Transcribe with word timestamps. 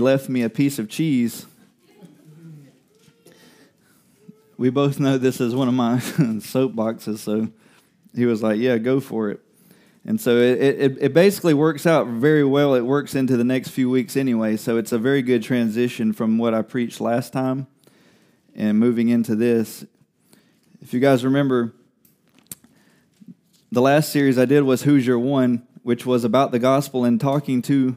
left 0.00 0.28
me 0.28 0.42
a 0.42 0.50
piece 0.50 0.78
of 0.78 0.88
cheese. 0.88 1.46
We 4.56 4.70
both 4.70 5.00
know 5.00 5.16
this 5.16 5.40
is 5.40 5.54
one 5.54 5.68
of 5.68 5.74
my 5.74 5.96
soapboxes, 5.98 7.18
so 7.18 7.48
he 8.14 8.26
was 8.26 8.42
like, 8.42 8.58
Yeah, 8.58 8.78
go 8.78 9.00
for 9.00 9.30
it. 9.30 9.40
And 10.04 10.20
so 10.20 10.36
it, 10.36 10.60
it, 10.60 10.98
it 11.00 11.14
basically 11.14 11.54
works 11.54 11.86
out 11.86 12.06
very 12.06 12.44
well. 12.44 12.74
It 12.74 12.82
works 12.82 13.14
into 13.14 13.36
the 13.36 13.44
next 13.44 13.68
few 13.68 13.90
weeks 13.90 14.16
anyway. 14.16 14.56
So 14.56 14.78
it's 14.78 14.92
a 14.92 14.98
very 14.98 15.22
good 15.22 15.42
transition 15.42 16.12
from 16.12 16.38
what 16.38 16.54
I 16.54 16.62
preached 16.62 17.00
last 17.00 17.32
time 17.32 17.66
and 18.54 18.78
moving 18.78 19.08
into 19.08 19.36
this. 19.36 19.84
If 20.80 20.94
you 20.94 21.00
guys 21.00 21.24
remember, 21.24 21.74
the 23.70 23.82
last 23.82 24.10
series 24.10 24.38
I 24.38 24.46
did 24.46 24.62
was 24.62 24.82
Who's 24.82 25.06
Your 25.06 25.18
One, 25.18 25.66
which 25.82 26.06
was 26.06 26.24
about 26.24 26.50
the 26.50 26.58
gospel 26.58 27.04
and 27.04 27.20
talking 27.20 27.60
to 27.62 27.96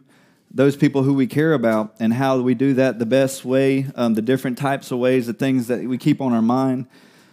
those 0.54 0.76
people 0.76 1.04
who 1.04 1.14
we 1.14 1.26
care 1.26 1.54
about 1.54 1.96
and 2.00 2.14
how 2.14 2.40
we 2.40 2.54
do 2.54 2.76
that 2.76 3.00
the 3.00 3.06
best 3.06 3.44
way, 3.44 3.88
um, 3.96 4.14
the 4.14 4.22
different 4.22 4.58
types 4.58 4.92
of 4.92 5.00
ways, 5.00 5.26
the 5.26 5.34
things 5.34 5.68
that 5.68 5.84
we 5.84 5.98
keep 5.98 6.22
on 6.22 6.32
our 6.32 6.42
mind. 6.42 6.86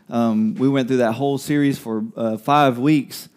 Um, 0.09 0.55
we 0.55 0.69
went 0.69 0.89
through 0.89 0.99
that 0.99 1.13
whole 1.13 1.37
series 1.37 1.79
for 1.79 2.05
uh, 2.17 2.39
five 2.39 2.79
weeks. 2.79 3.29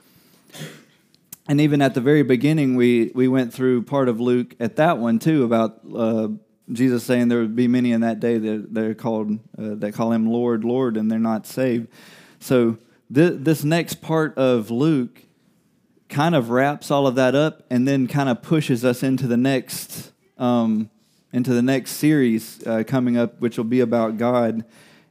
And 1.48 1.60
even 1.60 1.82
at 1.82 1.94
the 1.94 2.02
very 2.02 2.24
beginning, 2.24 2.76
we, 2.76 3.12
we 3.14 3.28
went 3.28 3.54
through 3.54 3.84
part 3.84 4.08
of 4.08 4.22
Luke 4.22 4.56
at 4.60 4.78
that 4.78 4.98
one 4.98 5.20
too 5.20 5.44
about 5.44 5.82
uh, 5.94 6.30
Jesus 6.72 7.04
saying 7.04 7.28
there 7.28 7.40
would 7.40 7.56
be 7.56 7.68
many 7.68 7.92
in 7.92 8.02
that 8.02 8.22
day 8.22 8.38
that 8.38 8.74
they're 8.74 8.96
called 8.96 9.34
uh, 9.58 9.76
that 9.76 9.94
call 9.94 10.14
him 10.14 10.28
Lord, 10.28 10.64
Lord, 10.64 10.96
and 10.96 11.12
they're 11.12 11.20
not 11.20 11.46
saved. 11.46 11.90
So 12.40 12.78
th- 13.14 13.34
this 13.40 13.66
next 13.66 13.96
part 13.96 14.38
of 14.38 14.72
Luke 14.72 15.24
kind 16.14 16.36
of 16.36 16.52
wraps 16.52 16.92
all 16.92 17.08
of 17.08 17.16
that 17.16 17.34
up 17.34 17.64
and 17.72 17.88
then 17.88 18.08
kind 18.08 18.30
of 18.30 18.42
pushes 18.44 18.86
us 18.86 19.02
into 19.02 19.26
the 19.26 19.36
next 19.36 20.12
um, 20.38 20.90
into 21.34 21.54
the 21.54 21.62
next 21.64 21.94
series 21.94 22.66
uh, 22.68 22.84
coming 22.86 23.18
up, 23.18 23.42
which 23.42 23.58
will 23.58 23.64
be 23.66 23.80
about 23.80 24.18
God 24.18 24.64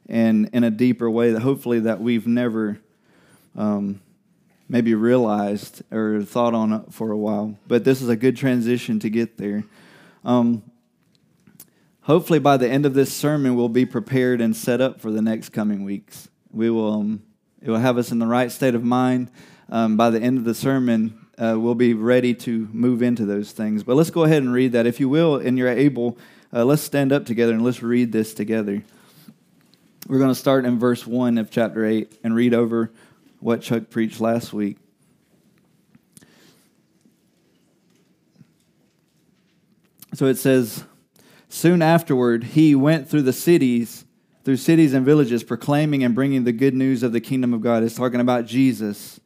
and 0.07 0.49
in 0.53 0.63
a 0.63 0.71
deeper 0.71 1.09
way 1.09 1.31
that 1.31 1.41
hopefully 1.41 1.81
that 1.81 1.99
we've 1.99 2.25
never 2.25 2.79
um, 3.57 4.01
maybe 4.69 4.95
realized 4.95 5.83
or 5.91 6.23
thought 6.23 6.53
on 6.53 6.85
for 6.89 7.11
a 7.11 7.17
while. 7.17 7.57
But 7.67 7.83
this 7.83 8.01
is 8.01 8.07
a 8.07 8.15
good 8.15 8.37
transition 8.37 8.99
to 8.99 9.09
get 9.09 9.37
there. 9.37 9.65
Um, 10.23 10.63
hopefully, 12.03 12.39
by 12.39 12.55
the 12.55 12.69
end 12.69 12.85
of 12.85 12.93
this 12.93 13.11
sermon, 13.11 13.55
we'll 13.55 13.67
be 13.67 13.85
prepared 13.85 14.39
and 14.39 14.55
set 14.55 14.79
up 14.79 15.01
for 15.01 15.11
the 15.11 15.21
next 15.21 15.49
coming 15.49 15.83
weeks. 15.83 16.29
We 16.49 16.69
will. 16.69 16.93
Um, 16.93 17.23
it 17.61 17.69
will 17.69 17.79
have 17.79 17.97
us 17.97 18.11
in 18.11 18.19
the 18.19 18.27
right 18.27 18.51
state 18.51 18.75
of 18.75 18.83
mind 18.83 19.31
um, 19.73 19.97
by 19.97 20.11
the 20.11 20.21
end 20.21 20.37
of 20.37 20.43
the 20.43 20.53
sermon, 20.53 21.25
uh, 21.35 21.55
we'll 21.57 21.73
be 21.73 21.95
ready 21.95 22.35
to 22.35 22.69
move 22.71 23.01
into 23.01 23.25
those 23.25 23.51
things. 23.51 23.81
But 23.81 23.95
let's 23.95 24.11
go 24.11 24.23
ahead 24.23 24.43
and 24.43 24.53
read 24.53 24.73
that. 24.73 24.85
If 24.85 24.99
you 24.99 25.09
will, 25.09 25.37
and 25.37 25.57
you're 25.57 25.67
able, 25.67 26.15
uh, 26.53 26.63
let's 26.63 26.83
stand 26.83 27.11
up 27.11 27.25
together 27.25 27.53
and 27.53 27.63
let's 27.63 27.81
read 27.81 28.11
this 28.11 28.35
together. 28.35 28.83
We're 30.07 30.19
going 30.19 30.29
to 30.29 30.35
start 30.35 30.65
in 30.65 30.77
verse 30.77 31.07
1 31.07 31.39
of 31.39 31.49
chapter 31.49 31.83
8 31.83 32.19
and 32.23 32.35
read 32.35 32.53
over 32.53 32.91
what 33.39 33.63
Chuck 33.63 33.89
preached 33.89 34.21
last 34.21 34.53
week. 34.53 34.77
So 40.13 40.27
it 40.27 40.37
says, 40.37 40.83
Soon 41.49 41.81
afterward, 41.81 42.43
he 42.43 42.75
went 42.75 43.09
through 43.09 43.23
the 43.23 43.33
cities, 43.33 44.05
through 44.43 44.57
cities 44.57 44.93
and 44.93 45.03
villages, 45.03 45.43
proclaiming 45.43 46.03
and 46.03 46.13
bringing 46.13 46.43
the 46.43 46.51
good 46.51 46.75
news 46.75 47.01
of 47.01 47.11
the 47.11 47.21
kingdom 47.21 47.55
of 47.55 47.61
God. 47.61 47.81
It's 47.81 47.95
talking 47.95 48.19
about 48.19 48.45
Jesus. 48.45 49.19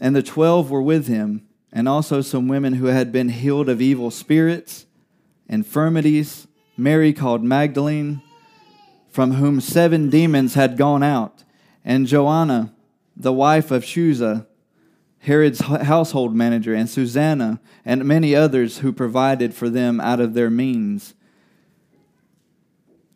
And 0.00 0.14
the 0.14 0.22
twelve 0.22 0.70
were 0.70 0.82
with 0.82 1.06
him, 1.06 1.46
and 1.72 1.88
also 1.88 2.20
some 2.20 2.48
women 2.48 2.74
who 2.74 2.86
had 2.86 3.12
been 3.12 3.28
healed 3.28 3.68
of 3.68 3.80
evil 3.80 4.10
spirits, 4.10 4.86
infirmities, 5.48 6.46
Mary 6.76 7.12
called 7.12 7.42
Magdalene, 7.42 8.22
from 9.08 9.32
whom 9.32 9.60
seven 9.60 10.10
demons 10.10 10.54
had 10.54 10.76
gone 10.76 11.02
out, 11.02 11.44
and 11.84 12.06
Joanna, 12.06 12.74
the 13.16 13.32
wife 13.32 13.70
of 13.70 13.84
Chuza, 13.84 14.46
Herod's 15.20 15.60
household 15.60 16.34
manager, 16.34 16.74
and 16.74 16.88
Susanna, 16.88 17.60
and 17.84 18.04
many 18.04 18.34
others 18.34 18.78
who 18.78 18.92
provided 18.92 19.54
for 19.54 19.70
them 19.70 20.00
out 20.00 20.20
of 20.20 20.34
their 20.34 20.50
means. 20.50 21.14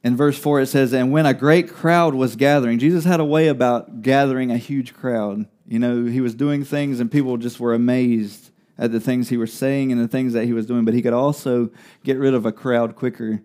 In 0.03 0.17
verse 0.17 0.39
4, 0.39 0.63
it 0.63 0.67
says, 0.67 0.95
And 0.95 1.13
when 1.13 1.27
a 1.27 1.35
great 1.35 1.69
crowd 1.69 2.15
was 2.15 2.35
gathering, 2.35 2.79
Jesus 2.79 3.05
had 3.05 3.21
a 3.21 3.25
way 3.25 3.49
about 3.49 4.01
gathering 4.01 4.51
a 4.51 4.57
huge 4.57 4.95
crowd. 4.95 5.47
You 5.71 5.79
know, 5.79 6.05
he 6.05 6.21
was 6.21 6.35
doing 6.35 6.65
things 6.65 6.99
and 6.99 7.11
people 7.11 7.37
just 7.37 7.61
were 7.61 7.75
amazed 7.75 8.51
at 8.77 8.91
the 8.91 8.99
things 8.99 9.29
he 9.29 9.37
was 9.37 9.53
saying 9.53 9.93
and 9.93 10.01
the 10.01 10.09
things 10.09 10.33
that 10.33 10.45
he 10.45 10.53
was 10.53 10.67
doing, 10.67 10.85
but 10.85 10.95
he 10.95 11.01
could 11.01 11.13
also 11.13 11.71
get 12.03 12.19
rid 12.19 12.35
of 12.35 12.45
a 12.45 12.51
crowd 12.51 12.97
quicker 12.97 13.41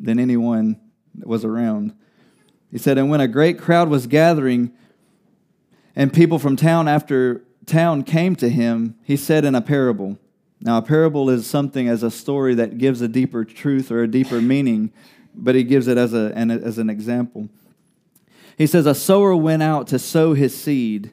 than 0.00 0.18
anyone 0.18 0.80
that 1.16 1.28
was 1.28 1.44
around. 1.44 1.94
He 2.70 2.78
said, 2.78 2.96
And 2.96 3.10
when 3.10 3.20
a 3.20 3.28
great 3.28 3.58
crowd 3.58 3.90
was 3.90 4.06
gathering 4.06 4.72
and 5.94 6.10
people 6.10 6.38
from 6.38 6.56
town 6.56 6.88
after 6.88 7.44
town 7.66 8.02
came 8.02 8.34
to 8.36 8.48
him, 8.48 8.94
he 9.04 9.16
said 9.16 9.44
in 9.44 9.54
a 9.54 9.60
parable. 9.60 10.18
Now, 10.62 10.78
a 10.78 10.82
parable 10.82 11.28
is 11.28 11.46
something 11.46 11.86
as 11.86 12.02
a 12.02 12.10
story 12.10 12.54
that 12.54 12.78
gives 12.78 13.02
a 13.02 13.08
deeper 13.08 13.44
truth 13.44 13.90
or 13.90 14.02
a 14.02 14.08
deeper 14.08 14.40
meaning, 14.40 14.90
but 15.34 15.54
he 15.54 15.64
gives 15.64 15.86
it 15.86 15.98
as, 15.98 16.14
a, 16.14 16.32
as 16.34 16.78
an 16.78 16.88
example. 16.88 17.50
He 18.56 18.66
says, 18.66 18.86
A 18.86 18.94
sower 18.94 19.36
went 19.36 19.62
out 19.62 19.86
to 19.88 19.98
sow 19.98 20.32
his 20.32 20.56
seed. 20.56 21.12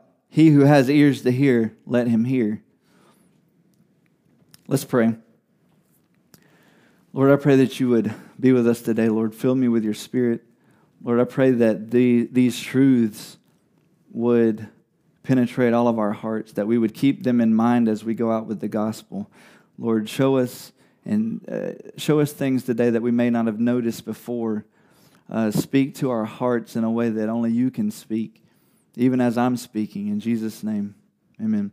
he 0.31 0.51
who 0.51 0.61
has 0.61 0.89
ears 0.89 1.23
to 1.23 1.31
hear, 1.31 1.75
let 1.85 2.07
him 2.07 2.23
hear. 2.23 2.63
Let's 4.65 4.85
pray. 4.85 5.15
Lord, 7.11 7.31
I 7.31 7.35
pray 7.35 7.57
that 7.57 7.81
you 7.81 7.89
would 7.89 8.13
be 8.39 8.53
with 8.53 8.65
us 8.65 8.81
today. 8.81 9.09
Lord, 9.09 9.35
fill 9.35 9.55
me 9.55 9.67
with 9.67 9.83
your 9.83 9.93
spirit. 9.93 10.45
Lord, 11.03 11.19
I 11.19 11.25
pray 11.25 11.51
that 11.51 11.91
the, 11.91 12.29
these 12.31 12.57
truths 12.57 13.39
would 14.09 14.69
penetrate 15.23 15.73
all 15.73 15.89
of 15.89 15.99
our 15.99 16.13
hearts, 16.13 16.53
that 16.53 16.65
we 16.65 16.77
would 16.77 16.93
keep 16.93 17.23
them 17.23 17.41
in 17.41 17.53
mind 17.53 17.89
as 17.89 18.05
we 18.05 18.13
go 18.13 18.31
out 18.31 18.45
with 18.45 18.61
the 18.61 18.69
gospel. 18.69 19.29
Lord, 19.77 20.07
show 20.07 20.37
us 20.37 20.71
and 21.03 21.45
uh, 21.49 21.71
show 21.97 22.21
us 22.21 22.31
things 22.31 22.63
today 22.63 22.89
that 22.89 23.01
we 23.01 23.11
may 23.11 23.29
not 23.29 23.47
have 23.47 23.59
noticed 23.59 24.05
before. 24.05 24.63
Uh, 25.29 25.51
speak 25.51 25.93
to 25.95 26.09
our 26.09 26.23
hearts 26.23 26.77
in 26.77 26.85
a 26.85 26.91
way 26.91 27.09
that 27.09 27.27
only 27.27 27.51
you 27.51 27.69
can 27.69 27.91
speak 27.91 28.41
even 28.95 29.21
as 29.21 29.37
I'm 29.37 29.57
speaking. 29.57 30.07
In 30.07 30.19
Jesus' 30.19 30.63
name, 30.63 30.95
amen. 31.41 31.71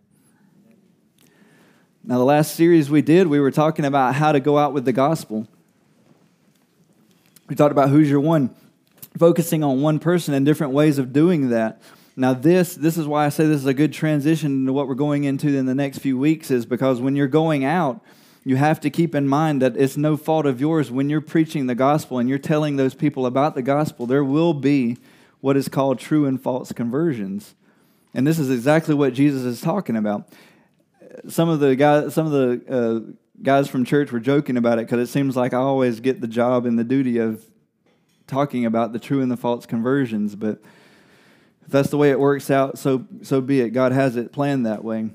Now, 2.05 2.19
the 2.19 2.25
last 2.25 2.55
series 2.55 2.89
we 2.89 3.03
did, 3.03 3.27
we 3.27 3.41
were 3.41 3.51
talking 3.51 3.84
about 3.84 4.15
how 4.15 4.33
to 4.33 4.41
go 4.41 4.56
out 4.56 4.73
with 4.73 4.84
the 4.84 4.93
gospel. 4.93 5.47
We 7.49 7.55
talked 7.55 7.73
about 7.73 7.91
who's 7.91 8.09
your 8.09 8.21
one, 8.21 8.55
focusing 9.19 9.62
on 9.62 9.83
one 9.83 9.99
person 9.99 10.33
and 10.33 10.47
different 10.47 10.73
ways 10.73 10.99
of 10.99 11.12
doing 11.12 11.51
that. 11.51 11.83
Now, 12.17 12.34
this 12.34 12.75
this 12.75 12.97
is 12.97 13.07
why 13.07 13.27
I 13.27 13.28
say 13.28 13.47
this 13.47 13.61
is 13.61 13.67
a 13.67 13.75
good 13.75 13.93
transition 13.93 14.53
into 14.53 14.73
what 14.73 14.89
we're 14.89 14.95
going 14.95 15.25
into 15.25 15.49
in 15.49 15.67
the 15.67 15.75
next 15.75 15.99
few 15.99 16.19
weeks, 16.19 16.51
is 16.51 16.67
because 16.67 17.01
when 17.01 17.15
you're 17.15 17.28
going 17.28 17.65
out, 17.65 18.01
you 18.45 18.57
have 18.57 18.81
to 18.81 18.91
keep 18.91 19.15
in 19.15 19.28
mind 19.28 19.62
that 19.62 19.77
it's 19.77 19.97
no 19.97 20.17
fault 20.17 20.47
of 20.47 20.61
yours 20.61 20.91
when 20.91 21.11
you're 21.11 21.21
preaching 21.21 21.67
the 21.67 21.75
gospel 21.75 22.19
and 22.19 22.28
you're 22.28 22.39
telling 22.39 22.77
those 22.77 22.95
people 22.95 23.27
about 23.27 23.54
the 23.54 23.63
gospel. 23.63 24.07
There 24.07 24.25
will 24.25 24.54
be 24.54 24.97
what 25.41 25.57
is 25.57 25.69
called 25.69 25.99
true 25.99 26.27
and 26.27 26.41
false 26.41 26.73
conversions. 26.73 27.55
And 28.15 28.27
this 28.27 28.39
is 28.39 28.51
exactly 28.51 28.95
what 28.95 29.15
Jesus 29.15 29.43
is 29.43 29.61
talking 29.61 29.97
about. 29.97 30.29
Some 31.29 31.49
of 31.49 31.61
the 31.61 31.77
guys, 31.77 32.15
some 32.15 32.27
of 32.27 32.33
the 32.33 32.63
uh, 32.69 33.13
guys 33.43 33.69
from 33.69 33.85
church 33.85 34.11
were 34.13 34.21
joking 34.21 34.57
about 34.57 34.79
it 34.79 34.87
because 34.87 35.09
it 35.09 35.13
seems 35.13 35.37
like 35.37 35.53
I 35.53 35.59
always 35.59 36.01
get 36.01 36.21
the 36.21 36.29
job 36.29 36.67
and 36.67 36.79
the 36.79 36.85
duty 36.85 37.19
of 37.19 37.45
talking 38.27 38.67
about 38.67 38.93
the 38.93 38.99
true 38.99 39.23
and 39.23 39.31
the 39.31 39.37
false 39.37 39.67
conversions. 39.67 40.35
But 40.35 40.61
if 41.65 41.69
that's 41.69 41.91
the 41.91 41.97
way 41.97 42.11
it 42.11 42.21
works 42.21 42.51
out, 42.51 42.79
so 42.79 43.07
so 43.23 43.41
be 43.41 43.61
it. 43.61 43.71
God 43.71 43.93
has 43.93 44.17
it 44.17 44.33
planned 44.33 44.67
that 44.67 44.85
way. 44.85 45.11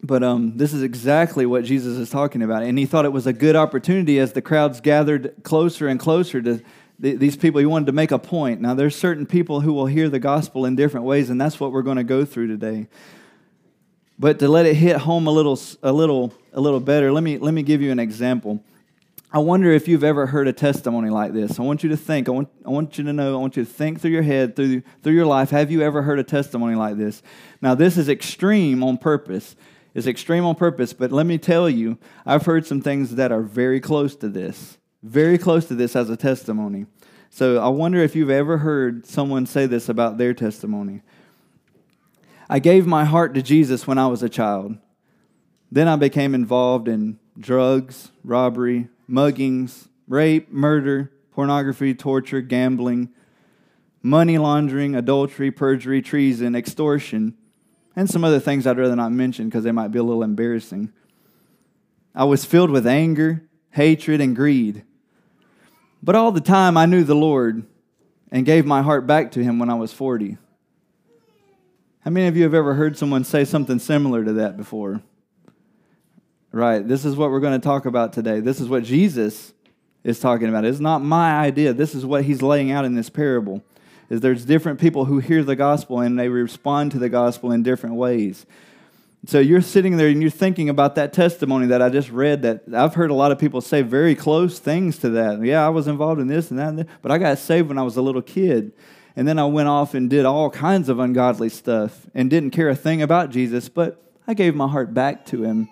But 0.00 0.22
um, 0.22 0.56
this 0.56 0.72
is 0.72 0.82
exactly 0.82 1.44
what 1.44 1.64
Jesus 1.64 1.98
is 1.98 2.08
talking 2.08 2.42
about, 2.42 2.62
and 2.62 2.78
he 2.78 2.86
thought 2.86 3.04
it 3.04 3.12
was 3.12 3.26
a 3.26 3.32
good 3.32 3.56
opportunity 3.56 4.20
as 4.20 4.32
the 4.32 4.42
crowds 4.42 4.80
gathered 4.80 5.34
closer 5.42 5.88
and 5.88 5.98
closer 5.98 6.40
to 6.40 6.62
these 6.98 7.36
people, 7.36 7.60
he 7.60 7.66
wanted 7.66 7.86
to 7.86 7.92
make 7.92 8.10
a 8.10 8.18
point. 8.18 8.60
Now, 8.60 8.74
there's 8.74 8.96
certain 8.96 9.24
people 9.24 9.60
who 9.60 9.72
will 9.72 9.86
hear 9.86 10.08
the 10.08 10.18
gospel 10.18 10.64
in 10.64 10.74
different 10.74 11.06
ways, 11.06 11.30
and 11.30 11.40
that's 11.40 11.60
what 11.60 11.72
we're 11.72 11.82
going 11.82 11.96
to 11.96 12.04
go 12.04 12.24
through 12.24 12.48
today. 12.48 12.88
But 14.18 14.40
to 14.40 14.48
let 14.48 14.66
it 14.66 14.74
hit 14.74 14.96
home 14.96 15.28
a 15.28 15.30
little, 15.30 15.58
a 15.82 15.92
little, 15.92 16.32
a 16.52 16.60
little 16.60 16.80
better, 16.80 17.12
let 17.12 17.22
me 17.22 17.38
let 17.38 17.54
me 17.54 17.62
give 17.62 17.80
you 17.80 17.92
an 17.92 18.00
example. 18.00 18.64
I 19.30 19.40
wonder 19.40 19.70
if 19.70 19.86
you've 19.86 20.04
ever 20.04 20.26
heard 20.26 20.48
a 20.48 20.54
testimony 20.54 21.10
like 21.10 21.34
this. 21.34 21.60
I 21.60 21.62
want 21.62 21.82
you 21.82 21.90
to 21.90 21.98
think. 21.98 22.28
I 22.28 22.32
want, 22.32 22.48
I 22.64 22.70
want 22.70 22.96
you 22.96 23.04
to 23.04 23.12
know. 23.12 23.34
I 23.34 23.40
want 23.40 23.58
you 23.58 23.64
to 23.64 23.70
think 23.70 24.00
through 24.00 24.12
your 24.12 24.22
head, 24.22 24.56
through, 24.56 24.82
through 25.02 25.12
your 25.12 25.26
life. 25.26 25.50
Have 25.50 25.70
you 25.70 25.82
ever 25.82 26.00
heard 26.00 26.18
a 26.18 26.24
testimony 26.24 26.76
like 26.76 26.96
this? 26.96 27.22
Now, 27.60 27.74
this 27.74 27.98
is 27.98 28.08
extreme 28.08 28.82
on 28.82 28.96
purpose. 28.96 29.54
It's 29.94 30.06
extreme 30.06 30.46
on 30.46 30.54
purpose, 30.54 30.94
but 30.94 31.12
let 31.12 31.26
me 31.26 31.36
tell 31.36 31.68
you, 31.68 31.98
I've 32.24 32.46
heard 32.46 32.66
some 32.66 32.80
things 32.80 33.16
that 33.16 33.30
are 33.30 33.42
very 33.42 33.80
close 33.80 34.16
to 34.16 34.30
this, 34.30 34.77
very 35.02 35.38
close 35.38 35.66
to 35.66 35.74
this 35.74 35.94
as 35.94 36.10
a 36.10 36.16
testimony. 36.16 36.86
So 37.30 37.58
I 37.58 37.68
wonder 37.68 38.02
if 38.02 38.16
you've 38.16 38.30
ever 38.30 38.58
heard 38.58 39.06
someone 39.06 39.46
say 39.46 39.66
this 39.66 39.88
about 39.88 40.18
their 40.18 40.34
testimony. 40.34 41.02
I 42.48 42.58
gave 42.58 42.86
my 42.86 43.04
heart 43.04 43.34
to 43.34 43.42
Jesus 43.42 43.86
when 43.86 43.98
I 43.98 44.06
was 44.06 44.22
a 44.22 44.28
child. 44.28 44.76
Then 45.70 45.86
I 45.86 45.96
became 45.96 46.34
involved 46.34 46.88
in 46.88 47.18
drugs, 47.38 48.10
robbery, 48.24 48.88
muggings, 49.08 49.88
rape, 50.08 50.50
murder, 50.50 51.12
pornography, 51.30 51.94
torture, 51.94 52.40
gambling, 52.40 53.10
money 54.02 54.38
laundering, 54.38 54.94
adultery, 54.94 55.50
perjury, 55.50 56.00
treason, 56.00 56.56
extortion, 56.56 57.36
and 57.94 58.08
some 58.08 58.24
other 58.24 58.40
things 58.40 58.66
I'd 58.66 58.78
rather 58.78 58.96
not 58.96 59.12
mention 59.12 59.48
because 59.48 59.64
they 59.64 59.72
might 59.72 59.88
be 59.88 59.98
a 59.98 60.02
little 60.02 60.22
embarrassing. 60.22 60.92
I 62.14 62.24
was 62.24 62.44
filled 62.44 62.70
with 62.70 62.86
anger, 62.86 63.48
hatred, 63.70 64.20
and 64.20 64.34
greed. 64.34 64.84
But 66.02 66.14
all 66.14 66.32
the 66.32 66.40
time 66.40 66.76
I 66.76 66.86
knew 66.86 67.04
the 67.04 67.14
Lord 67.14 67.64
and 68.30 68.46
gave 68.46 68.66
my 68.66 68.82
heart 68.82 69.06
back 69.06 69.32
to 69.32 69.42
Him 69.42 69.58
when 69.58 69.70
I 69.70 69.74
was 69.74 69.92
40. 69.92 70.38
How 72.00 72.10
many 72.10 72.26
of 72.26 72.36
you 72.36 72.44
have 72.44 72.54
ever 72.54 72.74
heard 72.74 72.96
someone 72.96 73.24
say 73.24 73.44
something 73.44 73.78
similar 73.78 74.24
to 74.24 74.34
that 74.34 74.56
before? 74.56 75.02
Right. 76.52 76.86
This 76.86 77.04
is 77.04 77.16
what 77.16 77.30
we're 77.30 77.40
going 77.40 77.60
to 77.60 77.64
talk 77.64 77.84
about 77.84 78.12
today. 78.12 78.40
This 78.40 78.60
is 78.60 78.68
what 78.68 78.82
Jesus 78.84 79.52
is 80.04 80.18
talking 80.18 80.48
about. 80.48 80.64
It's 80.64 80.80
not 80.80 81.02
my 81.02 81.38
idea. 81.38 81.72
This 81.74 81.94
is 81.94 82.06
what 82.06 82.24
he's 82.24 82.40
laying 82.40 82.70
out 82.70 82.84
in 82.84 82.94
this 82.94 83.10
parable. 83.10 83.62
Is 84.08 84.22
there's 84.22 84.46
different 84.46 84.80
people 84.80 85.04
who 85.04 85.18
hear 85.18 85.44
the 85.44 85.56
gospel 85.56 86.00
and 86.00 86.18
they 86.18 86.30
respond 86.30 86.92
to 86.92 86.98
the 86.98 87.10
gospel 87.10 87.52
in 87.52 87.62
different 87.62 87.96
ways. 87.96 88.46
So 89.26 89.40
you're 89.40 89.60
sitting 89.60 89.96
there 89.96 90.08
and 90.08 90.22
you're 90.22 90.30
thinking 90.30 90.68
about 90.68 90.94
that 90.94 91.12
testimony 91.12 91.66
that 91.66 91.82
I 91.82 91.88
just 91.88 92.10
read 92.10 92.42
that 92.42 92.62
I've 92.72 92.94
heard 92.94 93.10
a 93.10 93.14
lot 93.14 93.32
of 93.32 93.38
people 93.38 93.60
say 93.60 93.82
very 93.82 94.14
close 94.14 94.58
things 94.58 94.98
to 94.98 95.10
that. 95.10 95.42
Yeah, 95.42 95.66
I 95.66 95.68
was 95.70 95.88
involved 95.88 96.20
in 96.20 96.28
this 96.28 96.50
and 96.50 96.58
that, 96.58 96.68
and 96.68 96.78
that 96.80 96.88
but 97.02 97.10
I 97.10 97.18
got 97.18 97.38
saved 97.38 97.68
when 97.68 97.78
I 97.78 97.82
was 97.82 97.96
a 97.96 98.02
little 98.02 98.22
kid. 98.22 98.72
And 99.16 99.26
then 99.26 99.38
I 99.38 99.44
went 99.46 99.68
off 99.68 99.94
and 99.94 100.08
did 100.08 100.24
all 100.24 100.48
kinds 100.48 100.88
of 100.88 101.00
ungodly 101.00 101.48
stuff 101.48 102.06
and 102.14 102.30
didn't 102.30 102.52
care 102.52 102.68
a 102.68 102.76
thing 102.76 103.02
about 103.02 103.30
Jesus, 103.30 103.68
but 103.68 104.00
I 104.28 104.34
gave 104.34 104.54
my 104.54 104.68
heart 104.68 104.94
back 104.94 105.26
to 105.26 105.42
him 105.42 105.68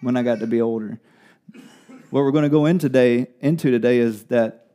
when 0.00 0.16
I 0.16 0.24
got 0.24 0.40
to 0.40 0.48
be 0.48 0.60
older. 0.60 0.98
What 2.10 2.24
we're 2.24 2.32
going 2.32 2.42
to 2.42 2.48
go 2.48 2.66
in 2.66 2.80
today, 2.80 3.28
into 3.40 3.70
today 3.70 3.98
is 3.98 4.24
that 4.24 4.66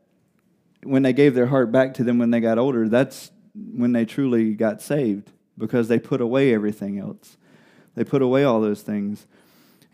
when 0.84 1.04
they 1.04 1.12
gave 1.12 1.34
their 1.34 1.48
heart 1.48 1.72
back 1.72 1.96
to 1.96 2.04
them 2.04 2.18
when 2.18 2.32
they 2.32 2.40
got 2.40 2.58
older, 2.58 2.88
that's 2.88 3.32
when 3.54 3.92
they 3.92 4.06
truly 4.06 4.54
got 4.54 4.82
saved 4.82 5.32
because 5.58 5.88
they 5.90 6.00
put 6.00 6.22
away 6.22 6.54
everything 6.54 7.00
else. 7.00 7.38
They 7.96 8.04
put 8.04 8.22
away 8.22 8.44
all 8.44 8.62
those 8.62 8.82
things. 8.82 9.26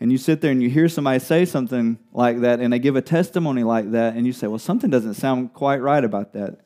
And 0.00 0.10
you 0.10 0.16
sit 0.16 0.40
there 0.40 0.50
and 0.50 0.62
you 0.62 0.70
hear 0.70 0.88
somebody 0.88 1.18
say 1.18 1.44
something 1.44 1.98
like 2.12 2.40
that 2.40 2.60
and 2.60 2.72
they 2.72 2.78
give 2.78 2.96
a 2.96 3.02
testimony 3.02 3.62
like 3.62 3.90
that, 3.92 4.14
and 4.14 4.26
you 4.26 4.32
say, 4.32 4.46
Well, 4.46 4.58
something 4.58 4.88
doesn't 4.88 5.14
sound 5.14 5.52
quite 5.52 5.82
right 5.82 6.02
about 6.02 6.32
that. 6.32 6.60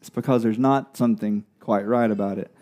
It's 0.00 0.10
because 0.10 0.42
there's 0.42 0.58
not 0.58 0.96
something 0.96 1.44
quite 1.60 1.86
right 1.86 2.10
about 2.10 2.36
it. 2.36 2.54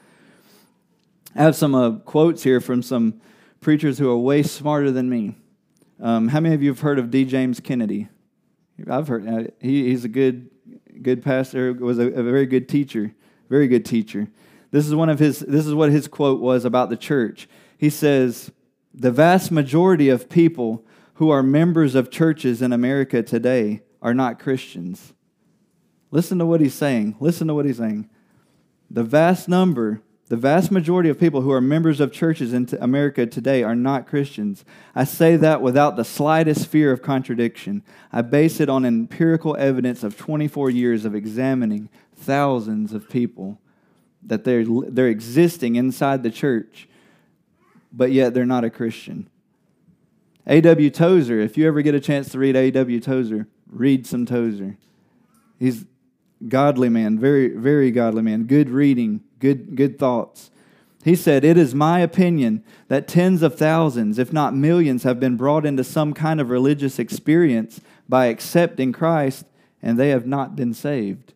I 1.35 1.43
have 1.43 1.57
some 1.57 1.75
uh, 1.75 1.93
quotes 1.93 2.45
here 2.45 2.61
from 2.61 2.83
some 2.83 3.21
preachers 3.61 3.99
who 3.99 4.09
are 4.11 4.17
way 4.17 4.43
smarter 4.45 4.93
than 4.93 5.11
me. 5.11 5.35
Um, 6.01 6.29
how 6.29 6.41
many 6.41 6.55
of 6.55 6.63
you 6.63 6.69
have 6.71 6.81
heard 6.81 6.99
of 6.99 7.11
D. 7.11 7.25
James 7.25 7.59
Kennedy? 7.59 8.09
I've 8.89 9.09
heard. 9.09 9.27
Uh, 9.27 9.45
he, 9.61 9.89
he's 9.89 10.05
a 10.05 10.09
good, 10.09 10.51
good 11.01 11.23
pastor. 11.23 11.73
Was 11.73 11.99
a, 11.99 12.09
a 12.09 12.23
very 12.23 12.47
good 12.47 12.69
teacher. 12.69 13.13
Very 13.49 13.67
good 13.67 13.85
teacher. 13.85 14.29
This 14.71 14.87
is 14.87 14.95
one 14.95 15.09
of 15.09 15.19
his. 15.19 15.41
This 15.41 15.67
is 15.67 15.75
what 15.75 15.91
his 15.91 16.07
quote 16.07 16.41
was 16.41 16.65
about 16.65 16.91
the 16.91 16.97
church. 16.97 17.49
He 17.83 17.91
says, 17.91 18.53
"The 18.95 19.11
vast 19.11 19.51
majority 19.51 20.09
of 20.09 20.29
people 20.29 20.85
who 21.15 21.31
are 21.31 21.43
members 21.43 21.97
of 21.97 22.11
churches 22.11 22.63
in 22.63 22.73
America 22.73 23.25
today 23.25 23.83
are 24.01 24.15
not 24.15 24.39
Christians." 24.39 25.13
Listen 26.13 26.39
to 26.39 26.47
what 26.47 26.61
he's 26.61 26.75
saying. 26.75 27.17
Listen 27.19 27.49
to 27.49 27.55
what 27.55 27.67
he's 27.67 27.79
saying. 27.79 28.09
The 28.89 29.03
vast 29.03 29.49
number 29.49 30.01
the 30.29 30.39
vast 30.39 30.71
majority 30.71 31.11
of 31.11 31.21
people 31.21 31.43
who 31.43 31.51
are 31.51 31.61
members 31.61 32.01
of 32.01 32.11
churches 32.11 32.55
in 32.55 32.67
America 32.81 33.27
today 33.27 33.63
are 33.63 33.75
not 33.75 34.07
Christians. 34.07 34.65
I 34.95 35.05
say 35.05 35.37
that 35.37 35.61
without 35.61 35.97
the 35.97 36.07
slightest 36.07 36.69
fear 36.69 36.91
of 36.91 37.03
contradiction. 37.03 37.83
I 38.11 38.23
base 38.23 38.59
it 38.59 38.71
on 38.71 38.87
empirical 38.87 39.55
evidence 39.59 40.03
of 40.03 40.17
24 40.17 40.71
years 40.71 41.05
of 41.05 41.15
examining 41.15 41.91
thousands 42.17 42.95
of 42.95 43.11
people 43.11 43.61
that 44.23 44.45
they're, 44.45 44.65
they're 44.65 45.09
existing 45.09 45.77
inside 45.77 46.23
the 46.23 46.31
church, 46.31 46.89
but 47.93 48.13
yet 48.13 48.35
they're 48.35 48.47
not 48.47 48.65
a 48.65 48.71
Christian. 48.71 49.29
A.W. 50.47 50.91
Tozer, 50.91 51.39
if 51.41 51.57
you 51.57 51.69
ever 51.69 51.83
get 51.83 51.95
a 51.95 52.01
chance 52.01 52.31
to 52.31 52.39
read 52.39 52.57
A.W. 52.57 53.01
Tozer, 53.01 53.47
read 53.69 54.07
some 54.07 54.27
Tozer. 54.27 54.77
He's 55.59 55.85
godly 56.49 56.89
man, 56.89 57.19
very, 57.19 57.49
very 57.49 57.91
godly 57.91 58.23
man, 58.23 58.45
good 58.45 58.69
reading, 58.69 59.23
good, 59.39 59.77
good 59.77 59.99
thoughts. 59.99 60.51
He 61.05 61.17
said, 61.17 61.45
It 61.45 61.57
is 61.57 61.75
my 61.75 62.01
opinion 62.01 62.65
that 62.89 63.09
tens 63.09 63.43
of 63.43 63.57
thousands, 63.57 64.19
if 64.19 64.33
not 64.33 64.55
millions, 64.55 65.03
have 65.03 65.21
been 65.21 65.37
brought 65.37 65.67
into 65.67 65.85
some 65.85 66.15
kind 66.15 66.41
of 66.41 66.51
religious 66.51 66.99
experience 66.99 67.81
by 68.09 68.27
accepting 68.27 68.93
Christ, 68.93 69.47
and 69.81 69.99
they 69.99 70.11
have 70.11 70.27
not 70.27 70.55
been 70.57 70.75
saved. 70.75 71.35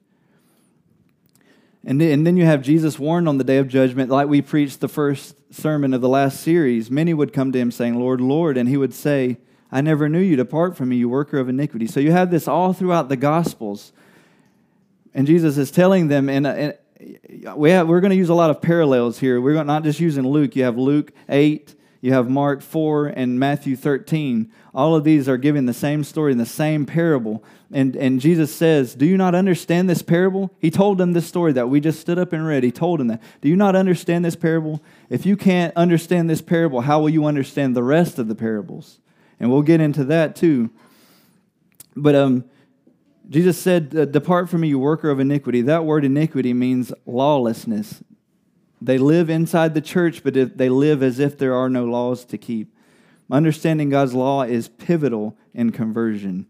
And 1.88 2.00
then 2.00 2.36
you 2.36 2.44
have 2.44 2.62
Jesus 2.62 2.98
warned 2.98 3.28
on 3.28 3.38
the 3.38 3.44
day 3.44 3.58
of 3.58 3.68
judgment, 3.68 4.10
like 4.10 4.26
we 4.26 4.42
preached 4.42 4.80
the 4.80 4.88
first 4.88 5.36
sermon 5.54 5.94
of 5.94 6.00
the 6.00 6.08
last 6.08 6.40
series. 6.40 6.90
Many 6.90 7.14
would 7.14 7.32
come 7.32 7.52
to 7.52 7.60
him 7.60 7.70
saying, 7.70 7.94
Lord, 7.94 8.20
Lord, 8.20 8.58
and 8.58 8.68
he 8.68 8.76
would 8.76 8.92
say, 8.92 9.38
I 9.70 9.82
never 9.82 10.08
knew 10.08 10.18
you. 10.18 10.34
Depart 10.34 10.76
from 10.76 10.88
me, 10.88 10.96
you 10.96 11.08
worker 11.08 11.38
of 11.38 11.48
iniquity. 11.48 11.86
So 11.86 12.00
you 12.00 12.10
have 12.10 12.32
this 12.32 12.48
all 12.48 12.72
throughout 12.72 13.08
the 13.08 13.14
Gospels. 13.16 13.92
And 15.14 15.28
Jesus 15.28 15.58
is 15.58 15.70
telling 15.70 16.08
them, 16.08 16.28
and, 16.28 16.44
uh, 16.44 16.72
we 17.54 17.70
have, 17.70 17.86
we're 17.86 18.00
going 18.00 18.10
to 18.10 18.16
use 18.16 18.30
a 18.30 18.34
lot 18.34 18.50
of 18.50 18.60
parallels 18.60 19.20
here. 19.20 19.40
We're 19.40 19.62
not 19.62 19.84
just 19.84 20.00
using 20.00 20.26
Luke. 20.26 20.56
You 20.56 20.64
have 20.64 20.76
Luke 20.76 21.12
8, 21.28 21.72
you 22.06 22.12
have 22.12 22.30
Mark 22.30 22.62
4, 22.62 23.08
and 23.08 23.36
Matthew 23.36 23.74
13. 23.74 24.52
All 24.72 24.94
of 24.94 25.02
these 25.02 25.28
are 25.28 25.36
giving 25.36 25.66
the 25.66 25.74
same 25.74 26.04
story 26.04 26.30
in 26.30 26.38
the 26.38 26.46
same 26.46 26.86
parable. 26.86 27.42
And, 27.72 27.96
and 27.96 28.20
Jesus 28.20 28.54
says, 28.54 28.94
Do 28.94 29.04
you 29.04 29.16
not 29.16 29.34
understand 29.34 29.90
this 29.90 30.02
parable? 30.02 30.54
He 30.60 30.70
told 30.70 30.98
them 30.98 31.14
this 31.14 31.26
story 31.26 31.52
that 31.54 31.68
we 31.68 31.80
just 31.80 31.98
stood 31.98 32.16
up 32.16 32.32
and 32.32 32.46
read. 32.46 32.62
He 32.62 32.70
told 32.70 33.00
them 33.00 33.08
that. 33.08 33.20
Do 33.40 33.48
you 33.48 33.56
not 33.56 33.74
understand 33.74 34.24
this 34.24 34.36
parable? 34.36 34.80
If 35.10 35.26
you 35.26 35.36
can't 35.36 35.74
understand 35.74 36.30
this 36.30 36.40
parable, 36.40 36.82
how 36.82 37.00
will 37.00 37.08
you 37.08 37.24
understand 37.24 37.74
the 37.74 37.82
rest 37.82 38.20
of 38.20 38.28
the 38.28 38.36
parables? 38.36 39.00
And 39.40 39.50
we'll 39.50 39.62
get 39.62 39.80
into 39.80 40.04
that 40.04 40.36
too. 40.36 40.70
But 41.96 42.14
um, 42.14 42.44
Jesus 43.28 43.58
said, 43.58 44.12
Depart 44.12 44.48
from 44.48 44.60
me, 44.60 44.68
you 44.68 44.78
worker 44.78 45.10
of 45.10 45.18
iniquity. 45.18 45.60
That 45.60 45.84
word 45.84 46.04
iniquity 46.04 46.54
means 46.54 46.92
lawlessness. 47.04 48.00
They 48.80 48.98
live 48.98 49.30
inside 49.30 49.74
the 49.74 49.80
church, 49.80 50.22
but 50.22 50.34
they 50.56 50.68
live 50.68 51.02
as 51.02 51.18
if 51.18 51.38
there 51.38 51.54
are 51.54 51.70
no 51.70 51.84
laws 51.84 52.24
to 52.26 52.38
keep. 52.38 52.74
Understanding 53.30 53.90
God's 53.90 54.14
law 54.14 54.42
is 54.42 54.68
pivotal 54.68 55.36
in 55.54 55.72
conversion. 55.72 56.46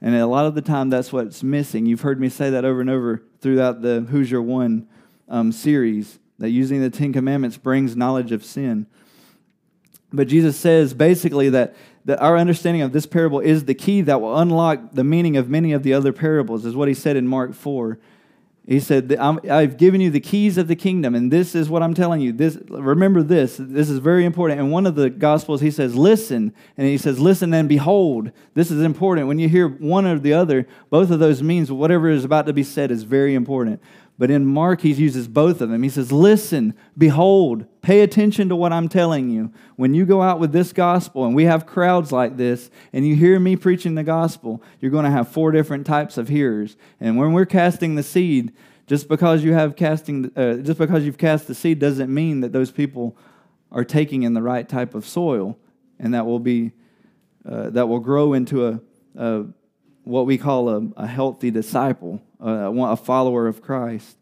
And 0.00 0.14
a 0.14 0.26
lot 0.26 0.46
of 0.46 0.54
the 0.54 0.62
time, 0.62 0.90
that's 0.90 1.12
what's 1.12 1.42
missing. 1.42 1.86
You've 1.86 2.02
heard 2.02 2.20
me 2.20 2.28
say 2.28 2.50
that 2.50 2.64
over 2.64 2.80
and 2.80 2.90
over 2.90 3.22
throughout 3.40 3.82
the 3.82 4.06
Your 4.26 4.42
One 4.42 4.86
um, 5.28 5.52
series, 5.52 6.18
that 6.38 6.50
using 6.50 6.80
the 6.80 6.90
Ten 6.90 7.12
Commandments 7.12 7.56
brings 7.56 7.96
knowledge 7.96 8.30
of 8.32 8.44
sin. 8.44 8.86
But 10.12 10.28
Jesus 10.28 10.56
says 10.56 10.94
basically 10.94 11.48
that 11.50 11.74
that 12.06 12.22
our 12.22 12.38
understanding 12.38 12.82
of 12.82 12.92
this 12.92 13.04
parable 13.04 13.40
is 13.40 13.64
the 13.64 13.74
key 13.74 14.00
that 14.00 14.20
will 14.20 14.38
unlock 14.38 14.92
the 14.92 15.02
meaning 15.02 15.36
of 15.36 15.50
many 15.50 15.72
of 15.72 15.82
the 15.82 15.92
other 15.92 16.12
parables, 16.12 16.64
is 16.64 16.76
what 16.76 16.86
he 16.86 16.94
said 16.94 17.16
in 17.16 17.26
Mark 17.26 17.52
4. 17.52 17.98
He 18.66 18.80
said, 18.80 19.14
I've 19.14 19.76
given 19.76 20.00
you 20.00 20.10
the 20.10 20.18
keys 20.18 20.58
of 20.58 20.66
the 20.66 20.74
kingdom, 20.74 21.14
and 21.14 21.32
this 21.32 21.54
is 21.54 21.70
what 21.70 21.84
I'm 21.84 21.94
telling 21.94 22.20
you. 22.20 22.32
This, 22.32 22.58
remember 22.68 23.22
this. 23.22 23.58
This 23.60 23.88
is 23.88 24.00
very 24.00 24.24
important. 24.24 24.58
In 24.58 24.72
one 24.72 24.86
of 24.86 24.96
the 24.96 25.08
Gospels, 25.08 25.60
he 25.60 25.70
says, 25.70 25.94
Listen. 25.94 26.52
And 26.76 26.88
he 26.88 26.98
says, 26.98 27.20
Listen 27.20 27.54
and 27.54 27.68
behold. 27.68 28.32
This 28.54 28.72
is 28.72 28.82
important. 28.82 29.28
When 29.28 29.38
you 29.38 29.48
hear 29.48 29.68
one 29.68 30.04
or 30.04 30.18
the 30.18 30.32
other, 30.32 30.66
both 30.90 31.12
of 31.12 31.20
those 31.20 31.44
means 31.44 31.70
whatever 31.70 32.08
is 32.08 32.24
about 32.24 32.46
to 32.46 32.52
be 32.52 32.64
said 32.64 32.90
is 32.90 33.04
very 33.04 33.36
important. 33.36 33.80
But 34.18 34.30
in 34.30 34.46
Mark, 34.46 34.80
he 34.80 34.92
uses 34.92 35.28
both 35.28 35.60
of 35.60 35.68
them. 35.68 35.82
He 35.82 35.90
says, 35.90 36.10
Listen, 36.10 36.74
behold, 36.96 37.66
pay 37.82 38.00
attention 38.00 38.48
to 38.48 38.56
what 38.56 38.72
I'm 38.72 38.88
telling 38.88 39.28
you. 39.28 39.52
When 39.76 39.92
you 39.92 40.06
go 40.06 40.22
out 40.22 40.40
with 40.40 40.52
this 40.52 40.72
gospel, 40.72 41.26
and 41.26 41.34
we 41.34 41.44
have 41.44 41.66
crowds 41.66 42.12
like 42.12 42.36
this, 42.36 42.70
and 42.94 43.06
you 43.06 43.14
hear 43.14 43.38
me 43.38 43.56
preaching 43.56 43.94
the 43.94 44.02
gospel, 44.02 44.62
you're 44.80 44.90
going 44.90 45.04
to 45.04 45.10
have 45.10 45.28
four 45.28 45.52
different 45.52 45.86
types 45.86 46.16
of 46.16 46.28
hearers. 46.28 46.76
And 46.98 47.18
when 47.18 47.32
we're 47.32 47.44
casting 47.44 47.94
the 47.94 48.02
seed, 48.02 48.52
just 48.86 49.08
because 49.08 49.44
you 49.44 49.52
have 49.52 49.76
casting, 49.76 50.32
uh, 50.34 50.54
just 50.54 50.78
because 50.78 51.04
you've 51.04 51.18
cast 51.18 51.46
the 51.46 51.54
seed 51.54 51.78
doesn't 51.78 52.12
mean 52.12 52.40
that 52.40 52.52
those 52.52 52.70
people 52.70 53.18
are 53.70 53.84
taking 53.84 54.22
in 54.22 54.32
the 54.32 54.42
right 54.42 54.66
type 54.66 54.94
of 54.94 55.06
soil, 55.06 55.58
and 55.98 56.14
that 56.14 56.24
will 56.24 56.38
be 56.38 56.72
uh, 57.44 57.70
that 57.70 57.88
will 57.88 58.00
grow 58.00 58.32
into 58.32 58.66
a, 58.66 58.80
a 59.16 59.44
what 60.06 60.24
we 60.24 60.38
call 60.38 60.68
a, 60.68 60.88
a 60.96 61.06
healthy 61.06 61.50
disciple, 61.50 62.22
a, 62.40 62.70
a 62.70 62.96
follower 62.96 63.48
of 63.48 63.60
Christ. 63.60 64.16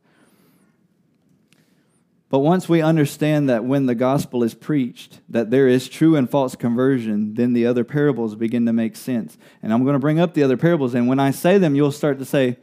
But 2.30 2.38
once 2.38 2.68
we 2.68 2.80
understand 2.80 3.48
that 3.50 3.64
when 3.64 3.86
the 3.86 3.94
gospel 3.94 4.42
is 4.42 4.54
preached, 4.54 5.20
that 5.28 5.50
there 5.50 5.68
is 5.68 5.88
true 5.88 6.16
and 6.16 6.28
false 6.28 6.56
conversion, 6.56 7.34
then 7.34 7.52
the 7.52 7.66
other 7.66 7.84
parables 7.84 8.34
begin 8.34 8.64
to 8.66 8.72
make 8.72 8.96
sense. 8.96 9.36
And 9.62 9.72
I'm 9.72 9.84
going 9.84 9.92
to 9.92 10.00
bring 10.00 10.18
up 10.18 10.32
the 10.32 10.42
other 10.42 10.56
parables. 10.56 10.94
And 10.94 11.06
when 11.06 11.20
I 11.20 11.30
say 11.30 11.58
them, 11.58 11.76
you'll 11.76 11.92
start 11.92 12.18
to 12.18 12.24
say, 12.24 12.58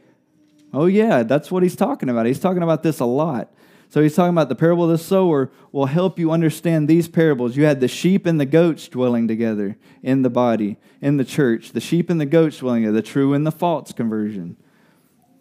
oh, 0.74 0.86
yeah, 0.86 1.22
that's 1.22 1.50
what 1.50 1.62
he's 1.62 1.76
talking 1.76 2.08
about. 2.08 2.26
He's 2.26 2.40
talking 2.40 2.62
about 2.62 2.82
this 2.82 2.98
a 2.98 3.04
lot. 3.04 3.54
So 3.92 4.00
he's 4.00 4.16
talking 4.16 4.32
about 4.32 4.48
the 4.48 4.54
parable 4.54 4.84
of 4.84 4.90
the 4.90 4.96
sower 4.96 5.50
will 5.70 5.84
help 5.84 6.18
you 6.18 6.30
understand 6.30 6.88
these 6.88 7.08
parables. 7.08 7.58
You 7.58 7.66
had 7.66 7.80
the 7.80 7.88
sheep 7.88 8.24
and 8.24 8.40
the 8.40 8.46
goats 8.46 8.88
dwelling 8.88 9.28
together 9.28 9.76
in 10.02 10.22
the 10.22 10.30
body, 10.30 10.78
in 11.02 11.18
the 11.18 11.26
church. 11.26 11.72
The 11.72 11.80
sheep 11.80 12.08
and 12.08 12.18
the 12.18 12.24
goats 12.24 12.56
dwelling 12.56 12.84
together, 12.84 12.96
the 12.96 13.06
true 13.06 13.34
and 13.34 13.46
the 13.46 13.52
false 13.52 13.92
conversion. 13.92 14.56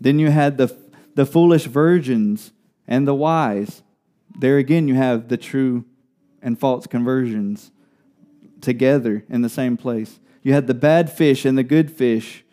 Then 0.02 0.20
you 0.20 0.32
had 0.32 0.58
the, 0.58 0.78
the 1.16 1.26
foolish 1.26 1.64
virgins 1.64 2.52
and 2.90 3.08
the 3.08 3.16
wise. 3.16 3.84
There 4.38 4.58
again, 4.58 4.90
you 4.90 4.96
have 4.96 5.30
the 5.30 5.38
true 5.38 5.86
and 6.42 6.60
false 6.60 6.88
conversions 6.88 7.72
together 8.60 9.24
in 9.30 9.44
the 9.44 9.50
same 9.50 9.78
place. 9.78 10.20
You 10.44 10.52
had 10.52 10.68
the 10.68 10.74
bad 10.74 11.10
fish 11.10 11.46
and 11.46 11.58
the 11.58 11.64
good 11.64 11.90
fish 11.90 12.44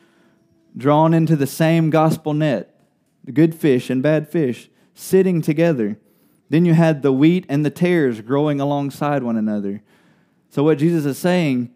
drawn 0.77 1.13
into 1.13 1.35
the 1.35 1.49
same 1.49 1.91
gospel 1.91 2.35
net, 2.35 2.73
the 3.25 3.33
good 3.33 3.53
fish 3.53 3.91
and 3.91 4.01
bad 4.01 4.29
fish 4.29 4.71
sitting 4.99 5.41
together. 5.41 5.97
Then 6.51 6.65
you 6.65 6.75
had 6.75 7.03
the 7.03 7.13
wheat 7.13 7.47
and 7.49 7.65
the 7.65 7.71
tares 7.71 8.21
growing 8.21 8.61
alongside 8.61 9.23
one 9.23 9.37
another. 9.37 9.83
So, 10.51 10.65
what 10.65 10.79
Jesus 10.79 11.05
is 11.05 11.19
saying, 11.19 11.71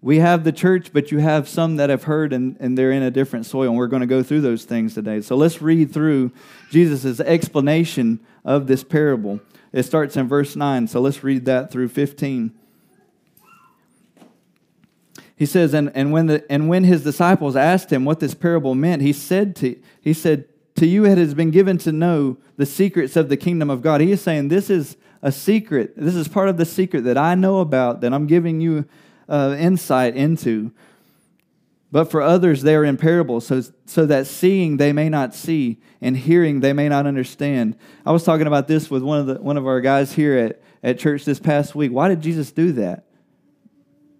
we 0.00 0.18
have 0.18 0.44
the 0.44 0.52
church, 0.52 0.92
but 0.92 1.10
you 1.10 1.18
have 1.18 1.48
some 1.48 1.76
that 1.76 1.90
have 1.90 2.04
heard 2.04 2.32
and, 2.32 2.56
and 2.60 2.76
they're 2.76 2.92
in 2.92 3.02
a 3.02 3.10
different 3.10 3.46
soil, 3.46 3.70
and 3.70 3.76
we're 3.76 3.88
going 3.88 4.00
to 4.00 4.06
go 4.06 4.22
through 4.22 4.42
those 4.42 4.64
things 4.64 4.94
today. 4.94 5.20
So, 5.20 5.36
let's 5.36 5.60
read 5.60 5.92
through 5.92 6.32
Jesus' 6.70 7.18
explanation 7.20 8.20
of 8.44 8.66
this 8.66 8.84
parable. 8.84 9.40
It 9.72 9.82
starts 9.82 10.16
in 10.16 10.28
verse 10.28 10.54
9, 10.54 10.86
so 10.86 11.00
let's 11.00 11.24
read 11.24 11.46
that 11.46 11.72
through 11.72 11.88
15. 11.88 12.52
He 15.36 15.46
says, 15.46 15.74
and, 15.74 15.90
and, 15.96 16.12
when 16.12 16.26
the, 16.26 16.44
and 16.48 16.68
when 16.68 16.84
his 16.84 17.02
disciples 17.02 17.56
asked 17.56 17.92
him 17.92 18.04
what 18.04 18.20
this 18.20 18.34
parable 18.34 18.76
meant, 18.76 19.02
he 19.02 19.12
said, 19.12 19.56
to, 19.56 19.76
he 20.00 20.12
said, 20.12 20.44
To 20.76 20.86
you 20.86 21.06
it 21.06 21.18
has 21.18 21.34
been 21.34 21.50
given 21.50 21.78
to 21.78 21.92
know 21.92 22.36
the 22.56 22.66
secrets 22.66 23.16
of 23.16 23.28
the 23.28 23.36
kingdom 23.36 23.70
of 23.70 23.80
God. 23.80 24.00
He 24.00 24.10
is 24.10 24.20
saying, 24.20 24.48
This 24.48 24.70
is 24.70 24.96
a 25.22 25.30
secret. 25.30 25.94
This 25.96 26.14
is 26.14 26.28
part 26.28 26.48
of 26.48 26.56
the 26.56 26.64
secret 26.64 27.04
that 27.04 27.16
I 27.16 27.34
know 27.34 27.60
about, 27.60 28.00
that 28.00 28.12
I'm 28.12 28.26
giving 28.26 28.60
you 28.60 28.84
uh, 29.28 29.56
insight 29.58 30.16
into. 30.16 30.72
But 31.94 32.10
for 32.10 32.20
others, 32.20 32.62
they 32.62 32.74
are 32.74 32.84
in 32.84 32.96
parables, 32.96 33.46
so, 33.46 33.62
so 33.86 34.04
that 34.06 34.26
seeing 34.26 34.78
they 34.78 34.92
may 34.92 35.08
not 35.08 35.32
see, 35.32 35.78
and 36.00 36.16
hearing 36.16 36.58
they 36.58 36.72
may 36.72 36.88
not 36.88 37.06
understand. 37.06 37.76
I 38.04 38.10
was 38.10 38.24
talking 38.24 38.48
about 38.48 38.66
this 38.66 38.90
with 38.90 39.04
one 39.04 39.20
of, 39.20 39.26
the, 39.26 39.34
one 39.36 39.56
of 39.56 39.64
our 39.64 39.80
guys 39.80 40.12
here 40.12 40.36
at, 40.36 40.60
at 40.82 40.98
church 40.98 41.24
this 41.24 41.38
past 41.38 41.76
week. 41.76 41.92
Why 41.92 42.08
did 42.08 42.20
Jesus 42.20 42.50
do 42.50 42.72
that? 42.72 43.03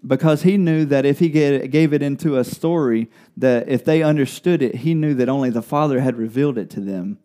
Because 0.07 0.43
he 0.43 0.59
knew 0.59 0.85
that 0.85 1.07
if 1.07 1.19
he 1.19 1.29
gave 1.31 1.93
it 1.95 2.03
into 2.03 2.37
a 2.37 2.45
story, 2.45 3.11
that 3.39 3.69
if 3.69 3.85
they 3.85 4.03
understood 4.03 4.61
it, 4.63 4.77
he 4.77 4.93
knew 4.93 5.15
that 5.15 5.31
only 5.31 5.49
the 5.49 5.63
Father 5.63 6.01
had 6.01 6.19
revealed 6.19 6.59
it 6.59 6.69
to 6.71 6.81
them. 6.81 7.19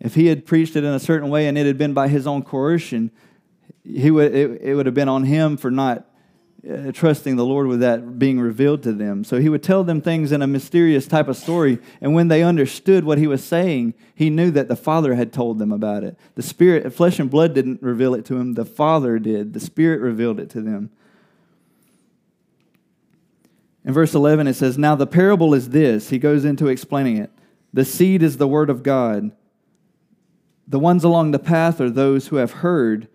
If 0.00 0.14
he 0.14 0.26
had 0.26 0.46
preached 0.46 0.74
it 0.74 0.84
in 0.84 0.92
a 0.92 0.98
certain 0.98 1.28
way 1.28 1.46
and 1.46 1.58
it 1.58 1.66
had 1.66 1.78
been 1.78 1.92
by 1.92 2.08
his 2.08 2.26
own 2.26 2.42
coercion, 2.42 3.10
he 3.84 4.10
would, 4.10 4.34
it, 4.34 4.62
it 4.62 4.74
would 4.74 4.86
have 4.86 4.94
been 4.94 5.08
on 5.08 5.24
him 5.24 5.56
for 5.56 5.70
not 5.70 6.06
uh, 6.68 6.92
trusting 6.92 7.36
the 7.36 7.44
Lord 7.44 7.66
with 7.66 7.80
that 7.80 8.18
being 8.18 8.40
revealed 8.40 8.82
to 8.84 8.92
them. 8.92 9.22
So 9.22 9.38
he 9.38 9.48
would 9.48 9.62
tell 9.62 9.84
them 9.84 10.00
things 10.00 10.32
in 10.32 10.42
a 10.42 10.46
mysterious 10.46 11.06
type 11.06 11.28
of 11.28 11.36
story. 11.36 11.78
And 12.00 12.14
when 12.14 12.28
they 12.28 12.42
understood 12.42 13.04
what 13.04 13.18
he 13.18 13.26
was 13.26 13.44
saying, 13.44 13.94
he 14.14 14.30
knew 14.30 14.50
that 14.52 14.68
the 14.68 14.76
Father 14.76 15.14
had 15.14 15.32
told 15.32 15.58
them 15.58 15.72
about 15.72 16.04
it. 16.04 16.16
The 16.36 16.42
Spirit, 16.42 16.92
flesh 16.94 17.18
and 17.18 17.30
blood 17.30 17.54
didn't 17.54 17.82
reveal 17.82 18.14
it 18.14 18.24
to 18.26 18.36
him, 18.36 18.54
the 18.54 18.64
Father 18.64 19.18
did. 19.18 19.52
The 19.52 19.60
Spirit 19.60 20.00
revealed 20.00 20.40
it 20.40 20.48
to 20.50 20.62
them. 20.62 20.90
In 23.84 23.92
verse 23.92 24.14
11, 24.14 24.46
it 24.46 24.54
says, 24.54 24.78
Now 24.78 24.94
the 24.94 25.06
parable 25.06 25.54
is 25.54 25.70
this. 25.70 26.10
He 26.10 26.18
goes 26.18 26.44
into 26.44 26.68
explaining 26.68 27.16
it. 27.16 27.30
The 27.72 27.84
seed 27.84 28.22
is 28.22 28.36
the 28.36 28.46
word 28.48 28.70
of 28.70 28.82
God. 28.82 29.32
The 30.68 30.78
ones 30.78 31.04
along 31.04 31.32
the 31.32 31.38
path 31.38 31.80
are 31.80 31.90
those 31.90 32.28
who 32.28 32.36
have 32.36 32.52
heard 32.52 33.08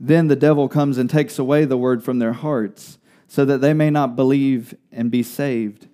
then 0.00 0.28
the 0.28 0.36
devil 0.36 0.66
comes 0.66 0.96
and 0.96 1.10
takes 1.10 1.38
away 1.38 1.66
the 1.66 1.76
word 1.76 2.02
from 2.02 2.18
their 2.18 2.32
hearts, 2.32 2.96
so 3.28 3.44
that 3.44 3.60
they 3.60 3.74
may 3.74 3.90
not 3.90 4.16
believe 4.16 4.74
and 4.90 5.10
be 5.10 5.22
saved. 5.22 5.88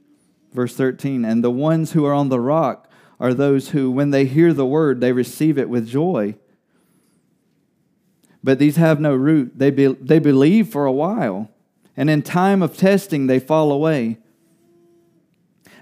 Verse 0.52 0.76
13 0.76 1.24
And 1.24 1.42
the 1.42 1.50
ones 1.50 1.92
who 1.92 2.06
are 2.06 2.14
on 2.14 2.28
the 2.28 2.40
rock 2.40 2.88
are 3.18 3.34
those 3.34 3.70
who, 3.70 3.90
when 3.90 4.10
they 4.10 4.24
hear 4.24 4.52
the 4.52 4.64
word, 4.64 5.00
they 5.00 5.10
receive 5.10 5.58
it 5.58 5.68
with 5.68 5.88
joy. 5.88 6.36
But 8.44 8.60
these 8.60 8.76
have 8.76 9.00
no 9.00 9.12
root. 9.12 9.58
They, 9.58 9.70
be, 9.70 9.88
they 9.88 10.20
believe 10.20 10.68
for 10.68 10.86
a 10.86 10.92
while, 10.92 11.50
and 11.96 12.10
in 12.10 12.22
time 12.22 12.62
of 12.62 12.76
testing, 12.76 13.26
they 13.26 13.38
fall 13.38 13.72
away. 13.72 14.18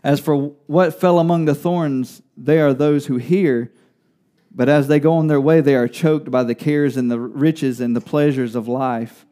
As 0.03 0.21
for 0.21 0.55
what 0.67 1.01
fell 1.01 1.19
among 1.19 1.47
the 1.47 1.55
thorns, 1.55 2.23
they 2.37 2.61
are 2.61 2.75
those 2.75 3.07
who 3.07 3.17
hear 3.17 3.73
but 4.55 4.69
as 4.69 4.87
they 4.87 5.01
go 5.01 5.15
on 5.15 5.27
their 5.27 5.41
way, 5.41 5.61
they 5.61 5.75
are 5.75 5.89
choked 5.89 6.31
by 6.31 6.45
the 6.45 6.55
cares 6.55 6.97
and 6.97 7.11
the 7.11 7.19
riches 7.19 7.81
and 7.81 7.97
the 7.97 8.01
pleasures 8.01 8.55
of 8.55 8.69
life, 8.69 9.27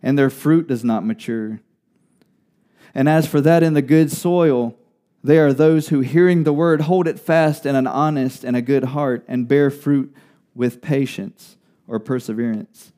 and 0.00 0.16
their 0.16 0.30
fruit 0.30 0.68
does 0.68 0.84
not 0.84 1.04
mature. 1.04 1.60
And 2.94 3.08
as 3.08 3.26
for 3.26 3.40
that 3.40 3.64
in 3.64 3.74
the 3.74 3.82
good 3.82 4.12
soil, 4.12 4.76
they 5.24 5.38
are 5.38 5.52
those 5.52 5.88
who, 5.88 6.00
hearing 6.00 6.44
the 6.44 6.52
word, 6.52 6.82
hold 6.82 7.08
it 7.08 7.18
fast 7.18 7.66
in 7.66 7.74
an 7.74 7.86
honest 7.86 8.44
and 8.44 8.56
a 8.56 8.62
good 8.62 8.84
heart, 8.84 9.24
and 9.26 9.48
bear 9.48 9.70
fruit 9.70 10.14
with 10.54 10.80
patience 10.80 11.56
or 11.88 11.98
perseverance. 11.98 12.92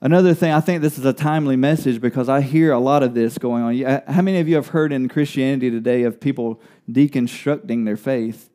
Another 0.00 0.32
thing, 0.32 0.52
I 0.52 0.60
think 0.60 0.80
this 0.80 0.96
is 0.96 1.04
a 1.04 1.12
timely 1.12 1.56
message 1.56 2.00
because 2.00 2.28
I 2.28 2.40
hear 2.40 2.70
a 2.70 2.78
lot 2.78 3.02
of 3.02 3.14
this 3.14 3.36
going 3.36 3.62
on. 3.64 4.02
How 4.06 4.22
many 4.22 4.38
of 4.38 4.48
you 4.48 4.54
have 4.54 4.68
heard 4.68 4.92
in 4.92 5.08
Christianity 5.08 5.70
today 5.70 6.04
of 6.04 6.20
people 6.20 6.60
deconstructing 6.88 7.84
their 7.84 7.96
faith? 7.96 8.48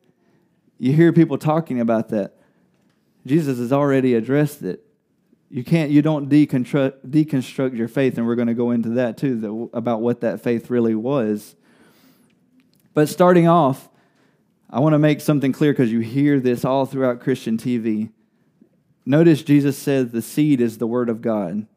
You 0.79 0.93
hear 0.93 1.11
people 1.11 1.37
talking 1.37 1.81
about 1.81 2.09
that. 2.09 2.35
Jesus 3.25 3.57
has 3.57 3.73
already 3.73 4.13
addressed 4.13 4.63
it. 4.63 4.85
You 5.49 5.65
can't, 5.65 5.91
you 5.91 6.01
don't 6.01 6.29
deconstruct, 6.29 7.77
your 7.77 7.87
faith, 7.89 8.17
and 8.17 8.25
we're 8.25 8.35
going 8.35 8.47
to 8.47 8.53
go 8.53 8.71
into 8.71 8.89
that 8.89 9.17
too, 9.17 9.69
about 9.73 10.01
what 10.01 10.21
that 10.21 10.41
faith 10.41 10.69
really 10.69 10.95
was. 10.95 11.55
But 12.93 13.09
starting 13.09 13.49
off, 13.49 13.89
I 14.69 14.79
want 14.79 14.93
to 14.93 14.99
make 14.99 15.19
something 15.19 15.51
clear 15.51 15.73
because 15.73 15.91
you 15.91 15.99
hear 15.99 16.39
this 16.39 16.63
all 16.63 16.85
throughout 16.85 17.19
Christian 17.19 17.57
TV. 17.57 18.11
Notice 19.05 19.43
Jesus 19.43 19.77
says 19.77 20.11
the 20.11 20.21
seed 20.21 20.61
is 20.61 20.77
the 20.77 20.87
word 20.87 21.09
of 21.09 21.21
God. 21.21 21.67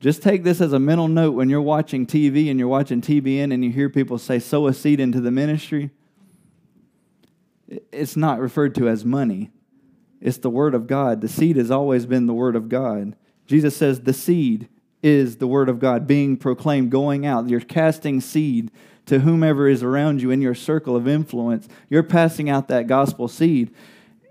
Just 0.00 0.22
take 0.22 0.42
this 0.42 0.60
as 0.60 0.72
a 0.72 0.78
mental 0.80 1.06
note 1.06 1.34
when 1.34 1.48
you're 1.48 1.62
watching 1.62 2.06
TV 2.06 2.50
and 2.50 2.58
you're 2.58 2.68
watching 2.68 3.00
TBN 3.00 3.54
and 3.54 3.64
you 3.64 3.70
hear 3.70 3.88
people 3.88 4.18
say, 4.18 4.40
sow 4.40 4.66
a 4.66 4.74
seed 4.74 4.98
into 4.98 5.20
the 5.20 5.30
ministry 5.30 5.90
it's 7.90 8.16
not 8.16 8.40
referred 8.40 8.74
to 8.76 8.88
as 8.88 9.04
money. 9.04 9.50
It's 10.20 10.38
the 10.38 10.50
Word 10.50 10.74
of 10.74 10.86
God. 10.86 11.20
The 11.20 11.28
seed 11.28 11.56
has 11.56 11.70
always 11.70 12.06
been 12.06 12.26
the 12.26 12.34
Word 12.34 12.56
of 12.56 12.68
God. 12.68 13.16
Jesus 13.46 13.76
says 13.76 14.00
the 14.00 14.12
seed 14.12 14.68
is 15.02 15.36
the 15.36 15.46
Word 15.46 15.68
of 15.68 15.78
God 15.78 16.06
being 16.06 16.36
proclaimed, 16.36 16.90
going 16.90 17.26
out. 17.26 17.48
You're 17.48 17.60
casting 17.60 18.20
seed 18.20 18.70
to 19.06 19.20
whomever 19.20 19.68
is 19.68 19.82
around 19.82 20.22
you 20.22 20.30
in 20.30 20.40
your 20.40 20.54
circle 20.54 20.94
of 20.94 21.08
influence. 21.08 21.68
You're 21.88 22.04
passing 22.04 22.48
out 22.48 22.68
that 22.68 22.86
gospel 22.86 23.26
seed, 23.26 23.74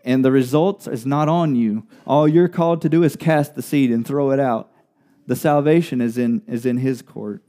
and 0.04 0.24
the 0.24 0.32
results 0.32 0.88
is 0.88 1.06
not 1.06 1.30
on 1.30 1.56
you. 1.56 1.86
All 2.06 2.28
you're 2.28 2.48
called 2.48 2.82
to 2.82 2.90
do 2.90 3.04
is 3.04 3.16
cast 3.16 3.56
the 3.56 3.62
seed 3.62 3.92
and 3.92 4.06
throw 4.06 4.32
it 4.32 4.40
out. 4.40 4.72
The 5.28 5.36
salvation 5.36 6.02
is 6.02 6.18
in, 6.18 6.42
is 6.48 6.66
in 6.66 6.78
His 6.78 7.02
court 7.02 7.44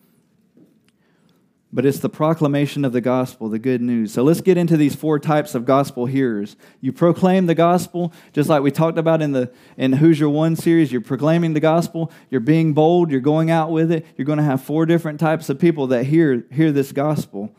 but 1.72 1.86
it's 1.86 2.00
the 2.00 2.08
proclamation 2.10 2.84
of 2.84 2.92
the 2.92 3.00
gospel, 3.00 3.48
the 3.48 3.58
good 3.58 3.80
news. 3.80 4.12
So 4.12 4.22
let's 4.22 4.42
get 4.42 4.58
into 4.58 4.76
these 4.76 4.94
four 4.94 5.18
types 5.18 5.54
of 5.54 5.64
gospel 5.64 6.04
hearers. 6.04 6.54
You 6.82 6.92
proclaim 6.92 7.46
the 7.46 7.54
gospel, 7.54 8.12
just 8.32 8.50
like 8.50 8.62
we 8.62 8.70
talked 8.70 8.98
about 8.98 9.22
in 9.22 9.32
the 9.32 9.50
in 9.78 9.94
Who's 9.94 10.20
Your 10.20 10.28
One 10.28 10.54
series. 10.54 10.92
You're 10.92 11.00
proclaiming 11.00 11.54
the 11.54 11.60
gospel. 11.60 12.12
You're 12.28 12.42
being 12.42 12.74
bold. 12.74 13.10
You're 13.10 13.20
going 13.20 13.50
out 13.50 13.70
with 13.70 13.90
it. 13.90 14.04
You're 14.16 14.26
going 14.26 14.38
to 14.38 14.44
have 14.44 14.62
four 14.62 14.84
different 14.84 15.18
types 15.18 15.48
of 15.48 15.58
people 15.58 15.86
that 15.88 16.04
hear 16.04 16.44
hear 16.50 16.72
this 16.72 16.92
gospel, 16.92 17.54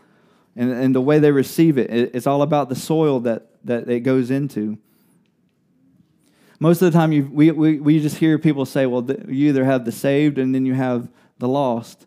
and, 0.55 0.71
and 0.71 0.93
the 0.93 1.01
way 1.01 1.17
they 1.17 1.31
receive 1.31 1.79
it. 1.79 1.89
It's 1.89 2.27
all 2.27 2.43
about 2.43 2.69
the 2.69 2.75
soil 2.75 3.19
that 3.21 3.47
that 3.63 3.89
it 3.89 4.01
goes 4.01 4.31
into. 4.31 4.77
Most 6.59 6.81
of 6.81 6.91
the 6.91 6.97
time, 6.97 7.11
you, 7.11 7.29
we, 7.31 7.51
we, 7.51 7.79
we 7.79 7.99
just 7.99 8.17
hear 8.17 8.39
people 8.39 8.65
say, 8.65 8.85
well, 8.85 9.05
you 9.27 9.49
either 9.49 9.65
have 9.65 9.85
the 9.85 9.91
saved 9.91 10.37
and 10.37 10.55
then 10.55 10.65
you 10.65 10.73
have 10.73 11.09
the 11.39 11.47
lost. 11.47 12.05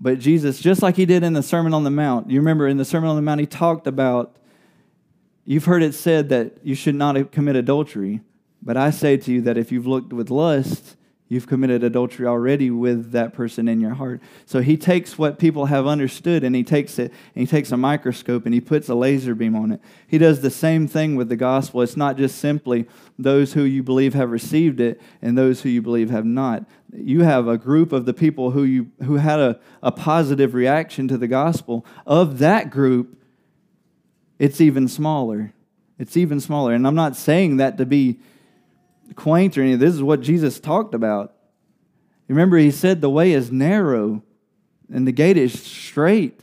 But 0.00 0.18
Jesus, 0.18 0.60
just 0.60 0.82
like 0.82 0.96
he 0.96 1.06
did 1.06 1.22
in 1.22 1.32
the 1.32 1.42
Sermon 1.42 1.74
on 1.74 1.82
the 1.82 1.90
Mount, 1.90 2.30
you 2.30 2.38
remember 2.38 2.68
in 2.68 2.76
the 2.76 2.84
Sermon 2.84 3.10
on 3.10 3.16
the 3.16 3.22
Mount, 3.22 3.40
he 3.40 3.46
talked 3.46 3.86
about, 3.86 4.36
you've 5.44 5.64
heard 5.64 5.82
it 5.82 5.94
said 5.94 6.28
that 6.28 6.58
you 6.62 6.74
should 6.74 6.94
not 6.94 7.32
commit 7.32 7.56
adultery. 7.56 8.20
But 8.62 8.76
I 8.76 8.90
say 8.90 9.16
to 9.16 9.32
you 9.32 9.40
that 9.42 9.58
if 9.58 9.72
you've 9.72 9.86
looked 9.86 10.12
with 10.12 10.30
lust, 10.30 10.96
You've 11.26 11.46
committed 11.46 11.82
adultery 11.82 12.26
already 12.26 12.70
with 12.70 13.12
that 13.12 13.32
person 13.32 13.66
in 13.66 13.80
your 13.80 13.94
heart. 13.94 14.20
So 14.44 14.60
he 14.60 14.76
takes 14.76 15.16
what 15.16 15.38
people 15.38 15.66
have 15.66 15.86
understood 15.86 16.44
and 16.44 16.54
he 16.54 16.62
takes 16.62 16.98
it 16.98 17.12
and 17.34 17.40
he 17.40 17.46
takes 17.46 17.72
a 17.72 17.78
microscope 17.78 18.44
and 18.44 18.52
he 18.52 18.60
puts 18.60 18.90
a 18.90 18.94
laser 18.94 19.34
beam 19.34 19.56
on 19.56 19.72
it. 19.72 19.80
He 20.06 20.18
does 20.18 20.42
the 20.42 20.50
same 20.50 20.86
thing 20.86 21.16
with 21.16 21.30
the 21.30 21.36
gospel. 21.36 21.80
It's 21.80 21.96
not 21.96 22.18
just 22.18 22.38
simply 22.38 22.86
those 23.18 23.54
who 23.54 23.62
you 23.62 23.82
believe 23.82 24.12
have 24.12 24.30
received 24.30 24.80
it 24.80 25.00
and 25.22 25.36
those 25.36 25.62
who 25.62 25.70
you 25.70 25.80
believe 25.80 26.10
have 26.10 26.26
not. 26.26 26.66
You 26.92 27.22
have 27.22 27.48
a 27.48 27.56
group 27.56 27.92
of 27.92 28.04
the 28.04 28.14
people 28.14 28.50
who 28.50 28.64
you 28.64 28.90
who 29.02 29.16
had 29.16 29.40
a, 29.40 29.58
a 29.82 29.90
positive 29.90 30.52
reaction 30.52 31.08
to 31.08 31.16
the 31.16 31.26
gospel. 31.26 31.86
Of 32.06 32.38
that 32.40 32.68
group, 32.68 33.18
it's 34.38 34.60
even 34.60 34.88
smaller. 34.88 35.54
It's 35.98 36.18
even 36.18 36.38
smaller. 36.38 36.74
And 36.74 36.86
I'm 36.86 36.94
not 36.94 37.16
saying 37.16 37.56
that 37.56 37.78
to 37.78 37.86
be 37.86 38.20
quaint 39.14 39.56
or 39.56 39.62
anything. 39.62 39.78
This 39.78 39.94
is 39.94 40.02
what 40.02 40.20
Jesus 40.20 40.60
talked 40.60 40.94
about. 40.94 41.34
Remember, 42.28 42.56
he 42.56 42.70
said 42.70 43.00
the 43.00 43.10
way 43.10 43.32
is 43.32 43.52
narrow 43.52 44.22
and 44.92 45.06
the 45.06 45.12
gate 45.12 45.36
is 45.36 45.62
straight. 45.62 46.40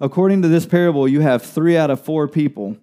According 0.00 0.42
to 0.42 0.48
this 0.48 0.66
parable, 0.66 1.06
you 1.06 1.20
have 1.20 1.42
three 1.42 1.76
out 1.76 1.90
of 1.90 2.00
four 2.00 2.28
people. 2.28 2.76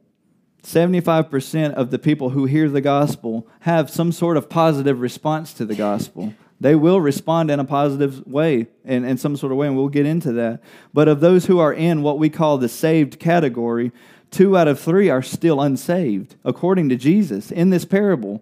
75% 0.63 1.73
of 1.73 1.91
the 1.91 1.99
people 1.99 2.29
who 2.29 2.45
hear 2.45 2.69
the 2.69 2.81
gospel 2.81 3.47
have 3.61 3.89
some 3.89 4.11
sort 4.11 4.37
of 4.37 4.49
positive 4.49 5.01
response 5.01 5.53
to 5.53 5.65
the 5.65 5.75
gospel. 5.75 6.33
They 6.59 6.75
will 6.75 7.01
respond 7.01 7.49
in 7.49 7.59
a 7.59 7.65
positive 7.65 8.25
way, 8.27 8.67
in, 8.85 9.03
in 9.03 9.17
some 9.17 9.35
sort 9.35 9.51
of 9.51 9.57
way, 9.57 9.65
and 9.65 9.75
we'll 9.75 9.89
get 9.89 10.05
into 10.05 10.31
that. 10.33 10.61
But 10.93 11.07
of 11.07 11.19
those 11.19 11.47
who 11.47 11.57
are 11.57 11.73
in 11.73 12.03
what 12.03 12.19
we 12.19 12.29
call 12.29 12.59
the 12.59 12.69
saved 12.69 13.19
category, 13.19 13.91
two 14.31 14.57
out 14.57 14.67
of 14.67 14.79
three 14.79 15.09
are 15.09 15.21
still 15.21 15.61
unsaved, 15.61 16.35
according 16.43 16.89
to 16.89 16.95
Jesus 16.95 17.51
in 17.51 17.69
this 17.69 17.85
parable. 17.85 18.41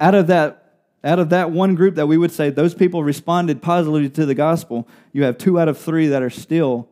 Out 0.00 0.14
of 0.14 0.28
that 0.28 0.64
out 1.04 1.18
of 1.20 1.30
that 1.30 1.50
one 1.52 1.76
group 1.76 1.94
that 1.94 2.06
we 2.06 2.18
would 2.18 2.32
say 2.32 2.50
those 2.50 2.74
people 2.74 3.04
responded 3.04 3.62
positively 3.62 4.08
to 4.10 4.26
the 4.26 4.34
gospel, 4.34 4.88
you 5.12 5.22
have 5.22 5.38
two 5.38 5.58
out 5.58 5.68
of 5.68 5.78
three 5.78 6.08
that 6.08 6.22
are 6.22 6.30
still, 6.30 6.88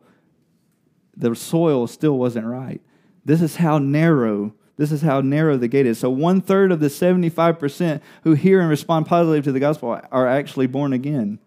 the 1.15 1.35
soil 1.35 1.87
still 1.87 2.17
wasn't 2.17 2.45
right. 2.45 2.81
This 3.25 3.41
is 3.41 3.57
how 3.57 3.79
narrow, 3.79 4.53
this 4.77 4.93
is 4.93 5.01
how 5.01 5.19
narrow 5.19 5.57
the 5.57 5.67
gate 5.67 5.85
is. 5.85 5.99
So 5.99 6.09
one 6.09 6.39
third 6.39 6.71
of 6.71 6.79
the 6.79 6.87
75% 6.87 7.99
who 8.23 8.33
hear 8.33 8.61
and 8.61 8.69
respond 8.69 9.07
positively 9.07 9.41
to 9.41 9.51
the 9.51 9.59
gospel 9.59 9.99
are 10.09 10.27
actually 10.27 10.67
born 10.67 10.93
again. 10.93 11.39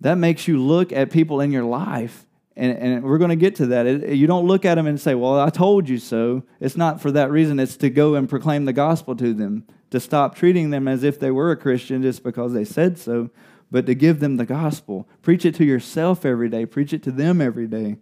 That 0.00 0.16
makes 0.16 0.48
you 0.48 0.60
look 0.60 0.92
at 0.92 1.12
people 1.12 1.40
in 1.40 1.52
your 1.52 1.64
life 1.64 2.25
and, 2.56 2.78
and 2.78 3.04
we're 3.04 3.18
going 3.18 3.30
to 3.30 3.36
get 3.36 3.56
to 3.56 3.66
that. 3.66 3.86
It, 3.86 4.14
you 4.14 4.26
don't 4.26 4.46
look 4.46 4.64
at 4.64 4.76
them 4.76 4.86
and 4.86 5.00
say, 5.00 5.14
Well, 5.14 5.38
I 5.38 5.50
told 5.50 5.88
you 5.88 5.98
so. 5.98 6.42
It's 6.58 6.76
not 6.76 7.00
for 7.00 7.10
that 7.12 7.30
reason. 7.30 7.60
It's 7.60 7.76
to 7.78 7.90
go 7.90 8.14
and 8.14 8.28
proclaim 8.28 8.64
the 8.64 8.72
gospel 8.72 9.14
to 9.16 9.34
them, 9.34 9.64
to 9.90 10.00
stop 10.00 10.34
treating 10.34 10.70
them 10.70 10.88
as 10.88 11.02
if 11.02 11.20
they 11.20 11.30
were 11.30 11.50
a 11.50 11.56
Christian 11.56 12.02
just 12.02 12.22
because 12.22 12.54
they 12.54 12.64
said 12.64 12.98
so, 12.98 13.30
but 13.70 13.84
to 13.86 13.94
give 13.94 14.20
them 14.20 14.36
the 14.36 14.46
gospel. 14.46 15.06
Preach 15.20 15.44
it 15.44 15.54
to 15.56 15.64
yourself 15.64 16.24
every 16.24 16.48
day, 16.48 16.64
preach 16.64 16.92
it 16.92 17.02
to 17.02 17.10
them 17.10 17.40
every 17.40 17.66
day. 17.66 17.98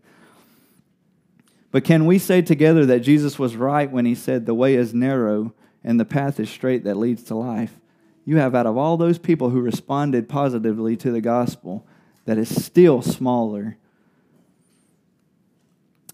But 1.73 1.83
can 1.83 2.07
we 2.07 2.21
say 2.21 2.41
together 2.41 2.87
that 2.87 3.01
Jesus 3.01 3.37
was 3.37 3.57
right 3.57 3.91
when 3.91 4.05
he 4.05 4.15
said, 4.15 4.47
The 4.47 4.55
way 4.55 4.77
is 4.77 4.95
narrow 4.95 5.53
and 5.83 5.99
the 5.99 6.05
path 6.05 6.39
is 6.39 6.49
straight 6.49 6.85
that 6.85 6.97
leads 6.97 7.25
to 7.25 7.35
life? 7.35 7.81
You 8.25 8.37
have 8.37 8.55
out 8.55 8.67
of 8.67 8.77
all 8.77 8.97
those 8.97 9.19
people 9.19 9.51
who 9.51 9.61
responded 9.61 10.29
positively 10.29 10.97
to 10.99 11.11
the 11.11 11.21
gospel, 11.21 11.85
that 12.25 12.39
is 12.39 12.65
still 12.65 13.03
smaller 13.03 13.77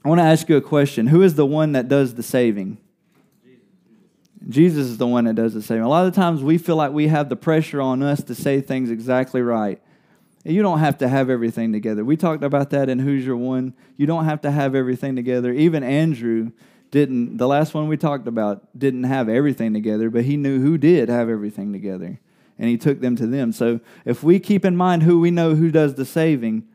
I 0.04 0.08
want 0.08 0.18
to 0.18 0.24
ask 0.24 0.48
you 0.48 0.56
a 0.56 0.62
question. 0.62 1.08
Who 1.08 1.22
is 1.22 1.34
the 1.34 1.46
one 1.46 1.72
that 1.72 1.88
does 1.88 2.14
the 2.14 2.22
saving? 2.22 2.78
Jesus 4.48 4.86
is 4.86 4.96
the 4.96 5.06
one 5.06 5.24
that 5.24 5.34
does 5.34 5.52
the 5.52 5.60
saving. 5.60 5.82
A 5.82 5.88
lot 5.88 6.06
of 6.06 6.14
times 6.14 6.42
we 6.42 6.56
feel 6.56 6.76
like 6.76 6.92
we 6.92 7.08
have 7.08 7.28
the 7.28 7.36
pressure 7.36 7.80
on 7.82 8.02
us 8.02 8.22
to 8.24 8.34
say 8.34 8.62
things 8.62 8.90
exactly 8.90 9.42
right. 9.42 9.80
You 10.44 10.62
don't 10.62 10.78
have 10.78 10.96
to 10.98 11.08
have 11.08 11.28
everything 11.28 11.72
together. 11.72 12.02
We 12.02 12.16
talked 12.16 12.42
about 12.42 12.70
that 12.70 12.88
in 12.88 12.98
Who's 12.98 13.26
Your 13.26 13.36
One. 13.36 13.74
You 13.98 14.06
don't 14.06 14.24
have 14.24 14.40
to 14.42 14.50
have 14.50 14.74
everything 14.74 15.14
together. 15.14 15.52
Even 15.52 15.82
Andrew 15.82 16.52
didn't, 16.90 17.36
the 17.36 17.46
last 17.46 17.74
one 17.74 17.86
we 17.88 17.98
talked 17.98 18.26
about, 18.26 18.66
didn't 18.78 19.04
have 19.04 19.28
everything 19.28 19.74
together, 19.74 20.08
but 20.08 20.24
he 20.24 20.38
knew 20.38 20.60
who 20.60 20.78
did 20.78 21.10
have 21.10 21.28
everything 21.28 21.74
together. 21.74 22.18
And 22.58 22.68
he 22.68 22.78
took 22.78 23.00
them 23.00 23.16
to 23.16 23.26
them. 23.26 23.52
So 23.52 23.80
if 24.06 24.22
we 24.22 24.40
keep 24.40 24.64
in 24.64 24.76
mind 24.76 25.02
who 25.02 25.20
we 25.20 25.30
know 25.30 25.54
who 25.54 25.70
does 25.70 25.94
the 25.94 26.06
saving, 26.06 26.66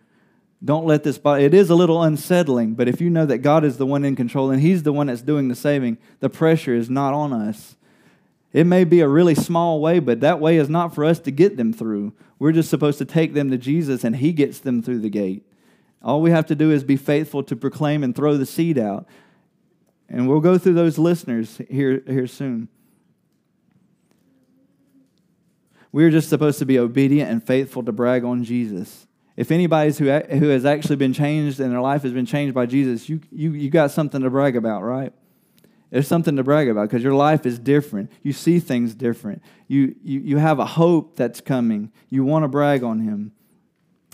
don't 0.64 0.86
let 0.86 1.04
this 1.04 1.18
body, 1.18 1.44
it 1.44 1.54
is 1.54 1.70
a 1.70 1.76
little 1.76 2.02
unsettling, 2.02 2.74
but 2.74 2.88
if 2.88 3.02
you 3.02 3.10
know 3.10 3.26
that 3.26 3.40
God 3.40 3.64
is 3.64 3.78
the 3.78 3.86
one 3.86 4.06
in 4.06 4.16
control 4.16 4.52
and 4.52 4.62
He's 4.62 4.84
the 4.84 4.94
one 4.94 5.08
that's 5.08 5.22
doing 5.22 5.48
the 5.48 5.56
saving, 5.56 5.98
the 6.20 6.30
pressure 6.30 6.74
is 6.74 6.90
not 6.90 7.14
on 7.14 7.34
us. 7.34 7.76
It 8.54 8.66
may 8.66 8.86
be 8.86 9.02
a 9.02 9.08
really 9.08 9.36
small 9.36 9.82
way, 9.82 10.00
but 10.00 10.22
that 10.22 10.40
way 10.40 10.56
is 10.58 10.70
not 10.70 10.96
for 10.96 11.04
us 11.04 11.20
to 11.20 11.32
get 11.32 11.58
them 11.58 11.74
through. 11.74 12.14
We're 12.40 12.54
just 12.54 12.70
supposed 12.70 12.98
to 13.00 13.06
take 13.06 13.34
them 13.34 13.52
to 13.52 13.58
Jesus 13.58 14.04
and 14.04 14.16
He 14.16 14.32
gets 14.32 14.60
them 14.60 14.82
through 14.82 15.00
the 15.00 15.10
gate. 15.10 15.46
All 16.02 16.22
we 16.22 16.32
have 16.32 16.46
to 16.46 16.56
do 16.56 16.72
is 16.72 16.84
be 16.84 16.96
faithful 16.96 17.44
to 17.44 17.56
proclaim 17.56 18.04
and 18.04 18.16
throw 18.16 18.38
the 18.38 18.46
seed 18.46 18.78
out. 18.78 19.08
And 20.08 20.30
we'll 20.30 20.40
go 20.40 20.58
through 20.58 20.76
those 20.76 20.98
listeners 20.98 21.60
here, 21.70 22.02
here 22.08 22.28
soon. 22.28 22.70
We're 25.92 26.12
just 26.12 26.30
supposed 26.30 26.60
to 26.60 26.66
be 26.66 26.78
obedient 26.78 27.32
and 27.32 27.44
faithful 27.44 27.84
to 27.84 27.92
brag 27.92 28.24
on 28.24 28.44
Jesus. 28.44 29.08
If 29.36 29.52
anybody's 29.52 29.98
who, 29.98 30.10
who 30.10 30.50
has 30.50 30.66
actually 30.66 30.96
been 30.96 31.14
changed 31.14 31.60
and 31.60 31.72
their 31.72 31.82
life 31.82 32.04
has 32.04 32.14
been 32.14 32.26
changed 32.26 32.54
by 32.54 32.66
Jesus, 32.66 33.10
you, 33.10 33.20
you, 33.32 33.52
you 33.52 33.70
got 33.70 33.92
something 33.92 34.22
to 34.22 34.30
brag 34.30 34.56
about, 34.56 34.84
right? 34.84 35.12
There's 35.92 36.08
something 36.08 36.36
to 36.36 36.44
brag 36.44 36.70
about 36.70 36.90
because 36.90 37.04
your 37.04 37.14
life 37.14 37.46
is 37.46 37.60
different. 37.60 38.12
You 38.24 38.34
see 38.34 38.60
things 38.60 38.96
different. 38.96 39.42
You, 39.68 39.96
you, 40.04 40.20
you 40.20 40.38
have 40.38 40.60
a 40.60 40.66
hope 40.66 41.16
that's 41.16 41.42
coming. 41.42 41.92
You 42.10 42.24
want 42.24 42.44
to 42.44 42.48
brag 42.48 42.84
on 42.84 43.02
Him. 43.02 43.34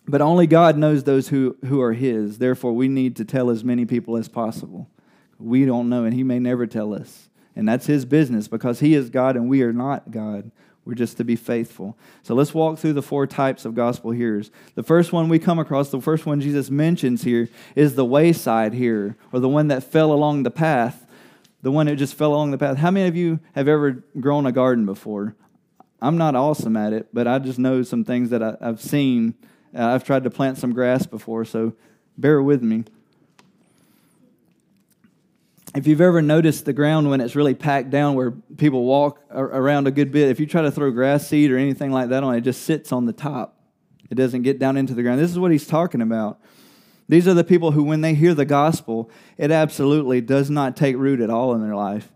But 0.07 0.21
only 0.21 0.47
God 0.47 0.77
knows 0.77 1.03
those 1.03 1.29
who, 1.29 1.57
who 1.65 1.81
are 1.81 1.93
His. 1.93 2.39
Therefore, 2.39 2.73
we 2.73 2.88
need 2.88 3.15
to 3.17 3.25
tell 3.25 3.49
as 3.49 3.63
many 3.63 3.86
people 3.86 4.17
as 4.17 4.27
possible. 4.27 4.89
We 5.39 5.65
don't 5.65 5.89
know, 5.89 6.03
and 6.03 6.13
He 6.13 6.23
may 6.23 6.39
never 6.39 6.67
tell 6.67 6.93
us. 6.93 7.29
And 7.55 7.67
that's 7.67 7.86
His 7.86 8.05
business 8.05 8.47
because 8.47 8.79
He 8.79 8.93
is 8.93 9.10
God 9.10 9.36
and 9.36 9.49
we 9.49 9.62
are 9.62 9.73
not 9.73 10.12
God. 10.12 10.51
We're 10.84 10.96
just 10.96 11.17
to 11.17 11.24
be 11.24 11.36
faithful. 11.36 11.96
So 12.24 12.34
let's 12.34 12.54
walk 12.54 12.80
through 12.80 12.94
the 12.94 13.04
four 13.04 13.28
types 13.28 13.65
of 13.65 13.76
gospel 13.76 14.12
hearers. 14.12 14.50
The 14.74 14.84
first 14.84 15.13
one 15.13 15.30
we 15.30 15.38
come 15.38 15.60
across, 15.60 15.89
the 15.89 16.02
first 16.02 16.26
one 16.26 16.41
Jesus 16.41 16.72
mentions 16.72 17.24
here, 17.24 17.50
is 17.76 17.96
the 17.96 18.06
wayside 18.06 18.74
hearer, 18.74 19.15
or 19.32 19.39
the 19.39 19.50
one 19.50 19.67
that 19.67 19.84
fell 19.84 20.12
along 20.12 20.44
the 20.44 20.52
path, 20.52 21.06
the 21.62 21.72
one 21.72 21.86
that 21.86 21.98
just 21.98 22.15
fell 22.15 22.34
along 22.34 22.52
the 22.52 22.58
path. 22.58 22.78
How 22.78 22.89
many 22.89 23.08
of 23.08 23.15
you 23.15 23.39
have 23.54 23.67
ever 23.67 24.04
grown 24.20 24.48
a 24.48 24.52
garden 24.52 24.88
before? 24.88 25.36
I'm 26.02 26.17
not 26.17 26.36
awesome 26.36 26.76
at 26.76 26.94
it, 26.94 27.10
but 27.13 27.28
I 27.28 27.38
just 27.38 27.60
know 27.60 27.84
some 27.84 28.04
things 28.04 28.32
that 28.32 28.41
I, 28.41 28.58
have 28.60 28.82
seen. 28.82 29.36
Uh, 29.76 29.86
I've 29.86 30.04
tried 30.04 30.24
to 30.24 30.32
plant 30.32 30.58
some 30.58 30.74
grass 30.74 31.06
before, 31.06 31.46
so 31.46 31.74
bear 32.17 32.41
with 32.41 32.63
me 32.63 32.86
if 35.73 35.88
you've 35.88 36.01
ever 36.01 36.21
noticed 36.21 36.65
the 36.65 36.73
ground 36.73 37.10
when 37.10 37.21
it's 37.21 37.36
really 37.36 37.53
packed 37.53 37.89
down 37.89 38.15
where 38.15 38.31
people 38.31 38.84
walk 38.84 39.21
around 39.31 39.88
a 39.88 39.91
good 39.91 40.12
bit, 40.12 40.29
if 40.29 40.39
you 40.39 40.45
try 40.45 40.62
to 40.62 40.71
throw 40.71 40.91
grass 40.91 41.27
seed 41.27 41.51
or 41.51 41.57
anything 41.57 41.91
like 41.91 42.10
that 42.10 42.23
on 42.23 42.36
it, 42.36 42.39
it 42.39 42.41
just 42.41 42.63
sits 42.63 42.91
on 42.91 43.05
the 43.05 43.13
top. 43.13 43.57
It 44.10 44.15
doesn't 44.15 44.41
get 44.41 44.60
down 44.60 44.75
into 44.75 44.93
the 44.93 45.03
ground. 45.03 45.21
This 45.21 45.31
is 45.31 45.39
what 45.39 45.51
he's 45.51 45.65
talking 45.65 46.01
about. 46.01 46.39
These 47.07 47.27
are 47.27 47.34
the 47.34 47.43
people 47.43 47.71
who, 47.71 47.84
when 47.84 48.01
they 48.01 48.13
hear 48.13 48.34
the 48.34 48.45
gospel, 48.45 49.10
it 49.38 49.51
absolutely 49.51 50.21
does 50.21 50.49
not 50.49 50.75
take 50.75 50.97
root 50.97 51.21
at 51.21 51.29
all 51.29 51.53
in 51.53 51.62
their 51.62 51.75
life. 51.75 52.12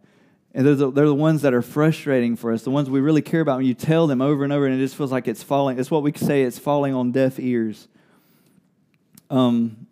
And 0.53 0.65
they're 0.65 0.75
the, 0.75 0.91
they're 0.91 1.05
the 1.05 1.15
ones 1.15 1.41
that 1.41 1.53
are 1.53 1.61
frustrating 1.61 2.35
for 2.35 2.51
us, 2.51 2.63
the 2.63 2.71
ones 2.71 2.89
we 2.89 3.01
really 3.01 3.21
care 3.21 3.41
about. 3.41 3.57
When 3.57 3.65
you 3.65 3.73
tell 3.73 4.07
them 4.07 4.21
over 4.21 4.43
and 4.43 4.53
over, 4.53 4.65
and 4.65 4.75
it 4.75 4.79
just 4.79 4.95
feels 4.95 5.11
like 5.11 5.27
it's 5.27 5.43
falling, 5.43 5.79
it's 5.79 5.91
what 5.91 6.03
we 6.03 6.13
say, 6.13 6.43
it's 6.43 6.59
falling 6.59 6.93
on 6.93 7.11
deaf 7.11 7.39
ears. 7.39 7.87
Um, 9.29 9.84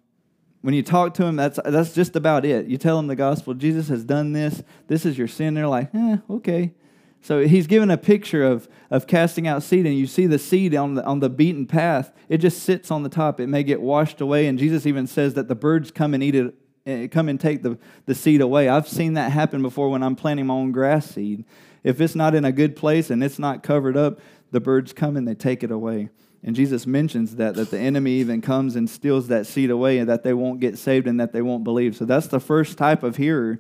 when 0.64 0.74
you 0.74 0.82
talk 0.82 1.14
to 1.16 1.24
them, 1.24 1.36
that's, 1.36 1.60
that's 1.66 1.94
just 1.94 2.16
about 2.16 2.46
it. 2.46 2.68
You 2.68 2.78
tell 2.78 2.96
them 2.96 3.08
the 3.08 3.18
gospel, 3.18 3.54
Jesus 3.54 3.90
has 3.90 4.06
done 4.06 4.32
this, 4.32 4.64
this 4.88 5.06
is 5.06 5.18
your 5.18 5.28
sin. 5.28 5.56
They're 5.56 5.68
like, 5.68 5.94
eh, 5.94 6.18
okay. 6.30 6.74
So 7.22 7.46
he's 7.46 7.68
given 7.68 7.92
a 7.92 7.98
picture 7.98 8.46
of, 8.46 8.70
of 8.90 9.06
casting 9.06 9.46
out 9.46 9.62
seed, 9.62 9.86
and 9.86 9.94
you 9.98 10.08
see 10.08 10.26
the 10.26 10.40
seed 10.40 10.74
on 10.74 10.96
the, 10.96 11.06
on 11.06 11.20
the 11.20 11.30
beaten 11.30 11.68
path. 11.68 12.14
It 12.30 12.38
just 12.38 12.64
sits 12.64 12.92
on 12.92 13.04
the 13.04 13.10
top. 13.10 13.42
It 13.42 13.48
may 13.48 13.64
get 13.64 13.82
washed 13.82 14.22
away, 14.22 14.48
and 14.48 14.58
Jesus 14.58 14.86
even 14.86 15.06
says 15.06 15.34
that 15.34 15.50
the 15.50 15.56
birds 15.56 15.92
come 15.92 16.14
and 16.14 16.24
eat 16.24 16.36
it, 16.36 16.56
eh, 16.86 17.08
come 17.08 17.28
and 17.28 17.38
take 17.38 17.62
the, 17.62 17.78
the 18.06 18.16
seed 18.16 18.40
away. 18.40 18.70
I've 18.70 18.88
seen 18.88 19.16
that 19.16 19.34
happen 19.34 19.62
before 19.62 19.90
when 19.90 20.02
I'm 20.02 20.16
planting 20.16 20.46
my 20.46 20.54
own 20.54 20.72
grass 20.72 21.08
seed. 21.08 21.44
If 21.84 22.00
it's 22.00 22.16
not 22.16 22.36
in 22.36 22.46
a 22.46 22.54
good 22.54 22.78
place 22.78 23.10
and 23.10 23.22
it's 23.22 23.38
not 23.38 23.64
covered 23.64 23.98
up, 23.98 24.22
the 24.52 24.62
birds 24.62 24.94
come 24.94 25.18
and 25.18 25.28
they 25.28 25.36
take 25.36 25.62
it 25.62 25.72
away. 25.72 26.10
And 26.44 26.56
Jesus 26.56 26.86
mentions 26.86 27.38
that, 27.38 27.56
that 27.56 27.72
the 27.72 27.80
enemy 27.80 28.14
even 28.14 28.42
comes 28.42 28.76
and 28.76 28.90
steals 28.90 29.30
that 29.30 29.48
seed 29.48 29.70
away 29.70 29.98
and 29.98 30.10
that 30.10 30.24
they 30.24 30.34
won't 30.34 30.60
get 30.60 30.78
saved 30.78 31.08
and 31.08 31.20
that 31.20 31.32
they 31.32 31.42
won't 31.42 31.64
believe. 31.64 31.96
So 31.96 32.04
that's 32.04 32.28
the 32.28 32.40
first 32.40 32.78
type 32.78 33.02
of 33.02 33.16
hearer. 33.16 33.60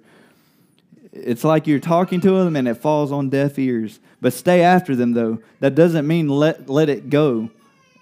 It's 1.13 1.45
like 1.45 1.65
you're 1.65 1.79
talking 1.79 2.19
to 2.21 2.43
them 2.43 2.55
and 2.57 2.67
it 2.67 2.75
falls 2.75 3.11
on 3.11 3.29
deaf 3.29 3.57
ears. 3.57 3.99
But 4.19 4.33
stay 4.33 4.63
after 4.63 4.95
them, 4.95 5.13
though. 5.13 5.39
That 5.61 5.75
doesn't 5.75 6.05
mean 6.05 6.27
let, 6.27 6.69
let 6.69 6.89
it 6.89 7.09
go. 7.09 7.49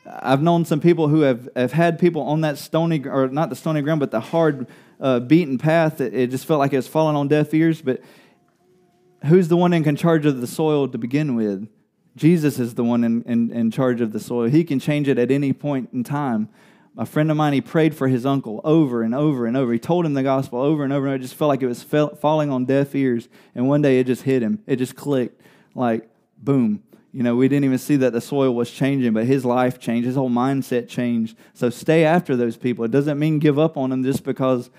I've 0.05 0.41
known 0.41 0.65
some 0.65 0.79
people 0.79 1.09
who 1.09 1.21
have, 1.21 1.47
have 1.55 1.73
had 1.73 1.99
people 1.99 2.23
on 2.23 2.41
that 2.41 2.57
stony, 2.57 3.05
or 3.05 3.27
not 3.27 3.49
the 3.49 3.55
stony 3.55 3.81
ground, 3.81 3.99
but 3.99 4.09
the 4.09 4.19
hard, 4.19 4.65
uh, 4.99 5.19
beaten 5.19 5.59
path. 5.59 6.01
It, 6.01 6.13
it 6.13 6.31
just 6.31 6.45
felt 6.45 6.59
like 6.59 6.73
it 6.73 6.77
was 6.77 6.87
falling 6.87 7.15
on 7.15 7.27
deaf 7.27 7.53
ears. 7.53 7.81
But 7.81 8.01
who's 9.25 9.47
the 9.47 9.57
one 9.57 9.73
in 9.73 9.95
charge 9.95 10.25
of 10.25 10.41
the 10.41 10.47
soil 10.47 10.87
to 10.87 10.97
begin 10.97 11.35
with? 11.35 11.67
Jesus 12.15 12.59
is 12.59 12.75
the 12.75 12.83
one 12.83 13.03
in, 13.03 13.23
in, 13.23 13.51
in 13.51 13.71
charge 13.71 14.01
of 14.01 14.11
the 14.11 14.19
soil. 14.19 14.49
He 14.49 14.63
can 14.63 14.79
change 14.79 15.07
it 15.07 15.17
at 15.17 15.31
any 15.31 15.53
point 15.53 15.89
in 15.93 16.03
time. 16.03 16.49
A 16.97 17.05
friend 17.05 17.31
of 17.31 17.37
mine, 17.37 17.53
he 17.53 17.61
prayed 17.61 17.95
for 17.95 18.09
his 18.09 18.25
uncle 18.25 18.59
over 18.65 19.01
and 19.01 19.15
over 19.15 19.45
and 19.45 19.55
over. 19.55 19.71
He 19.71 19.79
told 19.79 20.05
him 20.05 20.13
the 20.13 20.23
gospel 20.23 20.59
over 20.59 20.83
and 20.83 20.91
over, 20.91 21.07
and 21.07 21.15
it 21.15 21.19
just 21.19 21.35
felt 21.35 21.47
like 21.47 21.61
it 21.61 21.67
was 21.67 21.83
falling 21.83 22.49
on 22.49 22.65
deaf 22.65 22.93
ears. 22.93 23.29
And 23.55 23.69
one 23.69 23.81
day 23.81 23.99
it 23.99 24.07
just 24.07 24.23
hit 24.23 24.43
him. 24.43 24.61
It 24.67 24.75
just 24.75 24.95
clicked 24.95 25.41
like, 25.73 26.09
boom. 26.37 26.83
You 27.13 27.23
know, 27.23 27.35
we 27.35 27.47
didn't 27.47 27.65
even 27.65 27.77
see 27.77 27.97
that 27.97 28.13
the 28.13 28.21
soil 28.21 28.53
was 28.53 28.71
changing, 28.71 29.13
but 29.13 29.25
his 29.25 29.45
life 29.45 29.79
changed. 29.79 30.05
His 30.05 30.15
whole 30.15 30.29
mindset 30.29 30.87
changed. 30.89 31.37
So 31.53 31.69
stay 31.69 32.03
after 32.03 32.35
those 32.35 32.57
people. 32.57 32.83
It 32.85 32.91
doesn't 32.91 33.19
mean 33.19 33.39
give 33.39 33.57
up 33.59 33.77
on 33.77 33.89
them 33.89 34.03
just 34.03 34.23
because 34.23 34.69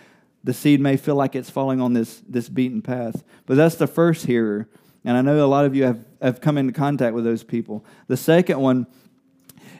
the 0.44 0.52
seed 0.52 0.80
may 0.80 0.96
feel 0.96 1.14
like 1.14 1.34
it's 1.34 1.50
falling 1.50 1.80
on 1.80 1.92
this, 1.92 2.22
this 2.28 2.48
beaten 2.48 2.82
path. 2.82 3.22
But 3.46 3.56
that's 3.56 3.76
the 3.76 3.86
first 3.86 4.26
hearer. 4.26 4.68
And 5.04 5.16
I 5.16 5.22
know 5.22 5.44
a 5.44 5.46
lot 5.46 5.64
of 5.64 5.74
you 5.74 5.84
have, 5.84 6.04
have 6.20 6.40
come 6.40 6.56
into 6.58 6.72
contact 6.72 7.14
with 7.14 7.24
those 7.24 7.42
people. 7.42 7.84
The 8.06 8.16
second 8.16 8.60
one 8.60 8.86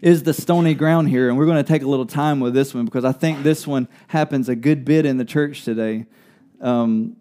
is 0.00 0.24
the 0.24 0.34
stony 0.34 0.74
ground 0.74 1.08
here. 1.08 1.28
And 1.28 1.38
we're 1.38 1.46
going 1.46 1.62
to 1.62 1.68
take 1.68 1.82
a 1.82 1.86
little 1.86 2.06
time 2.06 2.40
with 2.40 2.54
this 2.54 2.74
one 2.74 2.84
because 2.84 3.04
I 3.04 3.12
think 3.12 3.42
this 3.42 3.66
one 3.66 3.86
happens 4.08 4.48
a 4.48 4.56
good 4.56 4.84
bit 4.84 5.06
in 5.06 5.16
the 5.16 5.24
church 5.24 5.64
today. 5.64 6.06
Um, 6.60 7.16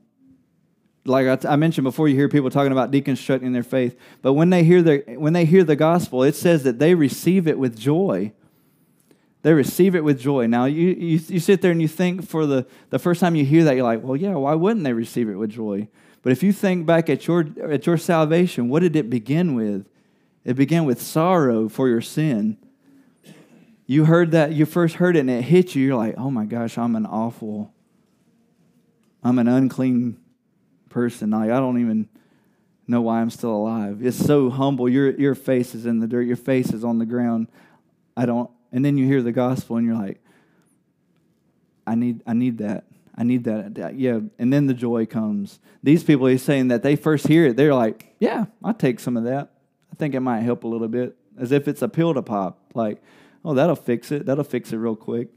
like 1.06 1.28
I, 1.28 1.36
t- 1.36 1.48
I 1.48 1.56
mentioned 1.56 1.86
before, 1.86 2.08
you 2.08 2.16
hear 2.16 2.30
people 2.30 2.50
talking 2.50 2.72
about 2.72 2.92
deconstructing 2.92 3.54
their 3.54 3.64
faith. 3.64 3.98
But 4.22 4.34
when 4.34 4.50
they 4.50 4.64
hear 4.64 4.82
the 4.82 5.04
when 5.18 5.34
they 5.34 5.46
hear 5.46 5.64
the 5.64 5.76
gospel, 5.76 6.24
it 6.24 6.36
says 6.36 6.64
that 6.64 6.80
they 6.80 6.94
receive 6.94 7.48
it 7.48 7.58
with 7.58 7.78
joy. 7.78 8.34
They 9.44 9.54
receive 9.54 9.96
it 9.96 10.04
with 10.04 10.20
joy. 10.20 10.46
Now 10.46 10.66
you, 10.66 10.90
you 10.90 11.20
you 11.28 11.40
sit 11.40 11.62
there 11.62 11.72
and 11.72 11.82
you 11.82 11.88
think 11.88 12.28
for 12.28 12.46
the 12.46 12.68
the 12.92 13.00
first 13.00 13.20
time 13.20 13.36
you 13.36 13.46
hear 13.46 13.64
that, 13.64 13.76
you're 13.76 13.84
like, 13.84 14.04
well, 14.04 14.16
yeah, 14.16 14.36
why 14.36 14.54
wouldn't 14.54 14.84
they 14.84 14.94
receive 14.94 15.28
it 15.28 15.36
with 15.36 15.50
joy? 15.50 15.88
But 16.24 16.32
if 16.32 16.44
you 16.44 16.54
think 16.54 16.86
back 16.86 17.10
at 17.10 17.28
your 17.28 17.48
at 17.70 17.86
your 17.86 17.98
salvation, 17.98 18.70
what 18.70 18.82
did 18.82 18.96
it 18.96 19.10
begin 19.10 19.56
with? 19.56 19.88
It 20.44 20.56
began 20.56 20.86
with 20.86 21.02
sorrow 21.02 21.70
for 21.70 21.88
your 21.88 22.02
sin. 22.02 22.58
You 23.86 24.06
heard 24.06 24.32
that, 24.32 24.54
you 24.54 24.66
first 24.66 24.96
heard 24.96 25.16
it 25.18 25.20
and 25.20 25.30
it 25.30 25.44
hit 25.44 25.76
you, 25.76 25.86
you're 25.86 25.98
like, 25.98 26.16
oh 26.18 26.32
my 26.32 26.46
gosh, 26.46 26.78
I'm 26.78 26.96
an 26.96 27.06
awful, 27.06 27.74
I'm 29.22 29.38
an 29.38 29.50
unclean 29.50 30.18
person. 30.88 31.32
Like, 31.32 31.52
I 31.52 31.60
don't 31.60 31.80
even 31.82 32.08
know 32.88 33.02
why 33.02 33.20
I'm 33.20 33.30
still 33.30 33.54
alive. 33.54 34.00
It's 34.02 34.18
so 34.18 34.50
humble. 34.50 34.88
Your, 34.88 35.12
your 35.20 35.36
face 35.36 35.76
is 35.76 35.86
in 35.86 36.00
the 36.00 36.08
dirt, 36.08 36.22
your 36.22 36.38
face 36.38 36.72
is 36.72 36.84
on 36.86 37.00
the 37.00 37.06
ground. 37.06 37.50
I 38.16 38.26
don't, 38.26 38.50
and 38.72 38.86
then 38.86 38.98
you 38.98 39.06
hear 39.06 39.22
the 39.22 39.32
gospel 39.34 39.76
and 39.76 39.86
you're 39.86 39.98
like, 39.98 40.24
I 41.86 41.96
need, 41.96 42.22
I 42.26 42.34
need 42.34 42.60
that. 42.60 42.86
I 43.16 43.24
need 43.24 43.44
that. 43.44 43.96
Yeah. 43.98 44.20
And 44.40 44.54
then 44.54 44.68
the 44.68 44.74
joy 44.74 45.06
comes. 45.06 45.60
These 45.84 46.04
people, 46.04 46.28
he's 46.28 46.44
saying 46.44 46.70
that 46.70 46.84
they 46.84 46.96
first 46.96 47.28
hear 47.28 47.48
it, 47.48 47.58
they're 47.58 47.74
like, 47.74 48.16
yeah, 48.20 48.46
I'll 48.64 48.74
take 48.74 49.00
some 49.00 49.18
of 49.18 49.26
that. 49.26 49.52
I 49.92 49.96
think 49.96 50.16
it 50.16 50.22
might 50.22 50.42
help 50.42 50.64
a 50.64 50.68
little 50.68 50.88
bit, 50.88 51.18
as 51.38 51.52
if 51.52 51.68
it's 51.68 51.82
a 51.82 51.90
pill 51.90 52.14
to 52.14 52.22
pop. 52.22 52.60
Like, 52.74 53.02
oh, 53.44 53.54
that'll 53.54 53.76
fix 53.76 54.12
it. 54.12 54.26
That'll 54.26 54.44
fix 54.44 54.72
it 54.72 54.78
real 54.78 54.96
quick. 54.96 55.30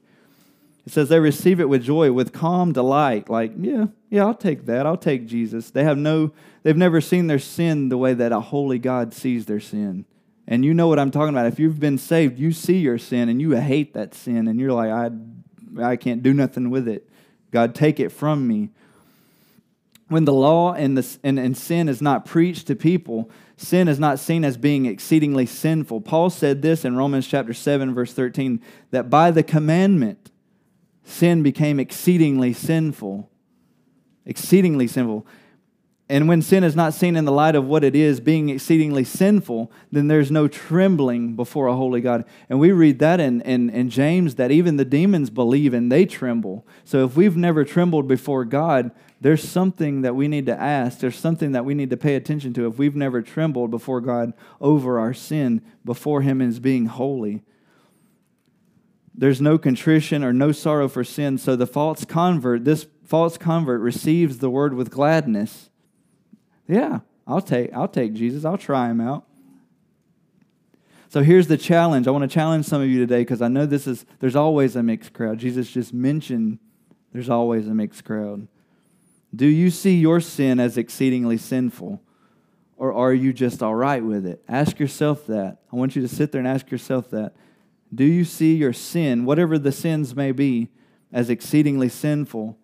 It 0.87 0.93
says 0.93 1.09
they 1.09 1.19
receive 1.19 1.61
it 1.61 1.69
with 1.69 1.83
joy, 1.83 2.13
with 2.13 2.33
calm 2.33 2.73
delight. 2.73 3.31
Like, 3.31 3.53
yeah, 3.59 3.87
yeah, 4.11 4.27
I'll 4.27 4.35
take 4.35 4.67
that. 4.67 4.87
I'll 4.87 4.99
take 4.99 5.27
Jesus. 5.27 5.71
They 5.71 5.83
have 5.83 5.97
no, 5.97 6.33
they've 6.63 6.77
never 6.77 7.01
seen 7.01 7.27
their 7.27 7.39
sin 7.39 7.89
the 7.89 7.97
way 7.97 8.13
that 8.13 8.33
a 8.33 8.41
holy 8.41 8.79
God 8.79 9.15
sees 9.15 9.47
their 9.47 9.61
sin. 9.61 10.05
And 10.47 10.63
you 10.63 10.75
know 10.75 10.89
what 10.89 10.99
I'm 10.99 11.11
talking 11.11 11.31
about. 11.31 11.47
If 11.47 11.59
you've 11.59 11.81
been 11.81 11.97
saved, 11.97 12.39
you 12.39 12.53
see 12.53 12.77
your 12.77 12.99
sin 12.99 13.31
and 13.31 13.41
you 13.41 13.53
hate 13.53 13.95
that 13.95 14.15
sin, 14.15 14.47
and 14.47 14.61
you're 14.61 14.75
like, 14.75 14.91
I, 14.91 15.11
I 15.83 15.97
can't 15.97 16.23
do 16.23 16.35
nothing 16.35 16.69
with 16.69 16.87
it. 16.87 17.09
God, 17.55 17.73
take 17.73 18.01
it 18.01 18.09
from 18.11 18.49
me. 18.49 18.71
When 20.09 20.25
the 20.25 20.33
law 20.33 20.73
and, 20.73 20.99
the, 20.99 21.19
and, 21.23 21.39
and 21.39 21.57
sin 21.57 21.89
is 21.89 22.03
not 22.03 22.25
preached 22.25 22.67
to 22.67 22.75
people, 22.75 23.31
sin 23.57 23.87
is 23.87 24.01
not 24.01 24.19
seen 24.19 24.45
as 24.45 24.57
being 24.57 24.87
exceedingly 24.87 25.47
sinful. 25.47 26.01
Paul 26.01 26.31
said 26.31 26.63
this 26.63 26.85
in 26.85 26.97
Romans 26.97 27.29
chapter 27.29 27.55
7, 27.55 27.95
verse 27.95 28.13
13, 28.13 28.61
that 28.91 29.09
by 29.09 29.31
the 29.31 29.45
commandment, 29.45 30.33
sin 31.05 31.45
became 31.45 31.79
exceedingly 31.79 32.53
sinful. 32.53 33.31
Exceedingly 34.27 34.89
sinful. 34.89 35.25
And 36.07 36.29
when 36.29 36.43
sin 36.43 36.65
is 36.65 36.77
not 36.77 36.93
seen 36.93 37.17
in 37.17 37.25
the 37.25 37.33
light 37.33 37.55
of 37.55 37.65
what 37.65 37.83
it 37.83 37.97
is, 37.97 38.21
being 38.21 38.51
exceedingly 38.51 39.05
sinful, 39.05 39.73
then 39.91 40.09
there's 40.09 40.31
no 40.31 40.47
trembling 40.49 41.35
before 41.35 41.67
a 41.67 41.77
holy 41.77 42.03
God. 42.03 42.27
And 42.51 42.61
we 42.61 42.73
read 42.73 42.99
that 42.99 43.21
in, 43.21 43.41
in, 43.41 43.71
in, 43.71 43.89
James 43.89 44.35
that 44.35 44.51
even 44.51 44.77
the 44.77 44.85
demons 44.85 45.31
believe 45.31 45.73
and 45.73 45.91
they 45.91 46.05
tremble. 46.05 46.67
So 46.85 47.07
if 47.07 47.17
we've 47.17 47.39
never 47.39 47.65
trembled 47.65 48.07
before 48.07 48.45
God, 48.45 48.91
there's 49.23 49.49
something 49.49 50.03
that 50.03 50.15
we 50.15 50.29
need 50.29 50.45
to 50.45 50.61
ask. 50.61 50.99
There's 50.99 51.17
something 51.17 51.53
that 51.53 51.65
we 51.65 51.73
need 51.73 51.89
to 51.89 51.97
pay 51.97 52.17
attention 52.17 52.53
to 52.55 52.67
if 52.67 52.77
we've 52.77 52.97
never 52.97 53.23
trembled 53.23 53.71
before 53.71 54.03
God 54.03 54.35
over 54.61 54.99
our 54.99 55.15
sin, 55.15 55.63
before 55.87 56.21
Him 56.21 56.43
as 56.43 56.61
being 56.61 56.85
holy. 56.85 57.43
There's 59.15 59.41
no 59.41 59.57
contrition 59.57 60.23
or 60.23 60.35
no 60.35 60.53
sorrow 60.53 60.89
for 60.89 61.05
sin. 61.05 61.39
So 61.39 61.57
the 61.57 61.67
false 61.67 62.05
convert, 62.05 62.67
this 62.67 62.87
false 63.05 63.39
convert 63.39 63.81
receives 63.81 64.39
the 64.39 64.51
word 64.51 64.75
with 64.75 64.91
gladness 64.91 65.71
yeah, 66.67 67.01
I'll 67.27 67.41
take 67.41 67.73
I'll 67.73 67.89
take 67.89 68.15
Jesus. 68.15 68.45
I'll 68.45 68.59
try 68.59 68.91
him 68.91 69.01
out. 69.01 69.25
So 71.09 71.23
here's 71.23 71.47
the 71.47 71.57
challenge. 71.57 72.09
I 72.09 72.11
want 72.11 72.29
to 72.29 72.35
challenge 72.35 72.67
some 72.67 72.83
of 72.83 72.89
you 72.89 72.99
today 72.99 73.21
because 73.21 73.41
I 73.41 73.49
know 73.49 73.67
this 73.67 73.87
is 73.87 74.05
there's 74.21 74.37
always 74.37 74.75
a 74.77 74.83
mixed 74.83 75.13
crowd. 75.13 75.39
Jesus 75.39 75.71
just 75.71 75.95
mentioned 75.95 76.59
there's 77.13 77.31
always 77.31 77.69
a 77.69 77.75
mixed 77.75 78.05
crowd. 78.05 78.49
Do 79.35 79.47
you 79.47 79.71
see 79.71 79.97
your 79.97 80.21
sin 80.21 80.61
as 80.61 80.77
exceedingly 80.77 81.39
sinful? 81.39 82.01
Or 82.77 82.93
are 82.93 83.15
you 83.15 83.33
just 83.33 83.63
all 83.63 83.75
right 83.75 84.05
with 84.05 84.27
it? 84.27 84.43
Ask 84.49 84.79
yourself 84.79 85.27
that. 85.27 85.59
I 85.73 85.77
want 85.77 85.95
you 85.95 86.03
to 86.03 86.09
sit 86.09 86.33
there 86.33 86.41
and 86.41 86.49
ask 86.49 86.71
yourself 86.71 87.11
that. 87.11 87.35
Do 87.95 88.05
you 88.05 88.25
see 88.25 88.57
your 88.57 88.73
sin, 88.73 89.25
whatever 89.25 89.59
the 89.59 89.73
sins 89.73 90.17
may 90.17 90.33
be, 90.33 90.69
as 91.13 91.31
exceedingly 91.31 91.89
sinful? 91.89 92.59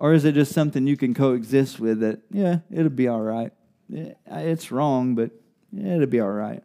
Or 0.00 0.14
is 0.14 0.24
it 0.24 0.32
just 0.32 0.52
something 0.52 0.86
you 0.86 0.96
can 0.96 1.12
coexist 1.12 1.78
with 1.78 2.00
that, 2.00 2.20
yeah, 2.32 2.60
it'll 2.72 2.88
be 2.88 3.06
all 3.06 3.20
right? 3.20 3.52
It's 3.90 4.72
wrong, 4.72 5.14
but 5.14 5.30
it'll 5.76 6.06
be 6.06 6.20
all 6.20 6.30
right. 6.30 6.64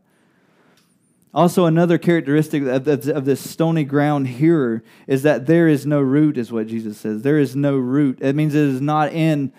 Also, 1.34 1.66
another 1.66 1.98
characteristic 1.98 2.64
of, 2.64 2.88
of, 2.88 3.08
of, 3.10 3.26
this 3.26 3.42
stony 3.42 3.84
ground 3.84 4.26
hearer 4.26 4.84
is 5.06 5.24
that 5.24 5.48
there 5.48 5.68
is 5.68 5.86
no 5.86 6.00
root, 6.00 6.38
is 6.38 6.50
what 6.50 6.68
Jesus 6.68 6.98
says. 6.98 7.24
There 7.24 7.38
is 7.38 7.58
no 7.58 7.76
root. 7.76 8.20
It 8.22 8.38
means 8.38 8.56
it 8.56 8.62
is 8.62 8.80
not 8.80 9.12
in 9.12 9.52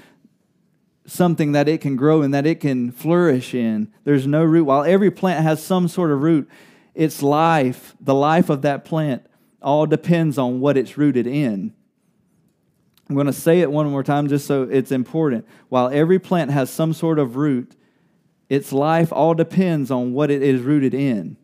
something 1.05 1.53
that 1.53 1.69
it 1.69 1.83
can 1.83 1.97
grow 1.97 2.23
and 2.23 2.33
that 2.33 2.47
it 2.47 2.61
can 2.61 2.93
flourish 2.93 3.53
in. 3.53 3.93
There's 4.05 4.27
no 4.27 4.43
root. 4.43 4.65
While 4.65 4.85
every 4.85 5.11
plant 5.11 5.43
has 5.43 5.63
some 5.63 5.87
sort 5.87 6.11
of 6.11 6.23
root, 6.23 6.49
its 6.95 7.23
life, 7.23 7.95
the 8.01 8.15
life 8.15 8.49
of 8.49 8.63
that 8.63 8.87
plant, 8.87 9.27
all 9.61 9.85
depends 9.85 10.39
on 10.39 10.61
what 10.61 10.79
it's 10.79 10.97
rooted 10.97 11.27
in. 11.27 11.75
I'm 13.09 13.15
going 13.15 13.27
to 13.27 13.33
say 13.33 13.61
it 13.61 13.71
one 13.71 13.89
more 13.89 14.03
time 14.03 14.29
just 14.29 14.47
so 14.47 14.65
it's 14.65 14.91
important. 14.91 15.47
While 15.69 15.89
every 15.91 16.19
plant 16.19 16.51
has 16.51 16.71
some 16.71 16.93
sort 16.93 17.19
of 17.19 17.37
root, 17.37 17.77
its 18.49 18.73
life 18.73 19.13
all 19.13 19.35
depends 19.35 19.91
on 19.91 20.13
what 20.13 20.31
it 20.31 20.43
is 20.43 20.61
rooted 20.61 20.95
in. 20.95 21.37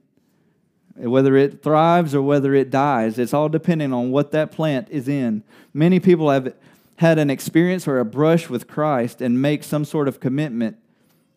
Whether 0.97 1.37
it 1.37 1.63
thrives 1.63 2.15
or 2.15 2.23
whether 2.23 2.55
it 2.55 2.71
dies, 2.71 3.19
it's 3.19 3.33
all 3.33 3.49
depending 3.49 3.93
on 3.93 4.11
what 4.11 4.33
that 4.33 4.53
plant 4.53 4.89
is 4.91 5.09
in. 5.09 5.43
Many 5.73 6.01
people 6.01 6.31
have 6.31 6.55
had 6.97 7.19
an 7.19 7.31
experience 7.31 7.89
or 7.89 7.99
a 7.99 8.05
brush 8.05 8.49
with 8.49 8.69
Christ 8.69 9.21
and 9.21 9.41
make 9.41 9.65
some 9.65 9.85
sort 9.85 10.07
of 10.07 10.21
commitment, 10.21 10.77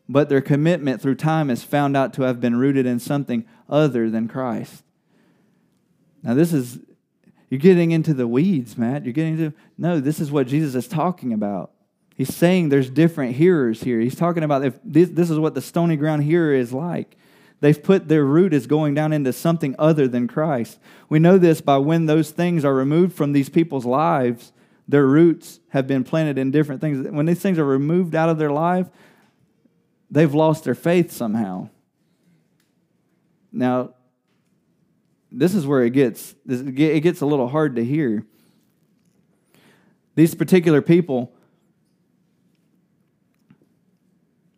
but 0.09 0.27
their 0.27 0.41
commitment 0.41 1.01
through 1.01 1.15
time 1.15 1.49
is 1.49 1.63
found 1.63 1.95
out 1.95 2.13
to 2.15 2.23
have 2.23 2.41
been 2.41 2.57
rooted 2.57 2.85
in 2.85 2.99
something 2.99 3.45
other 3.69 4.09
than 4.09 4.27
Christ. 4.27 4.83
Now, 6.21 6.33
this 6.33 6.51
is 6.51 6.79
you're 7.49 7.59
getting 7.59 7.91
into 7.91 8.13
the 8.13 8.27
weeds, 8.27 8.77
Matt. 8.77 9.03
You're 9.05 9.13
getting 9.13 9.37
into 9.37 9.53
no. 9.77 9.99
This 9.99 10.19
is 10.19 10.31
what 10.31 10.47
Jesus 10.47 10.75
is 10.75 10.87
talking 10.87 11.33
about. 11.33 11.71
He's 12.15 12.33
saying 12.33 12.69
there's 12.69 12.89
different 12.89 13.35
hearers 13.35 13.81
here. 13.81 13.99
He's 13.99 14.15
talking 14.15 14.43
about 14.43 14.63
if 14.65 14.79
this, 14.83 15.09
this 15.09 15.29
is 15.29 15.37
what 15.37 15.53
the 15.53 15.61
stony 15.61 15.97
ground 15.97 16.23
hearer 16.23 16.53
is 16.53 16.71
like. 16.73 17.17
They've 17.61 17.81
put 17.81 18.07
their 18.07 18.25
root 18.25 18.53
is 18.53 18.67
going 18.67 18.95
down 18.95 19.13
into 19.13 19.33
something 19.33 19.75
other 19.77 20.07
than 20.07 20.27
Christ. 20.27 20.79
We 21.09 21.19
know 21.19 21.37
this 21.37 21.61
by 21.61 21.77
when 21.77 22.05
those 22.05 22.31
things 22.31 22.65
are 22.65 22.73
removed 22.73 23.13
from 23.13 23.31
these 23.31 23.49
people's 23.49 23.85
lives, 23.85 24.51
their 24.87 25.05
roots 25.05 25.59
have 25.69 25.87
been 25.87 26.03
planted 26.03 26.37
in 26.37 26.51
different 26.51 26.81
things. 26.81 27.07
When 27.09 27.25
these 27.25 27.41
things 27.41 27.57
are 27.57 27.65
removed 27.65 28.15
out 28.15 28.29
of 28.29 28.37
their 28.37 28.51
life, 28.51 28.87
they've 30.11 30.33
lost 30.33 30.63
their 30.63 30.75
faith 30.75 31.11
somehow. 31.11 31.69
Now, 33.51 33.93
this 35.37 35.53
is 35.53 35.67
where 35.67 35.83
it 35.83 35.91
gets 35.91 36.33
it 36.47 37.01
gets 37.01 37.21
a 37.21 37.25
little 37.25 37.49
hard 37.49 37.75
to 37.75 37.83
hear. 37.83 38.25
These 40.15 40.33
particular 40.33 40.81
people, 40.81 41.33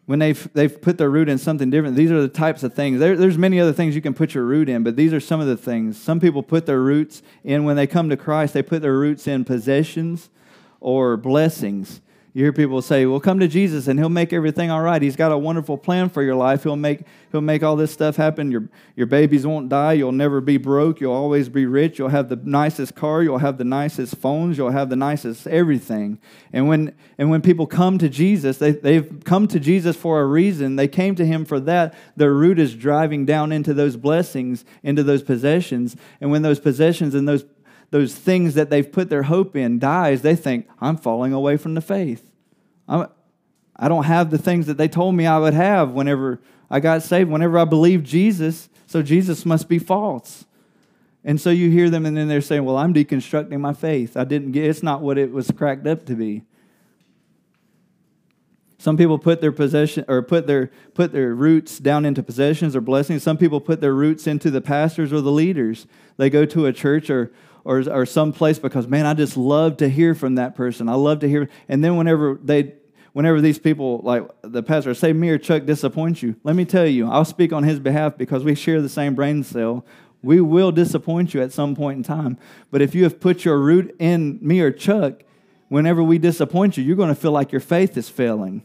when 0.05 0.19
they've 0.19 0.47
they've 0.53 0.79
put 0.79 0.99
their 0.99 1.09
root 1.09 1.29
in 1.29 1.39
something 1.39 1.71
different, 1.71 1.95
these 1.95 2.11
are 2.11 2.21
the 2.21 2.27
types 2.27 2.61
of 2.61 2.75
things. 2.75 2.99
There, 2.99 3.17
there's 3.17 3.39
many 3.39 3.59
other 3.59 3.73
things 3.73 3.95
you 3.95 4.01
can 4.01 4.13
put 4.13 4.35
your 4.35 4.45
root 4.45 4.69
in, 4.69 4.83
but 4.83 4.95
these 4.95 5.13
are 5.13 5.19
some 5.19 5.39
of 5.39 5.47
the 5.47 5.57
things. 5.57 5.99
Some 5.99 6.19
people 6.19 6.43
put 6.43 6.67
their 6.67 6.81
roots 6.81 7.23
in 7.43 7.63
when 7.63 7.75
they 7.75 7.87
come 7.87 8.09
to 8.09 8.17
Christ. 8.17 8.53
They 8.53 8.61
put 8.61 8.83
their 8.83 8.97
roots 8.97 9.27
in 9.27 9.45
possessions 9.45 10.29
or 10.79 11.17
blessings. 11.17 12.01
You 12.37 12.43
hear 12.43 12.53
people 12.53 12.83
say, 12.83 13.07
"Well, 13.07 13.19
come 13.19 13.39
to 13.39 13.47
Jesus 13.47 13.87
and 13.87 13.97
he'll 13.97 14.09
make 14.09 14.31
everything 14.31 14.69
all 14.69 14.83
right. 14.83 15.01
He's 15.01 15.15
got 15.15 15.31
a 15.31 15.37
wonderful 15.39 15.75
plan 15.75 16.07
for 16.07 16.21
your 16.21 16.35
life. 16.35 16.61
He'll 16.61 16.75
make 16.75 16.99
he'll 17.31 17.41
make 17.41 17.63
all 17.63 17.75
this 17.75 17.89
stuff 17.91 18.15
happen. 18.15 18.51
Your 18.51 18.69
your 18.95 19.07
babies 19.07 19.47
won't 19.47 19.69
die. 19.69 19.93
You'll 19.93 20.11
never 20.11 20.39
be 20.39 20.57
broke. 20.57 21.01
You'll 21.01 21.15
always 21.15 21.49
be 21.49 21.65
rich. 21.65 21.97
You'll 21.97 22.09
have 22.09 22.29
the 22.29 22.35
nicest 22.35 22.93
car. 22.93 23.23
You'll 23.23 23.39
have 23.39 23.57
the 23.57 23.63
nicest 23.63 24.17
phones. 24.17 24.55
You'll 24.55 24.69
have 24.69 24.91
the 24.91 24.95
nicest 24.95 25.47
everything." 25.47 26.19
And 26.53 26.67
when 26.67 26.93
and 27.17 27.31
when 27.31 27.41
people 27.41 27.65
come 27.65 27.97
to 27.97 28.07
Jesus, 28.07 28.59
they 28.59 28.69
they've 28.69 29.11
come 29.23 29.47
to 29.47 29.59
Jesus 29.59 29.95
for 29.95 30.21
a 30.21 30.25
reason. 30.27 30.75
They 30.75 30.87
came 30.87 31.15
to 31.15 31.25
him 31.25 31.43
for 31.43 31.59
that. 31.61 31.95
Their 32.17 32.35
root 32.35 32.59
is 32.59 32.75
driving 32.75 33.25
down 33.25 33.51
into 33.51 33.73
those 33.73 33.97
blessings, 33.97 34.63
into 34.83 35.01
those 35.01 35.23
possessions. 35.23 35.95
And 36.21 36.29
when 36.29 36.43
those 36.43 36.59
possessions 36.59 37.15
and 37.15 37.27
those 37.27 37.45
those 37.89 38.15
things 38.15 38.53
that 38.55 38.69
they've 38.69 38.91
put 38.91 39.09
their 39.09 39.23
hope 39.23 39.55
in 39.55 39.79
dies, 39.79 40.21
they 40.21 40.35
think, 40.35 40.67
I'm 40.79 40.97
falling 40.97 41.33
away 41.33 41.57
from 41.57 41.73
the 41.73 41.81
faith. 41.81 42.29
I'm, 42.87 43.07
I 43.75 43.87
don't 43.87 44.05
have 44.05 44.29
the 44.29 44.37
things 44.37 44.65
that 44.67 44.77
they 44.77 44.87
told 44.87 45.15
me 45.15 45.25
I 45.25 45.37
would 45.37 45.53
have 45.53 45.91
whenever 45.91 46.41
I 46.69 46.79
got 46.79 47.03
saved, 47.03 47.29
whenever 47.29 47.57
I 47.57 47.65
believed 47.65 48.05
Jesus, 48.05 48.69
so 48.87 49.01
Jesus 49.01 49.45
must 49.45 49.69
be 49.69 49.79
false. 49.79 50.45
And 51.23 51.39
so 51.39 51.49
you 51.49 51.69
hear 51.69 51.89
them 51.89 52.05
and 52.05 52.15
then 52.15 52.27
they're 52.27 52.41
saying, 52.41 52.63
Well, 52.63 52.77
I'm 52.77 52.93
deconstructing 52.93 53.59
my 53.59 53.73
faith. 53.73 54.15
I 54.15 54.23
didn't 54.23 54.53
get 54.53 54.65
it's 54.65 54.81
not 54.81 55.01
what 55.01 55.17
it 55.17 55.31
was 55.31 55.51
cracked 55.51 55.85
up 55.85 56.05
to 56.05 56.15
be. 56.15 56.43
Some 58.79 58.95
people 58.95 59.17
put 59.17 59.41
their 59.41 59.51
possession 59.51 60.05
or 60.07 60.21
put 60.21 60.47
their 60.47 60.71
put 60.93 61.11
their 61.11 61.33
roots 61.33 61.79
down 61.79 62.05
into 62.05 62.23
possessions 62.23 62.75
or 62.75 62.81
blessings. 62.81 63.23
Some 63.23 63.37
people 63.37 63.59
put 63.59 63.81
their 63.81 63.93
roots 63.93 64.27
into 64.27 64.49
the 64.49 64.61
pastors 64.61 65.11
or 65.11 65.19
the 65.19 65.31
leaders. 65.31 65.87
They 66.15 66.29
go 66.29 66.45
to 66.45 66.65
a 66.65 66.73
church 66.73 67.09
or 67.09 67.31
or, 67.67 67.83
or 67.91 68.05
some 68.05 68.31
place 68.31 68.57
because 68.57 68.87
man, 68.87 69.05
I 69.05 69.13
just 69.13 69.35
love 69.35 69.77
to 69.77 69.89
hear 69.89 70.15
from 70.15 70.35
that 70.35 70.55
person. 70.55 70.87
I 70.87 70.93
love 70.93 71.19
to 71.19 71.27
hear. 71.27 71.49
And 71.67 71.83
then 71.83 71.97
whenever 71.97 72.39
they 72.41 72.75
whenever 73.11 73.41
these 73.41 73.59
people 73.59 73.99
like 74.05 74.23
the 74.41 74.63
pastor 74.63 74.93
say 74.93 75.11
me 75.11 75.27
or 75.29 75.37
Chuck 75.37 75.65
disappoint 75.65 76.23
you, 76.23 76.37
let 76.45 76.55
me 76.55 76.63
tell 76.63 76.87
you, 76.87 77.09
I'll 77.09 77.25
speak 77.25 77.51
on 77.51 77.63
his 77.63 77.81
behalf 77.81 78.17
because 78.17 78.45
we 78.45 78.55
share 78.55 78.81
the 78.81 78.87
same 78.87 79.15
brain 79.15 79.43
cell. 79.43 79.85
We 80.23 80.39
will 80.39 80.71
disappoint 80.71 81.33
you 81.33 81.41
at 81.41 81.51
some 81.51 81.75
point 81.75 81.97
in 81.97 82.03
time. 82.03 82.37
But 82.71 82.81
if 82.81 82.95
you 82.95 83.03
have 83.03 83.19
put 83.19 83.43
your 83.43 83.59
root 83.59 83.93
in 83.99 84.39
me 84.41 84.61
or 84.61 84.71
Chuck, 84.71 85.23
whenever 85.67 86.01
we 86.01 86.17
disappoint 86.17 86.77
you, 86.77 86.85
you're 86.85 86.95
going 86.95 87.09
to 87.09 87.15
feel 87.15 87.33
like 87.33 87.51
your 87.51 87.61
faith 87.61 87.97
is 87.97 88.07
failing 88.07 88.63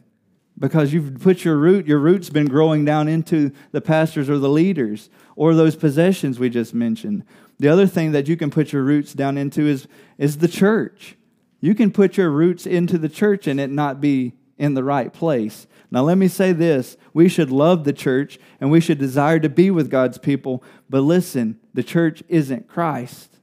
because 0.59 0.93
you've 0.93 1.21
put 1.21 1.45
your 1.45 1.57
root, 1.57 1.87
your 1.87 1.99
root's 1.99 2.31
been 2.31 2.47
growing 2.47 2.85
down 2.85 3.09
into 3.09 3.51
the 3.73 3.81
pastors 3.81 4.31
or 4.31 4.39
the 4.39 4.49
leaders 4.49 5.11
or 5.35 5.55
those 5.55 5.75
possessions 5.75 6.39
we 6.39 6.49
just 6.49 6.73
mentioned. 6.73 7.25
The 7.63 7.69
other 7.69 7.87
thing 7.87 8.11
that 8.11 8.27
you 8.27 8.37
can 8.37 8.51
put 8.51 8.73
your 8.73 8.83
roots 8.83 9.13
down 9.13 9.39
into 9.39 9.69
is, 9.69 9.87
is 10.19 10.39
the 10.39 10.49
church. 10.49 11.17
You 11.61 11.77
can 11.77 11.93
put 11.93 12.17
your 12.17 12.29
roots 12.29 12.67
into 12.67 12.99
the 12.99 13.09
church 13.09 13.47
and 13.47 13.61
it 13.61 13.71
not 13.71 14.01
be 14.01 14.33
in 14.59 14.75
the 14.75 14.83
right 14.83 15.13
place. 15.13 15.69
Now, 15.89 16.03
let 16.03 16.19
me 16.19 16.27
say 16.27 16.51
this 16.51 16.97
we 17.15 17.29
should 17.29 17.53
love 17.53 17.85
the 17.85 17.93
church 17.93 18.41
and 18.61 18.73
we 18.73 18.81
should 18.81 18.99
desire 18.99 19.39
to 19.39 19.49
be 19.49 19.71
with 19.71 19.93
God's 19.93 20.19
people, 20.19 20.65
but 20.91 21.03
listen, 21.03 21.61
the 21.73 21.85
church 21.85 22.25
isn't 22.29 22.67
Christ. 22.67 23.39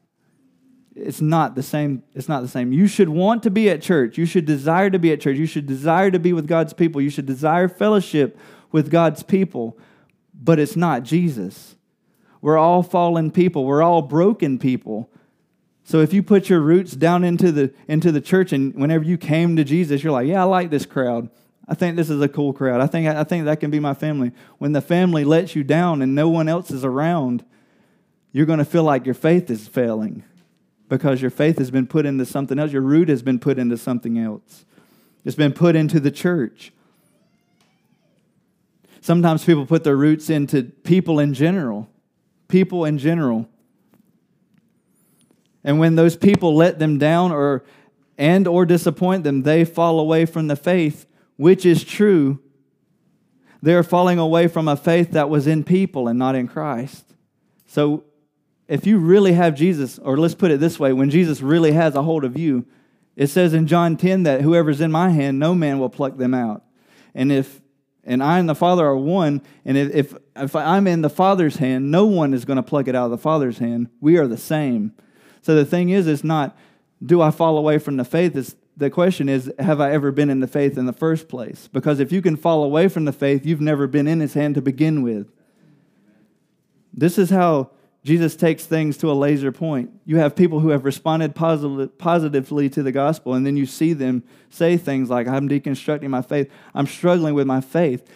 It's 0.97 1.21
not 1.21 1.55
the 1.55 1.63
same. 1.63 2.03
It's 2.13 2.27
not 2.27 2.41
the 2.41 2.49
same. 2.49 2.73
You 2.73 2.87
should 2.87 3.07
want 3.07 3.43
to 3.43 3.49
be 3.49 3.69
at 3.69 3.81
church. 3.81 4.17
You 4.17 4.25
should 4.25 4.43
desire 4.43 4.89
to 4.89 4.99
be 4.99 5.13
at 5.13 5.21
church. 5.21 5.37
You 5.37 5.45
should 5.45 5.65
desire 5.65 6.11
to 6.11 6.19
be 6.19 6.33
with 6.33 6.45
God's 6.45 6.73
people. 6.73 6.99
You 6.99 7.09
should 7.09 7.25
desire 7.25 7.69
fellowship 7.69 8.37
with 8.69 8.91
God's 8.91 9.23
people, 9.23 9.79
but 10.33 10.59
it's 10.59 10.75
not 10.75 11.03
Jesus. 11.03 11.77
We're 12.41 12.57
all 12.57 12.83
fallen 12.83 13.31
people. 13.31 13.65
We're 13.65 13.83
all 13.83 14.01
broken 14.01 14.59
people. 14.59 15.09
So 15.83 16.01
if 16.01 16.13
you 16.13 16.21
put 16.21 16.49
your 16.49 16.61
roots 16.61 16.91
down 16.91 17.23
into 17.23 17.51
the 17.51 17.73
into 17.87 18.11
the 18.11 18.21
church 18.21 18.53
and 18.53 18.73
whenever 18.75 19.03
you 19.03 19.17
came 19.17 19.55
to 19.55 19.63
Jesus, 19.63 20.03
you're 20.03 20.13
like, 20.13 20.27
"Yeah, 20.27 20.41
I 20.41 20.45
like 20.45 20.69
this 20.69 20.85
crowd. 20.85 21.29
I 21.67 21.73
think 21.73 21.95
this 21.95 22.09
is 22.09 22.21
a 22.21 22.29
cool 22.29 22.53
crowd. 22.53 22.79
I 22.81 22.87
think 22.87 23.07
I 23.07 23.23
think 23.23 23.45
that 23.45 23.59
can 23.59 23.71
be 23.71 23.79
my 23.79 23.93
family." 23.93 24.31
When 24.59 24.71
the 24.71 24.81
family 24.81 25.25
lets 25.25 25.55
you 25.55 25.63
down 25.63 26.01
and 26.01 26.13
no 26.13 26.29
one 26.29 26.47
else 26.47 26.71
is 26.71 26.85
around, 26.85 27.43
you're 28.31 28.45
going 28.45 28.59
to 28.59 28.65
feel 28.65 28.83
like 28.83 29.05
your 29.05 29.15
faith 29.15 29.49
is 29.49 29.67
failing 29.67 30.23
because 30.87 31.21
your 31.21 31.31
faith 31.31 31.57
has 31.57 31.71
been 31.71 31.87
put 31.87 32.05
into 32.05 32.25
something 32.25 32.59
else. 32.59 32.71
Your 32.71 32.81
root 32.81 33.09
has 33.09 33.21
been 33.21 33.39
put 33.39 33.57
into 33.57 33.77
something 33.77 34.17
else. 34.17 34.65
It's 35.25 35.35
been 35.35 35.53
put 35.53 35.75
into 35.75 35.99
the 35.99 36.11
church. 36.11 36.71
Sometimes 39.01 39.43
people 39.43 39.65
put 39.65 39.83
their 39.83 39.97
roots 39.97 40.29
into 40.29 40.63
people 40.83 41.19
in 41.19 41.33
general 41.33 41.89
people 42.49 42.83
in 42.83 42.97
general. 42.97 43.47
And 45.63 45.79
when 45.79 45.95
those 45.95 46.17
people 46.17 46.55
let 46.55 46.79
them 46.79 46.97
down 46.97 47.31
or 47.31 47.63
and 48.17 48.47
or 48.47 48.65
disappoint 48.65 49.23
them, 49.23 49.43
they 49.43 49.63
fall 49.63 49.99
away 49.99 50.25
from 50.25 50.47
the 50.47 50.57
faith, 50.57 51.05
which 51.37 51.65
is 51.65 51.85
true. 51.85 52.39
They're 53.61 53.83
falling 53.83 54.19
away 54.19 54.49
from 54.49 54.67
a 54.67 54.75
faith 54.75 55.11
that 55.11 55.29
was 55.29 55.47
in 55.47 55.63
people 55.63 56.09
and 56.09 56.19
not 56.19 56.35
in 56.35 56.47
Christ. 56.47 57.05
So 57.65 58.03
if 58.67 58.85
you 58.85 58.97
really 58.99 59.33
have 59.33 59.55
Jesus, 59.55 59.99
or 59.99 60.17
let's 60.17 60.35
put 60.35 60.51
it 60.51 60.59
this 60.59 60.79
way, 60.79 60.91
when 60.91 61.09
Jesus 61.09 61.41
really 61.41 61.71
has 61.71 61.95
a 61.95 62.03
hold 62.03 62.25
of 62.25 62.37
you, 62.37 62.65
it 63.15 63.27
says 63.27 63.53
in 63.53 63.67
John 63.67 63.97
10 63.97 64.23
that 64.23 64.41
whoever's 64.41 64.81
in 64.81 64.91
my 64.91 65.09
hand, 65.09 65.39
no 65.39 65.55
man 65.55 65.79
will 65.79 65.89
pluck 65.89 66.17
them 66.17 66.33
out. 66.33 66.63
And 67.15 67.31
if 67.31 67.61
and 68.03 68.23
I 68.23 68.39
and 68.39 68.49
the 68.49 68.55
Father 68.55 68.85
are 68.85 68.97
one. 68.97 69.41
And 69.65 69.77
if, 69.77 70.15
if 70.35 70.55
I'm 70.55 70.87
in 70.87 71.01
the 71.01 71.09
Father's 71.09 71.57
hand, 71.57 71.91
no 71.91 72.05
one 72.05 72.33
is 72.33 72.45
going 72.45 72.57
to 72.57 72.63
pluck 72.63 72.87
it 72.87 72.95
out 72.95 73.05
of 73.05 73.11
the 73.11 73.17
Father's 73.17 73.59
hand. 73.59 73.89
We 73.99 74.17
are 74.17 74.27
the 74.27 74.37
same. 74.37 74.93
So 75.41 75.55
the 75.55 75.65
thing 75.65 75.89
is, 75.89 76.07
it's 76.07 76.23
not, 76.23 76.57
do 77.05 77.21
I 77.21 77.31
fall 77.31 77.57
away 77.57 77.77
from 77.77 77.97
the 77.97 78.05
faith? 78.05 78.35
It's, 78.35 78.55
the 78.75 78.89
question 78.89 79.27
is, 79.27 79.51
have 79.59 79.81
I 79.81 79.91
ever 79.91 80.11
been 80.11 80.29
in 80.29 80.39
the 80.39 80.47
faith 80.47 80.77
in 80.77 80.85
the 80.85 80.93
first 80.93 81.27
place? 81.27 81.67
Because 81.71 81.99
if 81.99 82.11
you 82.11 82.21
can 82.21 82.37
fall 82.37 82.63
away 82.63 82.87
from 82.87 83.05
the 83.05 83.11
faith, 83.11 83.45
you've 83.45 83.61
never 83.61 83.87
been 83.87 84.07
in 84.07 84.21
his 84.21 84.33
hand 84.33 84.55
to 84.55 84.61
begin 84.61 85.01
with. 85.01 85.29
This 86.93 87.17
is 87.17 87.29
how 87.29 87.71
Jesus 88.03 88.35
takes 88.35 88.65
things 88.65 88.97
to 88.97 89.11
a 89.11 89.13
laser 89.13 89.51
point. 89.51 89.91
You 90.05 90.17
have 90.17 90.35
people 90.35 90.61
who 90.61 90.69
have 90.69 90.85
responded 90.85 91.35
positive, 91.35 91.97
positively 91.97 92.69
to 92.69 92.81
the 92.81 92.93
gospel, 92.93 93.33
and 93.33 93.45
then 93.45 93.57
you 93.57 93.65
see 93.65 93.93
them 93.93 94.23
say 94.49 94.77
things 94.77 95.09
like, 95.09 95.27
I'm 95.27 95.49
deconstructing 95.49 96.09
my 96.09 96.21
faith, 96.21 96.49
I'm 96.73 96.87
struggling 96.87 97.33
with 97.33 97.45
my 97.45 97.59
faith. 97.59 98.09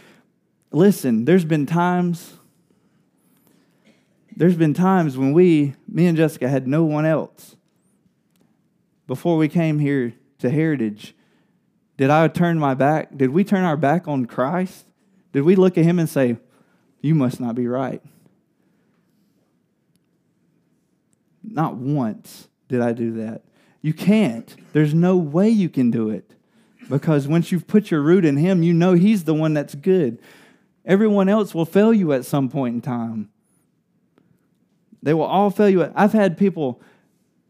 Listen, 0.72 1.26
there's 1.26 1.46
been 1.46 1.66
times, 1.66 2.38
there's 4.36 4.56
been 4.56 4.74
times 4.74 5.18
when 5.18 5.34
we, 5.34 5.76
me 5.88 6.08
and 6.08 6.18
Jessica, 6.18 6.48
had 6.48 6.66
no 6.66 6.84
one 6.84 7.06
else. 7.06 7.56
Before 9.06 9.36
we 9.38 9.50
came 9.50 9.80
here 9.80 10.14
to 10.40 10.50
Heritage, 10.50 11.14
did 11.98 12.10
I 12.10 12.28
turn 12.30 12.58
my 12.58 12.74
back? 12.74 13.16
Did 13.16 13.32
we 13.32 13.44
turn 13.44 13.64
our 13.64 13.78
back 13.78 14.08
on 14.08 14.26
Christ? 14.26 14.86
Did 15.34 15.42
we 15.42 15.56
look 15.56 15.78
at 15.78 15.84
him 15.84 16.00
and 16.00 16.10
say, 16.10 16.38
You 17.02 17.16
must 17.16 17.40
not 17.40 17.54
be 17.54 17.68
right? 17.68 18.02
Not 21.44 21.76
once 21.76 22.48
did 22.68 22.82
I 22.82 22.94
do 22.94 23.14
that. 23.14 23.44
You 23.82 23.94
can't. 23.94 24.56
There's 24.72 24.94
no 24.94 25.18
way 25.18 25.50
you 25.50 25.70
can 25.70 25.92
do 25.92 26.10
it. 26.10 26.34
Because 26.90 27.28
once 27.28 27.52
you've 27.52 27.68
put 27.68 27.92
your 27.92 28.02
root 28.02 28.26
in 28.26 28.38
Him, 28.38 28.64
you 28.64 28.74
know 28.74 28.94
He's 28.94 29.24
the 29.26 29.34
one 29.34 29.54
that's 29.54 29.76
good. 29.76 30.20
Everyone 30.86 31.30
else 31.30 31.54
will 31.54 31.66
fail 31.66 31.94
you 31.94 32.14
at 32.14 32.26
some 32.26 32.50
point 32.50 32.76
in 32.76 32.82
time. 32.82 33.30
They 35.02 35.14
will 35.14 35.24
all 35.24 35.50
fail 35.50 35.70
you. 35.70 35.92
I've 35.96 36.14
had 36.14 36.38
people, 36.38 36.82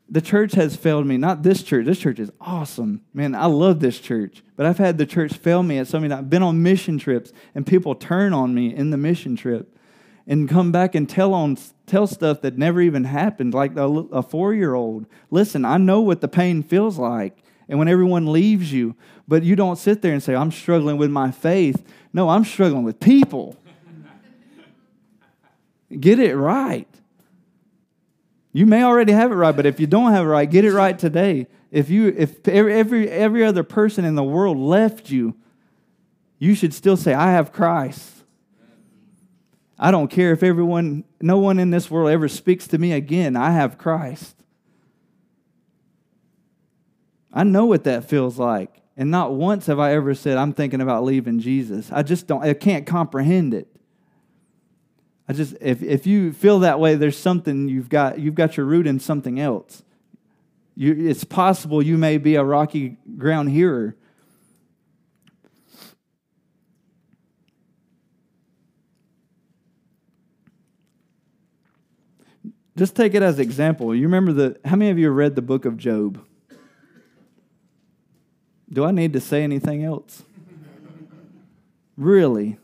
the 0.10 0.22
church 0.22 0.54
has 0.54 0.76
failed 0.76 1.06
me. 1.06 1.18
Not 1.18 1.44
this 1.44 1.64
church. 1.64 1.86
This 1.86 2.00
church 2.00 2.20
is 2.20 2.32
awesome. 2.42 3.02
Man, 3.14 3.36
I 3.36 3.46
love 3.46 3.80
this 3.80 4.00
church. 4.00 4.44
But 4.56 4.66
I've 4.66 4.78
had 4.80 4.98
the 4.98 5.06
church 5.06 5.34
fail 5.34 5.62
me 5.62 5.78
at 5.78 5.88
something. 5.88 6.12
I've 6.12 6.30
been 6.30 6.44
on 6.44 6.64
mission 6.64 6.98
trips 6.98 7.32
and 7.54 7.66
people 7.66 7.96
turn 7.96 8.34
on 8.34 8.54
me 8.56 8.74
in 8.74 8.90
the 8.90 8.98
mission 8.98 9.36
trip 9.36 9.76
and 10.26 10.48
come 10.48 10.72
back 10.72 10.96
and 10.96 11.10
tell 11.10 11.34
on 11.34 11.58
tell 11.86 12.08
stuff 12.08 12.42
that 12.42 12.58
never 12.58 12.82
even 12.82 13.04
happened 13.04 13.54
like 13.54 13.76
a, 13.76 13.84
a 13.84 14.24
four-year-old. 14.24 15.06
Listen 15.32 15.66
i 15.66 15.78
know 15.78 16.02
what 16.02 16.22
the 16.22 16.28
pain 16.28 16.64
feels 16.64 16.98
like 16.98 17.44
and 17.68 17.80
when 17.80 17.88
everyone 17.88 18.32
leaves 18.32 18.72
you 18.72 18.96
but 19.28 19.44
you 19.44 19.56
don't 19.56 19.78
sit 19.78 20.02
there 20.02 20.14
and 20.14 20.24
say 20.24 20.36
i'm 20.36 20.52
struggling 20.52 20.98
with 20.98 21.12
my 21.12 21.32
faith. 21.32 21.84
No 22.14 22.30
i'm 22.30 22.46
struggling 22.46 22.84
with 22.84 23.00
people. 23.00 23.58
Get 26.00 26.20
it 26.20 26.36
right. 26.36 26.88
You 28.52 28.66
may 28.66 28.84
already 28.84 29.12
have 29.12 29.32
it 29.32 29.36
right 29.36 29.56
but 29.56 29.66
if 29.66 29.80
you 29.80 29.88
don't 29.88 30.12
have 30.12 30.26
it 30.26 30.30
right 30.30 30.50
get 30.50 30.66
it 30.66 30.74
right 30.74 30.98
today. 30.98 31.48
If 31.72 31.90
you 31.90 32.14
if 32.16 32.48
every 32.48 32.74
every, 32.74 33.10
every 33.10 33.44
other 33.44 33.64
person 33.64 34.06
in 34.06 34.16
the 34.16 34.24
world 34.24 34.58
left 34.58 35.10
you 35.10 35.36
you 36.40 36.56
should 36.56 36.74
still 36.74 36.98
say 36.98 37.14
i 37.14 37.32
have 37.32 37.52
christ 37.54 38.23
I 39.84 39.92
don't 39.92 40.08
care 40.08 40.32
if 40.32 40.44
everyone, 40.44 41.04
no 41.22 41.40
one 41.40 41.60
in 41.60 41.70
this 41.70 41.92
world 41.92 42.10
ever 42.10 42.30
speaks 42.30 42.68
to 42.68 42.78
me 42.78 42.94
again. 42.94 43.36
I 43.36 43.52
have 43.52 43.78
Christ. 43.78 44.34
I 47.34 47.44
know 47.44 47.66
what 47.66 47.84
that 47.84 48.06
feels 48.06 48.40
like. 48.40 48.82
And 48.96 49.12
not 49.12 49.34
once 49.34 49.66
have 49.66 49.80
I 49.80 49.94
ever 49.94 50.16
said, 50.16 50.38
I'm 50.38 50.54
thinking 50.54 50.80
about 50.80 51.04
leaving 51.04 51.42
Jesus. 51.42 51.92
I 51.92 52.02
just 52.02 52.28
don't, 52.28 52.42
I 52.42 52.54
can't 52.54 52.88
comprehend 52.88 53.54
it. 53.54 53.68
I 55.28 55.34
just, 55.34 55.54
if, 55.60 55.84
if 55.84 56.08
you 56.08 56.32
feel 56.32 56.60
that 56.60 56.80
way, 56.80 56.96
there's 56.96 57.18
something 57.18 57.68
you've 57.68 57.90
got, 57.90 58.20
you've 58.20 58.36
got 58.36 58.56
your 58.56 58.66
root 58.66 58.88
in 58.88 59.02
something 59.02 59.38
else. 59.38 59.84
You, 60.76 61.10
it's 61.10 61.26
possible 61.26 61.82
you 61.84 61.98
may 61.98 62.18
be 62.18 62.36
a 62.36 62.44
rocky 62.46 62.96
ground 63.18 63.52
hearer, 63.52 63.98
just 72.76 72.96
take 72.96 73.14
it 73.14 73.22
as 73.22 73.40
example. 73.40 73.94
You 73.94 74.04
remember 74.04 74.34
the 74.34 74.60
how 74.66 74.76
many 74.76 74.92
of 74.92 74.98
you 74.98 75.08
have 75.08 75.16
read 75.16 75.36
the 75.36 75.42
book 75.42 75.66
of 75.66 75.78
Job? 75.78 76.24
Do 78.72 78.84
I 78.84 78.92
need 78.92 79.14
to 79.14 79.20
say 79.20 79.44
anything 79.44 79.84
else? 79.84 80.24
really? 81.96 82.58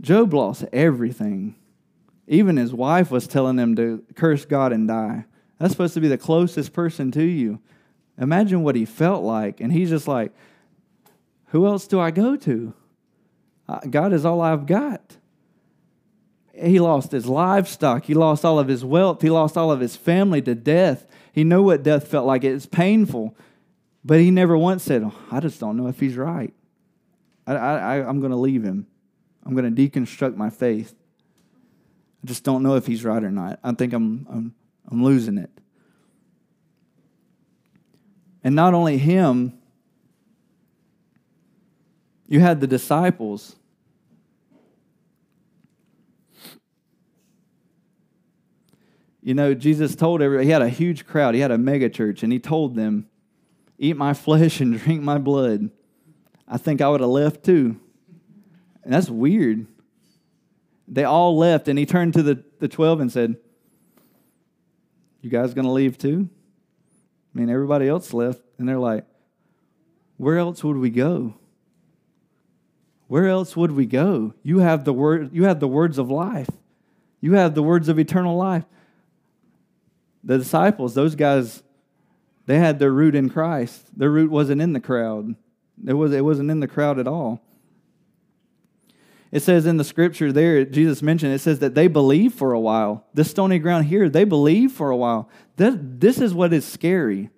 Job 0.00 0.32
lost 0.32 0.64
everything. 0.72 1.56
Even 2.26 2.56
his 2.56 2.72
wife 2.72 3.10
was 3.10 3.26
telling 3.26 3.58
him 3.58 3.76
to 3.76 4.02
curse 4.14 4.44
God 4.44 4.72
and 4.72 4.88
die. 4.88 5.24
That's 5.58 5.72
supposed 5.72 5.94
to 5.94 6.00
be 6.00 6.08
the 6.08 6.18
closest 6.18 6.72
person 6.72 7.10
to 7.12 7.22
you. 7.22 7.60
Imagine 8.18 8.62
what 8.62 8.76
he 8.76 8.84
felt 8.84 9.22
like. 9.22 9.60
And 9.60 9.72
he's 9.72 9.90
just 9.90 10.08
like, 10.08 10.32
Who 11.48 11.66
else 11.66 11.86
do 11.86 12.00
I 12.00 12.10
go 12.10 12.36
to? 12.36 12.72
God 13.90 14.12
is 14.12 14.24
all 14.24 14.40
I've 14.40 14.66
got. 14.66 15.16
He 16.58 16.80
lost 16.80 17.12
his 17.12 17.26
livestock. 17.26 18.04
He 18.04 18.14
lost 18.14 18.44
all 18.44 18.58
of 18.58 18.68
his 18.68 18.84
wealth. 18.84 19.22
He 19.22 19.30
lost 19.30 19.56
all 19.56 19.70
of 19.70 19.80
his 19.80 19.96
family 19.96 20.40
to 20.42 20.54
death. 20.54 21.06
He 21.32 21.44
knew 21.44 21.62
what 21.62 21.82
death 21.82 22.08
felt 22.08 22.26
like. 22.26 22.44
It's 22.44 22.66
painful. 22.66 23.36
But 24.04 24.20
he 24.20 24.30
never 24.30 24.56
once 24.56 24.82
said, 24.82 25.02
oh, 25.02 25.14
I 25.30 25.40
just 25.40 25.60
don't 25.60 25.76
know 25.76 25.88
if 25.88 26.00
he's 26.00 26.16
right. 26.16 26.54
I, 27.46 27.54
I, 27.54 28.08
I'm 28.08 28.20
going 28.20 28.30
to 28.30 28.36
leave 28.36 28.62
him. 28.62 28.86
I'm 29.44 29.54
going 29.54 29.74
to 29.74 29.88
deconstruct 29.88 30.36
my 30.36 30.50
faith. 30.50 30.94
I 32.24 32.26
just 32.26 32.42
don't 32.42 32.62
know 32.62 32.76
if 32.76 32.86
he's 32.86 33.04
right 33.04 33.22
or 33.22 33.30
not. 33.30 33.60
I 33.62 33.72
think 33.72 33.92
I'm, 33.92 34.26
I'm, 34.30 34.54
I'm 34.90 35.04
losing 35.04 35.38
it. 35.38 35.50
And 38.42 38.54
not 38.54 38.74
only 38.74 38.96
him, 38.96 39.58
you 42.28 42.40
had 42.40 42.60
the 42.60 42.66
disciples. 42.66 43.56
You 49.26 49.34
know, 49.34 49.54
Jesus 49.54 49.96
told 49.96 50.22
everybody, 50.22 50.46
he 50.46 50.52
had 50.52 50.62
a 50.62 50.68
huge 50.68 51.04
crowd, 51.04 51.34
he 51.34 51.40
had 51.40 51.50
a 51.50 51.58
mega 51.58 51.90
church, 51.90 52.22
and 52.22 52.32
he 52.32 52.38
told 52.38 52.76
them, 52.76 53.08
Eat 53.76 53.96
my 53.96 54.14
flesh 54.14 54.60
and 54.60 54.78
drink 54.78 55.02
my 55.02 55.18
blood. 55.18 55.70
I 56.46 56.58
think 56.58 56.80
I 56.80 56.88
would 56.88 57.00
have 57.00 57.10
left 57.10 57.44
too. 57.44 57.80
And 58.84 58.92
that's 58.92 59.10
weird. 59.10 59.66
They 60.86 61.02
all 61.02 61.36
left, 61.36 61.66
and 61.66 61.76
he 61.76 61.86
turned 61.86 62.12
to 62.14 62.22
the, 62.22 62.44
the 62.60 62.68
12 62.68 63.00
and 63.00 63.10
said, 63.10 63.34
You 65.22 65.28
guys 65.28 65.54
going 65.54 65.64
to 65.64 65.72
leave 65.72 65.98
too? 65.98 66.28
I 67.34 67.38
mean, 67.38 67.50
everybody 67.50 67.88
else 67.88 68.14
left, 68.14 68.42
and 68.58 68.68
they're 68.68 68.78
like, 68.78 69.04
Where 70.18 70.38
else 70.38 70.62
would 70.62 70.76
we 70.76 70.90
go? 70.90 71.34
Where 73.08 73.26
else 73.26 73.56
would 73.56 73.72
we 73.72 73.86
go? 73.86 74.34
You 74.44 74.60
have 74.60 74.84
the 74.84 74.92
word, 74.92 75.30
you 75.32 75.46
have 75.46 75.58
the 75.58 75.66
words 75.66 75.98
of 75.98 76.12
life. 76.12 76.50
You 77.20 77.32
have 77.32 77.56
the 77.56 77.62
words 77.64 77.88
of 77.88 77.98
eternal 77.98 78.36
life. 78.36 78.62
The 80.26 80.38
disciples, 80.38 80.94
those 80.94 81.14
guys, 81.14 81.62
they 82.44 82.58
had 82.58 82.78
their 82.78 82.90
root 82.90 83.14
in 83.14 83.30
Christ. 83.30 83.96
Their 83.96 84.10
root 84.10 84.30
wasn't 84.30 84.60
in 84.60 84.74
the 84.74 84.80
crowd. 84.80 85.36
It, 85.86 85.94
was, 85.94 86.12
it 86.12 86.24
wasn't 86.24 86.50
in 86.50 86.60
the 86.60 86.68
crowd 86.68 86.98
at 86.98 87.06
all. 87.06 87.40
It 89.32 89.40
says 89.40 89.66
in 89.66 89.76
the 89.76 89.84
scripture 89.84 90.32
there, 90.32 90.64
Jesus 90.64 91.00
mentioned, 91.00 91.32
it 91.32 91.40
says 91.40 91.60
that 91.60 91.74
they 91.74 91.88
believe 91.88 92.34
for 92.34 92.52
a 92.52 92.60
while. 92.60 93.06
This 93.14 93.30
stony 93.30 93.58
ground 93.58 93.86
here, 93.86 94.08
they 94.08 94.24
believe 94.24 94.72
for 94.72 94.90
a 94.90 94.96
while. 94.96 95.30
This, 95.56 95.74
this 95.78 96.20
is 96.20 96.34
what 96.34 96.52
is 96.52 96.64
scary 96.66 97.30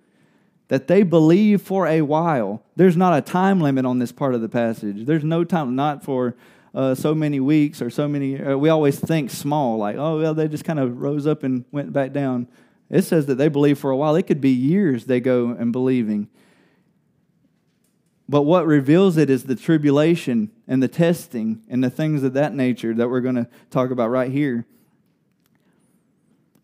that 0.68 0.86
they 0.86 1.02
believe 1.02 1.62
for 1.62 1.86
a 1.86 2.02
while. 2.02 2.62
There's 2.76 2.96
not 2.96 3.16
a 3.16 3.22
time 3.22 3.60
limit 3.60 3.84
on 3.84 3.98
this 3.98 4.12
part 4.12 4.34
of 4.34 4.40
the 4.40 4.48
passage. 4.48 5.06
There's 5.06 5.24
no 5.24 5.44
time, 5.44 5.76
not 5.76 6.04
for 6.04 6.36
uh, 6.74 6.94
so 6.94 7.14
many 7.14 7.40
weeks 7.40 7.82
or 7.82 7.90
so 7.90 8.06
many. 8.06 8.40
Uh, 8.40 8.56
we 8.56 8.68
always 8.68 9.00
think 9.00 9.30
small, 9.30 9.78
like, 9.78 9.96
oh, 9.96 10.20
well, 10.20 10.34
they 10.34 10.46
just 10.46 10.64
kind 10.64 10.78
of 10.78 11.00
rose 11.00 11.26
up 11.26 11.42
and 11.42 11.64
went 11.72 11.92
back 11.92 12.12
down. 12.12 12.48
It 12.90 13.02
says 13.02 13.26
that 13.26 13.34
they 13.36 13.48
believe 13.48 13.78
for 13.78 13.90
a 13.90 13.96
while. 13.96 14.16
It 14.16 14.26
could 14.26 14.40
be 14.40 14.50
years 14.50 15.04
they 15.04 15.20
go 15.20 15.50
and 15.50 15.72
believing. 15.72 16.28
But 18.28 18.42
what 18.42 18.66
reveals 18.66 19.16
it 19.16 19.30
is 19.30 19.44
the 19.44 19.56
tribulation 19.56 20.50
and 20.66 20.82
the 20.82 20.88
testing 20.88 21.62
and 21.68 21.82
the 21.82 21.90
things 21.90 22.22
of 22.22 22.34
that 22.34 22.54
nature 22.54 22.94
that 22.94 23.08
we're 23.08 23.20
going 23.20 23.36
to 23.36 23.48
talk 23.70 23.90
about 23.90 24.10
right 24.10 24.30
here. 24.30 24.66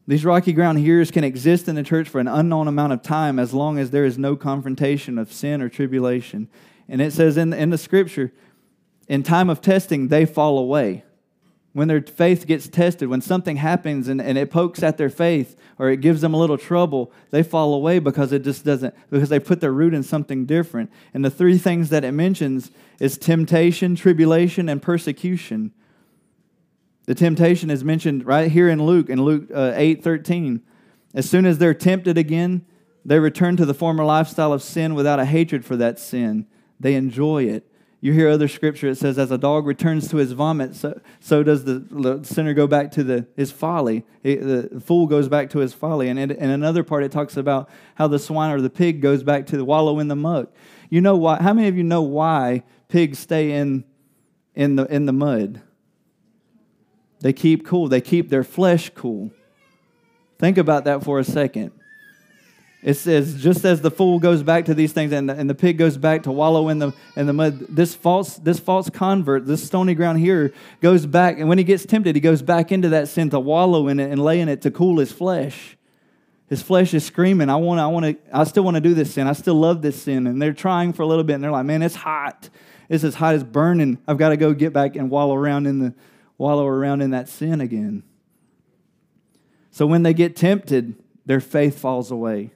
These 0.07 0.25
rocky 0.25 0.53
ground 0.53 0.79
hearers 0.79 1.11
can 1.11 1.25
exist 1.25 1.67
in 1.67 1.77
the 1.77 1.83
church 1.83 2.09
for 2.11 2.21
an 2.21 2.29
unknown 2.29 2.69
amount 2.69 2.93
of 2.93 3.03
time 3.03 3.39
as 3.39 3.55
long 3.55 3.79
as 3.79 3.91
there 3.91 4.05
is 4.05 4.19
no 4.19 4.37
confrontation 4.37 5.17
of 5.17 5.33
sin 5.33 5.63
or 5.63 5.71
tribulation. 5.71 6.49
And 6.89 7.01
it 7.01 7.15
says 7.15 7.39
in 7.39 7.51
the, 7.51 7.59
in 7.59 7.71
the 7.71 7.79
scripture, 7.79 8.31
in 9.09 9.23
time 9.23 9.49
of 9.49 9.63
testing, 9.63 10.09
they 10.09 10.27
fall 10.27 10.59
away 10.59 11.05
when 11.75 11.89
their 11.89 12.01
faith 12.01 12.47
gets 12.47 12.69
tested, 12.69 13.09
when 13.09 13.21
something 13.21 13.57
happens 13.57 14.07
and, 14.07 14.23
and 14.23 14.39
it 14.39 14.49
pokes 14.49 14.81
at 14.83 14.97
their 14.97 15.11
faith 15.11 15.57
or 15.77 15.91
it 15.91 16.01
gives 16.01 16.21
them 16.21 16.33
a 16.33 16.37
little 16.37 16.57
trouble, 16.57 17.13
they 17.31 17.43
fall 17.43 17.75
away 17.75 17.99
because 17.99 18.33
it 18.33 18.43
just 18.43 18.65
doesn't, 18.65 18.95
because 19.11 19.29
they 19.29 19.41
put 19.41 19.61
their 19.61 19.73
root 19.73 19.93
in 19.93 20.05
something 20.05 20.47
different. 20.47 20.89
And 21.13 21.25
the 21.25 21.31
three 21.31 21.59
things 21.59 21.91
that 21.91 22.05
it 22.05 22.13
mentions 22.13 22.71
is 23.01 23.19
temptation, 23.19 23.97
tribulation, 23.97 24.69
and 24.69 24.81
persecution. 24.81 25.73
The 27.07 27.15
temptation 27.17 27.71
is 27.71 27.83
mentioned 27.83 28.25
right 28.25 28.51
here 28.51 28.69
in 28.69 28.81
Luke, 28.87 29.11
in 29.11 29.23
Luke 29.23 29.51
uh, 29.53 29.73
8 29.75 30.03
13. 30.03 30.63
As 31.13 31.29
soon 31.29 31.45
as 31.45 31.59
they're 31.59 31.75
tempted 31.75 32.17
again, 32.17 32.65
they 33.05 33.19
return 33.19 33.57
to 33.57 33.67
the 33.67 33.75
former 33.75 34.05
lifestyle 34.05 34.53
of 34.53 34.63
sin 34.63 34.95
without 34.95 35.19
a 35.19 35.25
hatred 35.25 35.65
for 35.65 35.75
that 35.77 35.99
sin. 35.99 36.47
They 36.79 36.95
enjoy 36.95 37.45
it. 37.45 37.69
You 38.05 38.13
hear 38.13 38.29
other 38.29 38.49
scripture, 38.49 38.89
it 38.89 38.99
says, 38.99 39.19
as 39.19 39.31
a 39.31 39.39
dog 39.39 39.65
returns 39.67 40.09
to 40.09 40.19
his 40.19 40.33
vomit, 40.33 40.77
so, 40.77 41.01
so 41.21 41.43
does 41.43 41.65
the, 41.65 42.21
sinner 42.23 42.53
go 42.53 42.67
back 42.67 42.91
to 42.91 43.03
the, 43.03 43.27
his 43.35 43.51
folly. 43.51 44.05
the 44.23 44.83
fool 44.85 45.07
goes 45.07 45.27
back 45.27 45.49
to 45.53 45.61
his 45.61 45.73
folly. 45.73 46.11
And 46.11 46.19
in, 46.19 46.31
in 46.31 46.51
another 46.51 46.85
part, 46.85 47.03
it 47.03 47.11
talks 47.11 47.39
about 47.39 47.71
how 47.95 48.07
the 48.07 48.19
swine 48.19 48.51
or 48.51 48.61
the 48.61 48.69
pig 48.69 49.01
goes 49.01 49.23
back 49.23 49.47
to 49.47 49.57
the 49.57 49.65
wallow 49.65 50.01
in 50.01 50.09
the 50.09 50.17
muck. 50.17 50.53
You 50.91 51.01
know 51.01 51.17
why? 51.17 51.41
How 51.41 51.55
many 51.55 51.67
of 51.67 51.79
you 51.79 51.83
know 51.83 52.03
why 52.03 52.65
pigs 52.89 53.21
stay 53.21 53.53
in, 53.53 53.85
in, 54.55 54.77
the, 54.77 54.85
in 54.95 55.07
the 55.07 55.15
mud? 55.15 55.63
They 57.21 57.33
keep 57.33 57.65
cool, 57.65 57.89
they 57.89 58.03
keep 58.03 58.29
their 58.29 58.45
flesh 58.45 58.91
cool. 58.95 59.31
Think 60.39 60.59
about 60.59 60.85
that 60.85 61.03
for 61.05 61.21
a 61.21 61.25
second. 61.25 61.73
It 62.85 62.95
says, 62.95 63.43
just 63.43 63.65
as 63.65 63.81
the 63.81 63.91
fool 63.91 64.19
goes 64.19 64.43
back 64.43 64.67
to 64.67 64.75
these 64.75 64.93
things 64.93 65.11
and 65.11 65.27
the, 65.27 65.33
and 65.33 65.49
the 65.49 65.55
pig 65.55 65.79
goes 65.79 65.97
back 65.97 66.25
to 66.25 66.31
wallow 66.31 66.69
in 66.69 66.81
the, 66.81 66.93
in 67.17 67.27
the 67.27 67.33
mud, 67.33 67.61
this 67.61 67.95
false, 67.95 68.37
this 68.37 68.61
false 68.61 68.91
convert, 68.91 69.47
this 69.47 69.65
stony 69.65 69.95
ground 69.95 70.19
here, 70.19 70.53
goes 70.83 71.07
back. 71.07 71.39
And 71.39 71.49
when 71.49 71.57
he 71.57 71.65
gets 71.65 71.87
tempted, 71.87 72.15
he 72.15 72.21
goes 72.21 72.43
back 72.43 72.71
into 72.71 72.91
that 72.91 73.09
sin 73.09 73.31
to 73.31 73.41
wallow 73.41 73.89
in 73.89 73.99
it 73.99 74.11
and 74.11 74.23
lay 74.23 74.39
in 74.39 74.51
it 74.51 74.61
to 74.63 74.71
cool 74.71 74.99
his 74.99 75.11
flesh. 75.11 75.79
His 76.51 76.61
flesh 76.61 76.93
is 76.93 77.07
screaming, 77.07 77.49
I 77.49 77.57
want, 77.57 77.81
I 77.81 77.87
want 77.87 78.05
to, 78.05 78.17
I 78.31 78.45
still 78.45 78.65
want 78.65 78.75
to 78.75 78.83
do 78.83 78.93
this 78.93 79.15
sin. 79.15 79.27
I 79.27 79.33
still 79.33 79.55
love 79.55 79.81
this 79.81 80.03
sin. 80.03 80.27
And 80.27 80.41
they're 80.41 80.53
trying 80.53 80.93
for 80.93 81.05
a 81.05 81.07
little 81.07 81.25
bit 81.25 81.33
and 81.33 81.43
they're 81.43 81.51
like, 81.51 81.65
man, 81.65 81.83
it's 81.83 81.95
hot. 81.95 82.51
It's 82.91 83.03
as 83.03 83.15
hot 83.15 83.35
as 83.35 83.43
burning. 83.43 83.97
I've 84.07 84.19
got 84.19 84.29
to 84.29 84.37
go 84.37 84.53
get 84.53 84.75
back 84.75 84.95
and 84.95 85.11
wallow 85.11 85.35
around 85.35 85.67
in 85.67 85.79
the, 85.79 85.95
wallow 86.37 86.67
around 86.67 87.01
in 87.01 87.13
that 87.13 87.31
sin 87.31 87.63
again. 87.63 88.03
So 89.71 89.87
when 89.87 90.03
they 90.03 90.13
get 90.13 90.37
tempted, 90.37 90.97
their 91.25 91.41
faith 91.41 91.79
falls 91.79 92.11
away. 92.11 92.53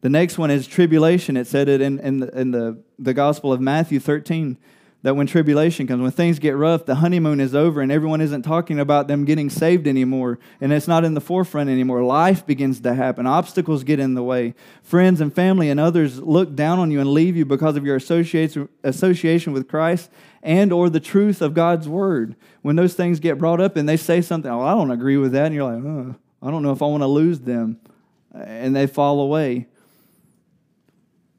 The 0.00 0.08
next 0.08 0.38
one 0.38 0.50
is 0.50 0.66
tribulation. 0.66 1.36
It 1.36 1.46
said 1.46 1.68
it 1.68 1.80
in, 1.80 1.98
in, 1.98 2.20
the, 2.20 2.40
in 2.40 2.50
the, 2.52 2.82
the 2.98 3.14
Gospel 3.14 3.52
of 3.52 3.60
Matthew 3.60 3.98
13 3.98 4.56
that 5.02 5.14
when 5.14 5.28
tribulation 5.28 5.86
comes, 5.86 6.02
when 6.02 6.10
things 6.10 6.40
get 6.40 6.56
rough, 6.56 6.84
the 6.84 6.96
honeymoon 6.96 7.38
is 7.38 7.54
over 7.54 7.80
and 7.80 7.92
everyone 7.92 8.20
isn't 8.20 8.42
talking 8.42 8.80
about 8.80 9.06
them 9.06 9.24
getting 9.24 9.48
saved 9.48 9.86
anymore 9.86 10.40
and 10.60 10.72
it's 10.72 10.88
not 10.88 11.04
in 11.04 11.14
the 11.14 11.20
forefront 11.20 11.70
anymore. 11.70 12.02
Life 12.02 12.44
begins 12.44 12.80
to 12.80 12.94
happen. 12.94 13.24
Obstacles 13.24 13.84
get 13.84 14.00
in 14.00 14.14
the 14.14 14.22
way. 14.22 14.54
Friends 14.82 15.20
and 15.20 15.32
family 15.32 15.70
and 15.70 15.78
others 15.78 16.20
look 16.20 16.56
down 16.56 16.80
on 16.80 16.90
you 16.90 17.00
and 17.00 17.10
leave 17.10 17.36
you 17.36 17.44
because 17.44 17.76
of 17.76 17.86
your 17.86 17.96
association 17.96 19.52
with 19.52 19.68
Christ 19.68 20.10
and 20.42 20.72
or 20.72 20.90
the 20.90 21.00
truth 21.00 21.42
of 21.42 21.54
God's 21.54 21.88
word. 21.88 22.34
When 22.62 22.74
those 22.74 22.94
things 22.94 23.20
get 23.20 23.38
brought 23.38 23.60
up 23.60 23.76
and 23.76 23.88
they 23.88 23.96
say 23.96 24.20
something, 24.20 24.50
oh, 24.50 24.62
I 24.62 24.74
don't 24.74 24.90
agree 24.90 25.16
with 25.16 25.32
that, 25.32 25.46
and 25.46 25.54
you're 25.54 25.72
like, 25.72 25.84
oh, 25.84 26.16
I 26.42 26.50
don't 26.50 26.62
know 26.62 26.72
if 26.72 26.82
I 26.82 26.86
want 26.86 27.02
to 27.02 27.08
lose 27.08 27.40
them. 27.40 27.80
And 28.34 28.74
they 28.74 28.86
fall 28.86 29.20
away. 29.20 29.68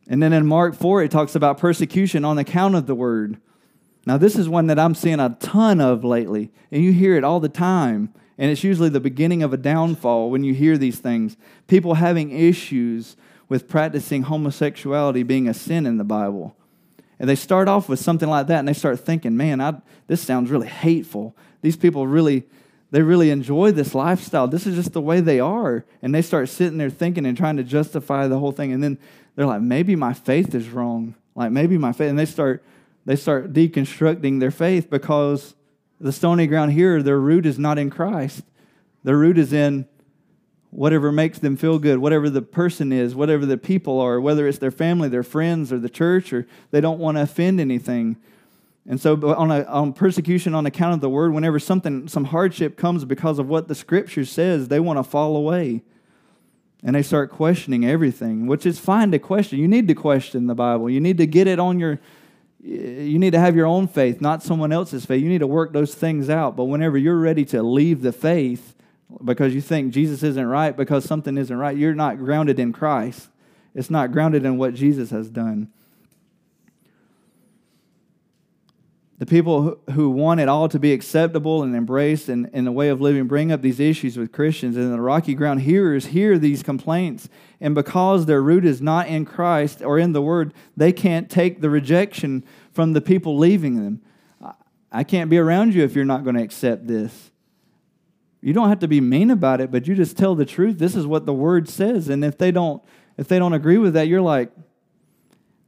And 0.09 0.21
then 0.21 0.33
in 0.33 0.47
Mark 0.47 0.75
4, 0.75 1.03
it 1.03 1.11
talks 1.11 1.35
about 1.35 1.59
persecution 1.59 2.25
on 2.25 2.39
account 2.39 2.75
of 2.75 2.87
the 2.87 2.95
word. 2.95 3.39
Now, 4.05 4.17
this 4.17 4.35
is 4.35 4.49
one 4.49 4.67
that 4.67 4.79
I'm 4.79 4.95
seeing 4.95 5.19
a 5.19 5.37
ton 5.39 5.79
of 5.79 6.03
lately, 6.03 6.51
and 6.71 6.83
you 6.83 6.91
hear 6.91 7.15
it 7.15 7.23
all 7.23 7.39
the 7.39 7.47
time. 7.47 8.11
And 8.39 8.49
it's 8.49 8.63
usually 8.63 8.89
the 8.89 8.99
beginning 8.99 9.43
of 9.43 9.53
a 9.53 9.57
downfall 9.57 10.31
when 10.31 10.43
you 10.43 10.53
hear 10.53 10.77
these 10.77 10.97
things. 10.97 11.37
People 11.67 11.95
having 11.95 12.31
issues 12.31 13.17
with 13.49 13.67
practicing 13.67 14.23
homosexuality 14.23 15.23
being 15.23 15.47
a 15.47 15.53
sin 15.53 15.85
in 15.85 15.97
the 15.97 16.03
Bible. 16.03 16.55
And 17.19 17.29
they 17.29 17.35
start 17.35 17.67
off 17.67 17.89
with 17.89 17.99
something 17.99 18.29
like 18.29 18.47
that, 18.47 18.59
and 18.59 18.67
they 18.67 18.73
start 18.73 18.99
thinking, 19.01 19.37
man, 19.37 19.61
I, 19.61 19.81
this 20.07 20.21
sounds 20.21 20.49
really 20.49 20.69
hateful. 20.69 21.35
These 21.61 21.75
people 21.75 22.07
really, 22.07 22.45
they 22.91 23.01
really 23.01 23.29
enjoy 23.29 23.73
this 23.73 23.93
lifestyle. 23.93 24.47
This 24.47 24.65
is 24.65 24.75
just 24.75 24.93
the 24.93 25.01
way 25.01 25.19
they 25.19 25.39
are. 25.39 25.85
And 26.01 26.15
they 26.15 26.21
start 26.21 26.47
sitting 26.47 26.77
there 26.77 26.89
thinking 26.89 27.25
and 27.25 27.37
trying 27.37 27.57
to 27.57 27.63
justify 27.63 28.27
the 28.27 28.39
whole 28.39 28.53
thing. 28.53 28.71
And 28.71 28.81
then 28.81 28.97
they're 29.35 29.45
like, 29.45 29.61
maybe 29.61 29.95
my 29.95 30.13
faith 30.13 30.53
is 30.53 30.69
wrong. 30.69 31.15
Like 31.35 31.51
maybe 31.51 31.77
my 31.77 31.93
faith, 31.93 32.09
and 32.09 32.19
they 32.19 32.25
start 32.25 32.63
they 33.05 33.15
start 33.15 33.53
deconstructing 33.53 34.39
their 34.39 34.51
faith 34.51 34.89
because 34.89 35.55
The 35.99 36.13
stony 36.13 36.47
ground 36.47 36.71
here, 36.71 37.03
their 37.03 37.19
root 37.19 37.45
is 37.45 37.59
not 37.59 37.77
in 37.77 37.89
Christ. 37.89 38.43
Their 39.03 39.17
root 39.17 39.37
is 39.37 39.51
in 39.51 39.85
whatever 40.69 41.11
makes 41.11 41.39
them 41.39 41.57
feel 41.57 41.79
good, 41.79 41.97
whatever 41.97 42.29
the 42.29 42.41
person 42.41 42.93
is, 42.93 43.15
whatever 43.15 43.45
the 43.45 43.57
people 43.57 43.99
are, 43.99 44.21
whether 44.21 44.47
it's 44.47 44.59
their 44.59 44.71
family, 44.71 45.09
their 45.09 45.23
friends, 45.23 45.73
or 45.73 45.79
the 45.79 45.89
church, 45.89 46.31
or 46.31 46.47
they 46.71 46.79
don't 46.79 46.99
want 46.99 47.17
to 47.17 47.23
offend 47.23 47.59
anything. 47.59 48.15
And 48.87 48.99
so, 48.99 49.15
on, 49.35 49.51
a, 49.51 49.63
on 49.63 49.93
persecution 49.93 50.55
on 50.55 50.65
account 50.65 50.93
of 50.93 51.01
the 51.01 51.09
word, 51.09 51.33
whenever 51.33 51.59
something, 51.59 52.07
some 52.07 52.25
hardship 52.25 52.77
comes 52.77 53.03
because 53.03 53.39
of 53.39 53.47
what 53.47 53.67
the 53.67 53.75
scripture 53.75 54.25
says, 54.25 54.67
they 54.67 54.79
want 54.79 54.97
to 54.97 55.03
fall 55.03 55.35
away. 55.35 55.83
And 56.83 56.95
they 56.95 57.03
start 57.03 57.29
questioning 57.31 57.85
everything, 57.85 58.47
which 58.47 58.65
is 58.65 58.79
fine 58.79 59.11
to 59.11 59.19
question. 59.19 59.59
You 59.59 59.67
need 59.67 59.87
to 59.89 59.95
question 59.95 60.47
the 60.47 60.55
Bible. 60.55 60.89
You 60.89 61.01
need 61.01 61.17
to 61.17 61.27
get 61.27 61.45
it 61.45 61.59
on 61.59 61.77
your, 61.77 61.99
you 62.61 63.19
need 63.19 63.31
to 63.31 63.39
have 63.39 63.55
your 63.55 63.65
own 63.65 63.87
faith, 63.87 64.21
not 64.21 64.43
someone 64.43 64.71
else's 64.71 65.05
faith. 65.05 65.21
You 65.21 65.27
need 65.27 65.39
to 65.39 65.47
work 65.47 65.73
those 65.73 65.93
things 65.93 66.29
out. 66.29 66.55
But 66.55 66.65
whenever 66.65 66.97
you're 66.97 67.19
ready 67.19 67.43
to 67.45 67.61
leave 67.61 68.01
the 68.01 68.13
faith 68.13 68.75
because 69.25 69.53
you 69.53 69.61
think 69.61 69.93
Jesus 69.93 70.23
isn't 70.23 70.45
right, 70.45 70.75
because 70.75 71.03
something 71.03 71.37
isn't 71.37 71.57
right, 71.57 71.75
you're 71.75 71.95
not 71.95 72.17
grounded 72.17 72.59
in 72.59 72.71
Christ. 72.71 73.27
It's 73.75 73.89
not 73.89 74.11
grounded 74.11 74.45
in 74.45 74.57
what 74.57 74.73
Jesus 74.73 75.09
has 75.09 75.29
done. 75.29 75.69
The 79.19 79.25
people 79.25 79.77
who 79.91 80.09
want 80.09 80.39
it 80.39 80.47
all 80.47 80.69
to 80.69 80.79
be 80.79 80.93
acceptable 80.93 81.61
and 81.61 81.75
embraced 81.75 82.29
in, 82.29 82.49
in 82.53 82.63
the 82.63 82.71
way 82.71 82.87
of 82.87 83.01
living 83.01 83.27
bring 83.27 83.51
up 83.51 83.61
these 83.61 83.81
issues 83.81 84.17
with 84.17 84.31
Christians. 84.31 84.77
And 84.77 84.93
the 84.93 85.01
rocky 85.01 85.33
ground 85.33 85.61
hearers 85.61 86.07
hear 86.07 86.39
these 86.39 86.63
complaints. 86.63 87.27
And 87.59 87.75
because 87.75 88.25
their 88.25 88.41
root 88.41 88.63
is 88.63 88.81
not 88.81 89.07
in 89.07 89.25
Christ 89.25 89.81
or 89.81 89.99
in 89.99 90.13
the 90.13 90.21
Word, 90.21 90.53
they 90.77 90.93
can't 90.93 91.29
take 91.29 91.59
the 91.59 91.69
rejection 91.69 92.45
from 92.71 92.93
the 92.93 93.01
people 93.01 93.37
leaving 93.37 93.75
them. 93.75 94.01
I 94.89 95.03
can't 95.03 95.29
be 95.29 95.37
around 95.37 95.75
you 95.75 95.83
if 95.83 95.95
you're 95.95 96.05
not 96.05 96.23
going 96.23 96.37
to 96.37 96.41
accept 96.41 96.87
this. 96.87 97.31
You 98.41 98.53
don't 98.53 98.69
have 98.69 98.79
to 98.79 98.87
be 98.87 99.01
mean 99.01 99.31
about 99.31 99.59
it, 99.59 99.69
but 99.69 99.85
you 99.85 99.95
just 99.95 100.17
tell 100.17 100.33
the 100.33 100.45
truth. 100.45 100.79
This 100.79 100.95
is 100.95 101.05
what 101.05 101.25
the 101.25 101.33
Word 101.33 101.67
says. 101.67 102.07
And 102.07 102.23
if 102.23 102.37
they 102.37 102.51
don't, 102.51 102.81
if 103.17 103.27
they 103.27 103.37
don't 103.37 103.53
agree 103.53 103.77
with 103.77 103.95
that, 103.95 104.07
you're 104.07 104.21
like, 104.21 104.49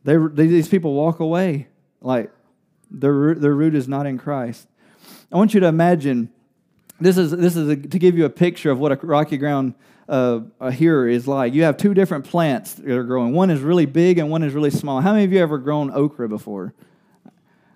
they, 0.06 0.16
these 0.16 0.70
people 0.70 0.94
walk 0.94 1.20
away. 1.20 1.68
Like, 2.00 2.32
their, 2.92 3.36
their 3.36 3.54
root 3.54 3.76
is 3.76 3.88
not 3.88 4.06
in 4.06 4.18
Christ. 4.18 4.68
I 5.32 5.38
want 5.38 5.54
you 5.54 5.60
to 5.62 5.68
imagine 5.68 6.30
this 7.00 7.18
is, 7.18 7.32
this 7.32 7.56
is 7.56 7.68
a, 7.70 7.76
to 7.76 8.00
give 8.00 8.18
you 8.18 8.26
a 8.26 8.30
picture 8.30 8.70
of 8.70 8.80
what 8.80 8.92
a 8.92 8.96
rocky 9.06 9.38
ground 9.38 9.74
uh, 10.08 10.42
a 10.60 10.72
like. 11.26 11.54
You 11.54 11.64
have 11.64 11.78
two 11.78 11.94
different 11.94 12.26
plants 12.26 12.74
that 12.76 12.92
are 12.92 13.04
growing. 13.04 13.34
One 13.34 13.50
is 13.50 13.62
really 13.62 13.86
big 13.86 14.18
and 14.18 14.30
one 14.30 14.44
is 14.44 14.54
really 14.54 14.70
small. 14.70 15.02
How 15.02 15.14
many 15.14 15.24
of 15.24 15.32
you 15.32 15.40
ever 15.40 15.58
grown 15.58 15.90
okra 15.92 16.28
before? 16.28 16.74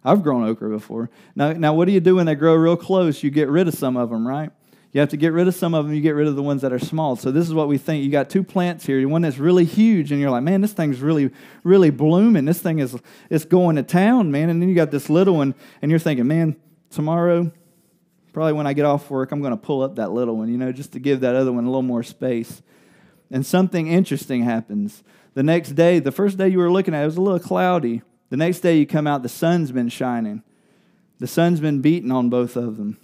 I've 0.04 0.22
grown 0.22 0.44
okra 0.44 0.70
before. 0.70 1.10
Now, 1.36 1.54
now 1.54 1.74
what 1.74 1.86
do 1.86 1.92
you 1.94 2.00
do 2.00 2.18
when 2.18 2.28
they 2.28 2.36
grow 2.36 2.54
real 2.54 2.78
close? 2.78 3.24
You 3.24 3.32
get 3.32 3.48
rid 3.48 3.68
of 3.68 3.74
some 3.74 3.98
of 3.98 4.12
them, 4.12 4.28
right? 4.28 4.52
You 4.96 5.02
have 5.02 5.10
to 5.10 5.18
get 5.18 5.34
rid 5.34 5.46
of 5.50 5.54
some 5.54 5.74
of 5.74 5.84
them, 5.84 5.94
you 5.94 6.00
get 6.00 6.12
rid 6.16 6.26
of 6.26 6.38
the 6.38 6.42
ones 6.42 6.62
that 6.62 6.72
are 6.72 6.80
small. 6.80 7.18
So 7.18 7.30
this 7.30 7.46
is 7.46 7.54
what 7.54 7.68
we 7.68 7.78
think. 7.78 8.06
You 8.06 8.10
got 8.10 8.30
two 8.30 8.46
plants 8.46 8.86
here, 8.86 9.06
one 9.10 9.24
that's 9.24 9.38
really 9.38 9.66
huge, 9.66 10.14
and 10.14 10.22
you're 10.22 10.30
like, 10.30 10.44
man, 10.44 10.62
this 10.62 10.72
thing's 10.72 11.02
really, 11.02 11.32
really 11.66 11.90
blooming. 11.90 12.46
This 12.46 12.62
thing 12.62 12.80
is 12.80 12.98
it's 13.30 13.44
going 13.44 13.76
to 13.76 13.84
town, 13.84 14.32
man. 14.32 14.50
And 14.50 14.62
then 14.62 14.70
you 14.70 14.74
got 14.74 14.92
this 14.92 15.10
little 15.10 15.36
one, 15.36 15.54
and 15.82 15.92
you're 15.92 16.00
thinking, 16.00 16.26
man, 16.28 16.56
tomorrow, 16.92 17.52
probably 18.32 18.54
when 18.54 18.68
I 18.68 18.72
get 18.72 18.86
off 18.86 19.10
work, 19.10 19.34
I'm 19.34 19.42
going 19.42 19.52
to 19.52 19.58
pull 19.58 19.82
up 19.82 19.98
that 19.98 20.14
little 20.14 20.38
one, 20.38 20.48
you 20.48 20.58
know, 20.58 20.72
just 20.72 20.94
to 20.94 21.00
give 21.00 21.20
that 21.20 21.36
other 21.36 21.52
one 21.52 21.66
a 21.66 21.68
little 21.68 21.82
more 21.82 22.02
space. 22.02 22.62
And 23.30 23.46
something 23.46 23.88
interesting 23.88 24.44
happens. 24.44 25.04
The 25.34 25.44
next 25.44 25.72
day, 25.72 26.00
the 26.00 26.14
first 26.14 26.38
day 26.38 26.48
you 26.48 26.60
were 26.60 26.72
looking 26.72 26.96
at 26.96 27.04
it 27.04 27.06
was 27.06 27.18
a 27.18 27.22
little 27.22 27.40
cloudy. 27.40 28.02
The 28.30 28.38
next 28.38 28.62
day 28.62 28.78
you 28.78 28.88
come 28.88 29.08
out, 29.08 29.24
the 29.24 29.30
sun's 29.30 29.74
been 29.74 29.90
shining. 29.90 30.42
The 31.20 31.28
sun's 31.28 31.60
been 31.60 31.82
beating 31.82 32.14
on 32.14 32.30
both 32.30 32.56
of 32.56 32.78
them 32.78 32.98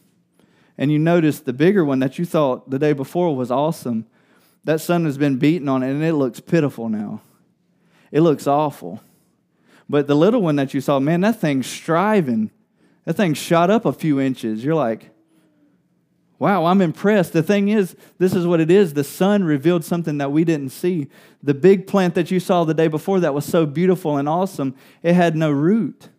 and 0.78 0.92
you 0.92 1.00
notice 1.00 1.40
the 1.40 1.54
bigger 1.54 1.84
one 1.84 2.00
that 2.00 2.18
you 2.18 2.26
thought 2.26 2.70
the 2.70 2.80
day 2.80 2.94
before 2.94 3.36
was 3.36 3.52
awesome, 3.52 4.06
that 4.64 4.82
sun 4.82 5.06
has 5.06 5.18
been 5.18 5.38
beaten 5.38 5.68
on 5.68 5.84
it 5.84 5.92
and 5.92 6.04
it 6.04 6.14
looks 6.14 6.40
pitiful 6.40 6.90
now. 6.90 7.22
It 8.12 8.22
looks 8.22 8.48
awful. 8.48 9.02
But 9.90 10.08
the 10.08 10.16
little 10.16 10.42
one 10.42 10.56
that 10.56 10.74
you 10.74 10.82
saw, 10.82 11.00
man, 11.00 11.22
that 11.22 11.40
thing's 11.40 11.68
striving. 11.68 12.52
That 13.06 13.16
thing 13.16 13.34
shot 13.34 13.70
up 13.70 13.86
a 13.86 13.94
few 13.94 14.20
inches. 14.20 14.64
You're 14.64 14.76
like, 14.76 15.10
wow, 16.40 16.66
I'm 16.66 16.82
impressed. 16.82 17.34
The 17.34 17.44
thing 17.44 17.70
is, 17.70 17.96
this 18.18 18.34
is 18.34 18.48
what 18.48 18.60
it 18.60 18.72
is. 18.72 18.94
The 18.94 19.04
sun 19.04 19.44
revealed 19.44 19.84
something 19.84 20.18
that 20.20 20.32
we 20.32 20.44
didn't 20.44 20.70
see. 20.70 21.08
The 21.44 21.54
big 21.54 21.88
plant 21.88 22.16
that 22.16 22.32
you 22.32 22.40
saw 22.40 22.64
the 22.64 22.74
day 22.74 22.88
before 22.88 23.20
that 23.20 23.34
was 23.34 23.46
so 23.46 23.66
beautiful 23.66 24.18
and 24.18 24.28
awesome, 24.28 24.76
it 25.04 25.14
had 25.14 25.36
no 25.36 25.52
root. 25.52 26.10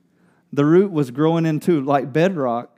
The 0.52 0.64
root 0.64 0.92
was 0.92 1.10
growing 1.10 1.46
into 1.46 1.80
like 1.80 2.12
bedrock. 2.12 2.71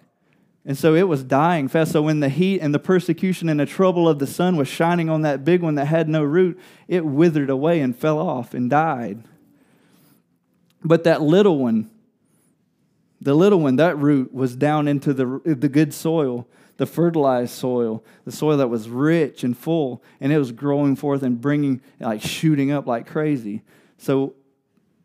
And 0.66 0.78
so 0.78 0.94
it 0.94 1.02
was 1.02 1.22
dying 1.22 1.68
fast. 1.68 1.92
So 1.92 2.02
when 2.02 2.20
the 2.20 2.28
heat 2.30 2.60
and 2.60 2.74
the 2.74 2.78
persecution 2.78 3.48
and 3.48 3.60
the 3.60 3.66
trouble 3.66 4.08
of 4.08 4.18
the 4.18 4.26
sun 4.26 4.56
was 4.56 4.66
shining 4.66 5.10
on 5.10 5.22
that 5.22 5.44
big 5.44 5.60
one 5.60 5.74
that 5.74 5.86
had 5.86 6.08
no 6.08 6.22
root, 6.22 6.58
it 6.88 7.04
withered 7.04 7.50
away 7.50 7.80
and 7.80 7.96
fell 7.96 8.18
off 8.18 8.54
and 8.54 8.70
died. 8.70 9.22
But 10.82 11.04
that 11.04 11.20
little 11.20 11.58
one, 11.58 11.90
the 13.20 13.34
little 13.34 13.60
one, 13.60 13.76
that 13.76 13.98
root 13.98 14.32
was 14.32 14.56
down 14.56 14.88
into 14.88 15.12
the, 15.12 15.40
the 15.44 15.68
good 15.68 15.92
soil, 15.92 16.46
the 16.76 16.86
fertilized 16.86 17.52
soil, 17.52 18.02
the 18.24 18.32
soil 18.32 18.56
that 18.56 18.68
was 18.68 18.88
rich 18.88 19.44
and 19.44 19.56
full, 19.56 20.02
and 20.20 20.32
it 20.32 20.38
was 20.38 20.52
growing 20.52 20.96
forth 20.96 21.22
and 21.22 21.40
bringing, 21.40 21.80
like 22.00 22.20
shooting 22.20 22.70
up 22.70 22.86
like 22.86 23.06
crazy. 23.06 23.62
So, 23.96 24.34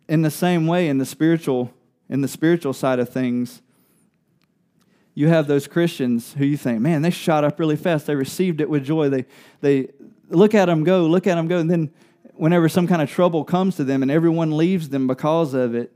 in 0.07 0.21
the 0.23 0.31
same 0.31 0.67
way, 0.67 0.89
in 0.89 0.97
the 0.97 1.05
spiritual, 1.05 1.71
in 2.09 2.21
the 2.21 2.27
spiritual 2.27 2.73
side 2.73 2.99
of 2.99 3.09
things, 3.09 3.61
you 5.13 5.27
have 5.27 5.47
those 5.47 5.67
Christians 5.67 6.33
who 6.33 6.45
you 6.45 6.57
think, 6.57 6.79
man, 6.81 7.01
they 7.01 7.09
shot 7.09 7.43
up 7.43 7.59
really 7.59 7.75
fast. 7.75 8.05
They 8.05 8.15
received 8.15 8.61
it 8.61 8.69
with 8.69 8.85
joy. 8.85 9.09
They, 9.09 9.25
they 9.61 9.89
look 10.29 10.55
at 10.55 10.65
them 10.65 10.83
go, 10.83 11.05
look 11.05 11.27
at 11.27 11.35
them 11.35 11.47
go. 11.47 11.57
And 11.57 11.69
then 11.69 11.91
whenever 12.33 12.69
some 12.69 12.87
kind 12.87 13.01
of 13.01 13.09
trouble 13.09 13.43
comes 13.43 13.75
to 13.75 13.83
them 13.83 14.01
and 14.01 14.09
everyone 14.09 14.55
leaves 14.55 14.89
them 14.89 15.07
because 15.07 15.53
of 15.53 15.75
it, 15.75 15.91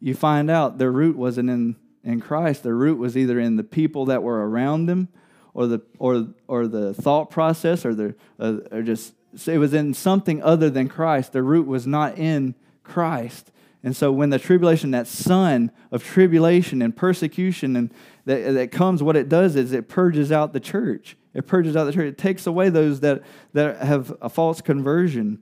you 0.00 0.14
find 0.14 0.50
out 0.50 0.78
their 0.78 0.90
root 0.90 1.16
wasn't 1.16 1.48
in, 1.48 1.76
in 2.02 2.20
Christ. 2.20 2.62
Their 2.62 2.74
root 2.74 2.98
was 2.98 3.16
either 3.16 3.38
in 3.38 3.56
the 3.56 3.64
people 3.64 4.06
that 4.06 4.22
were 4.22 4.48
around 4.48 4.86
them 4.86 5.08
or 5.54 5.66
the, 5.66 5.80
or, 5.98 6.28
or 6.48 6.66
the 6.66 6.94
thought 6.94 7.30
process 7.30 7.86
or, 7.86 7.94
the, 7.94 8.14
uh, 8.38 8.56
or 8.70 8.82
just, 8.82 9.14
it 9.46 9.58
was 9.58 9.72
in 9.72 9.94
something 9.94 10.42
other 10.42 10.68
than 10.68 10.88
Christ. 10.88 11.32
Their 11.32 11.42
root 11.42 11.66
was 11.66 11.86
not 11.86 12.18
in 12.18 12.54
Christ. 12.82 13.50
And 13.86 13.94
so 13.94 14.10
when 14.10 14.30
the 14.30 14.38
tribulation, 14.40 14.90
that 14.90 15.06
sun 15.06 15.70
of 15.92 16.02
tribulation 16.02 16.82
and 16.82 16.94
persecution 16.94 17.76
and 17.76 17.94
that, 18.24 18.54
that 18.54 18.72
comes, 18.72 19.00
what 19.00 19.14
it 19.14 19.28
does 19.28 19.54
is 19.54 19.70
it 19.70 19.88
purges 19.88 20.32
out 20.32 20.52
the 20.52 20.58
church. 20.58 21.16
It 21.34 21.46
purges 21.46 21.76
out 21.76 21.84
the 21.84 21.92
church. 21.92 22.08
It 22.08 22.18
takes 22.18 22.48
away 22.48 22.68
those 22.68 22.98
that, 22.98 23.22
that 23.52 23.80
have 23.80 24.12
a 24.20 24.28
false 24.28 24.60
conversion. 24.60 25.40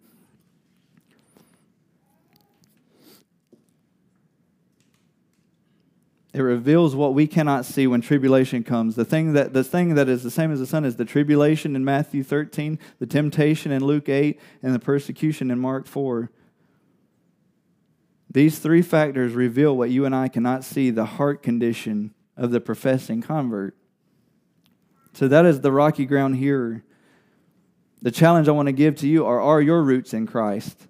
It 6.34 6.42
reveals 6.42 6.95
what 6.95 7.14
we 7.14 7.26
cannot 7.26 7.64
see 7.64 7.86
when 7.86 8.03
tribulation 8.03 8.62
comes. 8.62 8.95
The 8.95 9.07
thing 9.07 9.32
that 9.32 9.55
the 9.55 9.64
thing 9.64 9.95
that 9.95 10.11
is 10.11 10.22
the 10.22 10.30
same 10.30 10.53
as 10.53 10.59
the 10.59 10.66
sun 10.66 10.84
is 10.84 10.97
the 10.97 11.07
tribulation 11.07 11.74
in 11.74 11.82
Matthew 11.82 12.22
13, 12.22 12.78
the 12.99 13.07
temptation 13.07 13.72
in 13.72 13.82
Luke 13.82 14.11
8, 14.11 14.38
and 14.62 14.74
the 14.74 14.78
persecution 14.78 15.51
in 15.51 15.59
Mark 15.59 15.86
4. 15.86 16.30
These 18.35 18.59
three 18.59 18.82
factors 18.82 19.32
reveal 19.32 19.76
what 19.76 19.91
you 19.91 20.05
and 20.05 20.14
I 20.14 20.26
cannot 20.26 20.64
see 20.64 20.91
the 20.91 21.05
heart 21.05 21.41
condition 21.41 22.12
of 22.37 22.51
the 22.51 22.61
professing 22.61 23.22
convert. 23.22 23.76
So 25.12 25.28
that 25.28 25.47
is 25.47 25.61
the 25.61 25.70
rocky 25.70 26.05
ground 26.05 26.37
here. 26.37 26.85
The 28.03 28.11
challenge 28.11 28.49
I 28.49 28.51
want 28.51 28.66
to 28.66 28.72
give 28.72 28.97
to 28.97 29.09
you 29.09 29.24
are 29.24 29.41
are 29.41 29.62
your 29.62 29.82
roots 29.82 30.12
in 30.12 30.26
Christ? 30.26 30.89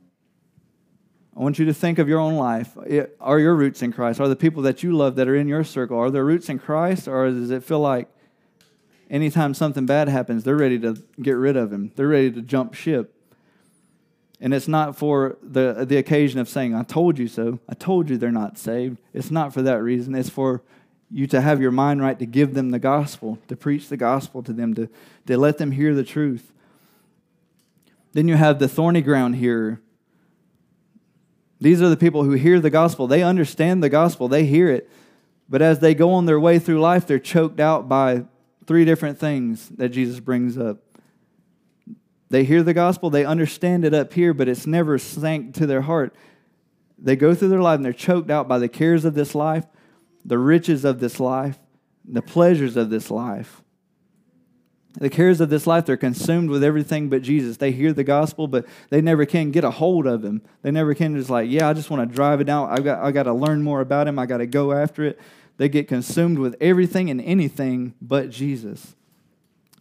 I 1.37 1.41
want 1.41 1.59
you 1.59 1.67
to 1.67 1.75
think 1.75 1.99
of 1.99 2.09
your 2.09 2.19
own 2.19 2.37
life. 2.37 2.79
Are 3.21 3.39
your 3.39 3.55
roots 3.55 3.83
in 3.83 3.93
Christ? 3.93 4.21
Are 4.21 4.29
the 4.29 4.37
people 4.37 4.63
that 4.63 4.83
you 4.83 4.93
love 4.97 5.17
that 5.17 5.29
are 5.29 5.37
in 5.37 5.47
your 5.47 5.65
circle, 5.65 5.99
are 5.99 6.11
their 6.11 6.25
roots 6.25 6.49
in 6.49 6.59
Christ? 6.59 7.07
Or 7.07 7.29
does 7.29 7.51
it 7.51 7.63
feel 7.63 7.81
like 7.81 8.09
anytime 9.11 9.53
something 9.53 9.85
bad 9.85 10.09
happens, 10.09 10.45
they're 10.45 10.57
ready 10.57 10.79
to 10.79 10.97
get 11.21 11.33
rid 11.33 11.59
of 11.59 11.71
him? 11.71 11.93
They're 11.95 12.09
ready 12.09 12.31
to 12.31 12.41
jump 12.41 12.73
ship. 12.73 13.15
And 14.41 14.53
it's 14.53 14.69
not 14.69 14.97
for 14.97 15.39
the, 15.43 15.85
the 15.87 15.97
occasion 15.97 16.41
of 16.41 16.49
saying, 16.49 16.75
I 16.75 16.83
told 16.83 17.19
you 17.19 17.29
so. 17.29 17.61
I 17.69 17.75
told 17.75 18.11
you 18.11 18.17
they're 18.17 18.33
not 18.33 18.59
saved. 18.59 18.99
It's 19.13 19.31
not 19.31 19.55
for 19.55 19.63
that 19.63 19.83
reason. 19.83 20.15
It's 20.15 20.29
for 20.29 20.63
you 21.11 21.27
to 21.29 21.41
have 21.41 21.61
your 21.61 21.71
mind 21.71 22.03
right 22.03 22.19
to 22.19 22.27
give 22.27 22.55
them 22.55 22.71
the 22.71 22.79
gospel, 22.79 23.39
to 23.49 23.57
preach 23.57 23.89
the 23.89 23.97
gospel 23.97 24.43
to 24.43 24.53
them, 24.53 24.75
to, 24.75 24.89
to 25.27 25.39
let 25.39 25.59
them 25.59 25.71
hear 25.71 25.95
the 25.95 26.05
truth. 26.05 26.53
Then 28.13 28.29
you 28.29 28.37
have 28.37 28.59
the 28.59 28.69
thorny 28.69 29.01
ground 29.01 29.37
here. 29.37 29.81
These 31.61 31.81
are 31.81 31.89
the 31.89 31.97
people 31.97 32.25
who 32.25 32.33
hear 32.33 32.61
the 32.61 32.71
gospel. 32.71 33.07
They 33.07 33.23
understand 33.23 33.83
the 33.83 33.89
gospel, 33.89 34.29
they 34.29 34.45
hear 34.45 34.69
it. 34.69 34.91
But 35.49 35.63
as 35.63 35.79
they 35.79 35.95
go 35.95 36.13
on 36.13 36.27
their 36.27 36.41
way 36.41 36.59
through 36.59 36.81
life, 36.81 37.07
they're 37.07 37.19
choked 37.19 37.61
out 37.61 37.89
by 37.89 38.25
three 38.67 38.85
different 38.85 39.19
things 39.19 39.69
that 39.71 39.91
Jesus 39.91 40.21
brings 40.21 40.57
up 40.57 40.84
they 42.31 42.45
hear 42.45 42.63
the 42.63 42.75
gospel, 42.75 43.11
they 43.11 43.25
understand 43.25 43.85
it 43.85 43.95
up 43.95 44.13
here, 44.13 44.33
but 44.35 44.49
it's 44.49 44.67
never 44.67 44.99
sank 44.99 45.55
to 45.55 45.67
their 45.67 45.83
heart. 45.83 46.15
They 46.99 47.17
go 47.17 47.35
through 47.35 47.51
their 47.51 47.61
life 47.61 47.77
and 47.77 47.85
they're 47.85 47.93
choked 47.93 48.31
out 48.31 48.49
by 48.49 48.59
the 48.59 48.69
cares 48.69 49.05
of 49.05 49.15
this 49.15 49.35
life. 49.35 49.67
the 50.25 50.39
riches 50.39 50.85
of 50.85 51.01
this 51.01 51.21
life, 51.21 51.59
the 52.05 52.23
pleasures 52.23 52.77
of 52.77 52.91
this 52.91 53.11
life. 53.11 53.61
The 54.95 55.11
cares 55.11 55.41
of 55.41 55.51
this 55.51 55.67
life, 55.67 55.87
they're 55.87 55.97
consumed 55.97 56.51
with 56.51 56.63
everything 56.63 57.09
but 57.09 57.23
Jesus. 57.23 57.57
They 57.57 57.73
hear 57.73 57.93
the 57.93 58.05
gospel, 58.05 58.47
but 58.47 58.65
they 58.91 59.01
never 59.01 59.27
can 59.27 59.51
get 59.51 59.65
a 59.65 59.71
hold 59.71 60.07
of 60.07 60.25
him. 60.25 60.41
They 60.63 60.71
never 60.71 60.95
can 60.95 61.17
just 61.17 61.31
like, 61.31 61.51
yeah, 61.51 61.69
I 61.69 61.73
just 61.73 61.91
want 61.91 62.09
to 62.09 62.15
drive 62.15 62.41
it 62.41 62.45
down. 62.45 62.71
I 62.71 62.79
got, 62.79 63.03
I 63.03 63.11
got 63.11 63.25
to 63.25 63.33
learn 63.33 63.63
more 63.63 63.81
about 63.81 64.07
him. 64.07 64.21
I 64.21 64.27
got 64.27 64.37
to 64.39 64.47
go 64.47 64.73
after 64.73 65.05
it. 65.05 65.19
They 65.57 65.69
get 65.69 65.89
consumed 65.89 66.39
with 66.39 66.55
everything 66.61 67.11
and 67.11 67.21
anything 67.21 67.95
but 68.01 68.31
Jesus. 68.31 68.95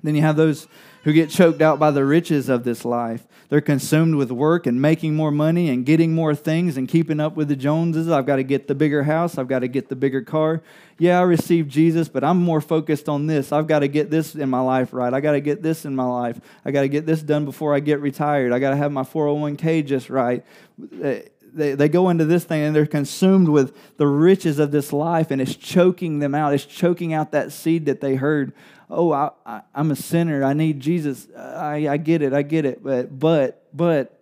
Then 0.01 0.15
you 0.15 0.21
have 0.21 0.35
those 0.35 0.67
who 1.03 1.13
get 1.13 1.29
choked 1.29 1.61
out 1.61 1.79
by 1.79 1.91
the 1.91 2.05
riches 2.05 2.49
of 2.49 2.63
this 2.63 2.85
life. 2.85 3.25
They're 3.49 3.61
consumed 3.61 4.15
with 4.15 4.31
work 4.31 4.65
and 4.65 4.81
making 4.81 5.15
more 5.15 5.29
money 5.29 5.69
and 5.69 5.85
getting 5.85 6.13
more 6.13 6.33
things 6.33 6.75
and 6.75 6.87
keeping 6.87 7.19
up 7.19 7.35
with 7.35 7.49
the 7.49 7.55
Joneses. 7.55 8.09
I've 8.09 8.25
got 8.25 8.37
to 8.37 8.43
get 8.43 8.67
the 8.67 8.73
bigger 8.73 9.03
house. 9.03 9.37
I've 9.37 9.47
got 9.47 9.59
to 9.59 9.67
get 9.67 9.89
the 9.89 9.95
bigger 9.95 10.21
car. 10.21 10.63
Yeah, 10.97 11.19
I 11.19 11.23
received 11.23 11.69
Jesus, 11.69 12.07
but 12.07 12.23
I'm 12.23 12.37
more 12.37 12.61
focused 12.61 13.09
on 13.09 13.27
this. 13.27 13.51
I've 13.51 13.67
got 13.67 13.79
to 13.79 13.87
get 13.87 14.09
this 14.09 14.33
in 14.33 14.49
my 14.49 14.61
life 14.61 14.93
right. 14.93 15.13
I 15.13 15.19
got 15.19 15.33
to 15.33 15.41
get 15.41 15.61
this 15.61 15.85
in 15.85 15.95
my 15.95 16.05
life. 16.05 16.39
I 16.65 16.71
got 16.71 16.81
to 16.81 16.87
get 16.87 17.05
this 17.05 17.21
done 17.21 17.45
before 17.45 17.75
I 17.75 17.79
get 17.79 17.99
retired. 17.99 18.53
I 18.53 18.59
got 18.59 18.71
to 18.71 18.77
have 18.77 18.91
my 18.91 19.03
401k 19.03 19.85
just 19.85 20.09
right. 20.09 20.43
They, 20.79 21.75
they 21.75 21.89
go 21.89 22.09
into 22.09 22.25
this 22.25 22.45
thing 22.45 22.63
and 22.63 22.75
they're 22.75 22.87
consumed 22.87 23.49
with 23.49 23.75
the 23.97 24.07
riches 24.07 24.57
of 24.57 24.71
this 24.71 24.91
life 24.91 25.29
and 25.29 25.39
it's 25.39 25.55
choking 25.55 26.19
them 26.19 26.33
out. 26.33 26.53
It's 26.53 26.65
choking 26.65 27.13
out 27.13 27.31
that 27.33 27.51
seed 27.51 27.85
that 27.85 28.01
they 28.01 28.15
heard 28.15 28.53
oh, 28.93 29.11
I, 29.11 29.31
I, 29.45 29.61
am 29.75 29.91
a 29.91 29.95
sinner. 29.95 30.43
I 30.43 30.53
need 30.53 30.79
Jesus. 30.79 31.27
I, 31.35 31.87
I 31.89 31.97
get 31.97 32.21
it. 32.21 32.33
I 32.33 32.41
get 32.41 32.65
it. 32.65 32.83
But, 32.83 33.17
but, 33.17 33.67
but, 33.73 34.19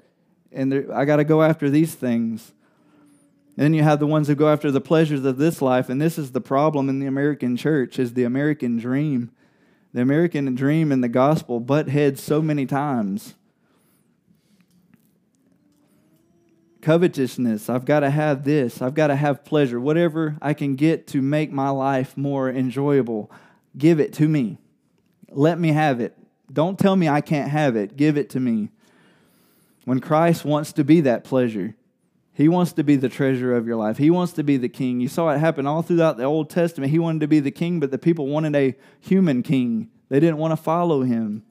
and 0.52 0.72
there, 0.72 0.94
I 0.94 1.06
got 1.06 1.18
to 1.18 1.24
go 1.24 1.44
after 1.44 1.70
these 1.70 1.94
things. 1.94 2.54
And 3.58 3.66
then 3.66 3.74
you 3.74 3.84
have 3.84 4.00
the 4.00 4.08
ones 4.08 4.28
who 4.28 4.36
go 4.36 4.52
after 4.52 4.72
the 4.72 4.82
pleasures 4.82 5.24
of 5.26 5.38
this 5.38 5.62
life, 5.62 5.90
and 5.90 6.02
this 6.02 6.18
is 6.18 6.32
the 6.32 6.42
problem 6.42 6.90
in 6.90 7.00
the 7.00 7.06
American 7.06 7.58
church: 7.58 8.00
is 8.00 8.14
the 8.14 8.24
American 8.24 8.78
dream. 8.78 9.32
The 9.94 10.02
American 10.02 10.56
dream 10.56 10.92
and 10.92 11.04
the 11.04 11.10
gospel 11.10 11.60
butt 11.60 11.90
heads 11.90 12.24
so 12.24 12.42
many 12.42 12.66
times. 12.66 13.36
Covetousness, 16.82 17.70
I've 17.70 17.86
got 17.86 18.00
to 18.00 18.10
have 18.10 18.44
this, 18.44 18.82
I've 18.82 18.96
got 18.96 19.08
to 19.08 19.16
have 19.16 19.46
pleasure, 19.46 19.80
whatever 19.80 20.38
I 20.42 20.54
can 20.54 20.76
get 20.76 21.06
to 21.08 21.22
make 21.22 21.52
my 21.52 21.70
life 21.70 22.18
more 22.18 22.50
enjoyable. 22.50 23.30
Give 23.78 24.00
it 24.00 24.14
to 24.14 24.28
me. 24.28 24.58
Let 25.32 25.60
me 25.60 25.70
have 25.70 26.00
it. 26.00 26.18
Don't 26.52 26.78
tell 26.78 26.96
me 26.96 27.08
I 27.08 27.22
can't 27.22 27.50
have 27.50 27.76
it. 27.76 27.96
Give 27.96 28.18
it 28.18 28.30
to 28.32 28.40
me. 28.40 28.70
When 29.86 30.00
Christ 30.00 30.46
wants 30.46 30.74
to 30.74 30.84
be 30.84 31.02
that 31.02 31.24
pleasure, 31.24 31.76
He 32.34 32.48
wants 32.48 32.74
to 32.74 32.84
be 32.84 32.96
the 32.96 33.10
treasure 33.10 33.56
of 33.56 33.66
your 33.66 33.78
life. 33.78 33.98
He 33.98 34.10
wants 34.10 34.34
to 34.34 34.44
be 34.44 34.58
the 34.58 34.70
king. 34.70 35.00
You 35.00 35.08
saw 35.08 35.30
it 35.30 35.40
happen 35.40 35.66
all 35.66 35.82
throughout 35.82 36.18
the 36.18 36.24
Old 36.24 36.50
Testament. 36.50 36.92
He 36.92 37.00
wanted 37.00 37.22
to 37.22 37.28
be 37.28 37.40
the 37.40 37.52
king, 37.52 37.80
but 37.80 37.92
the 37.92 37.98
people 37.98 38.28
wanted 38.28 38.56
a 38.56 38.76
human 39.00 39.44
king. 39.44 39.90
They 40.10 40.20
didn't 40.20 40.38
want 40.38 40.52
to 40.52 40.58
follow 40.58 41.04
him. 41.04 41.44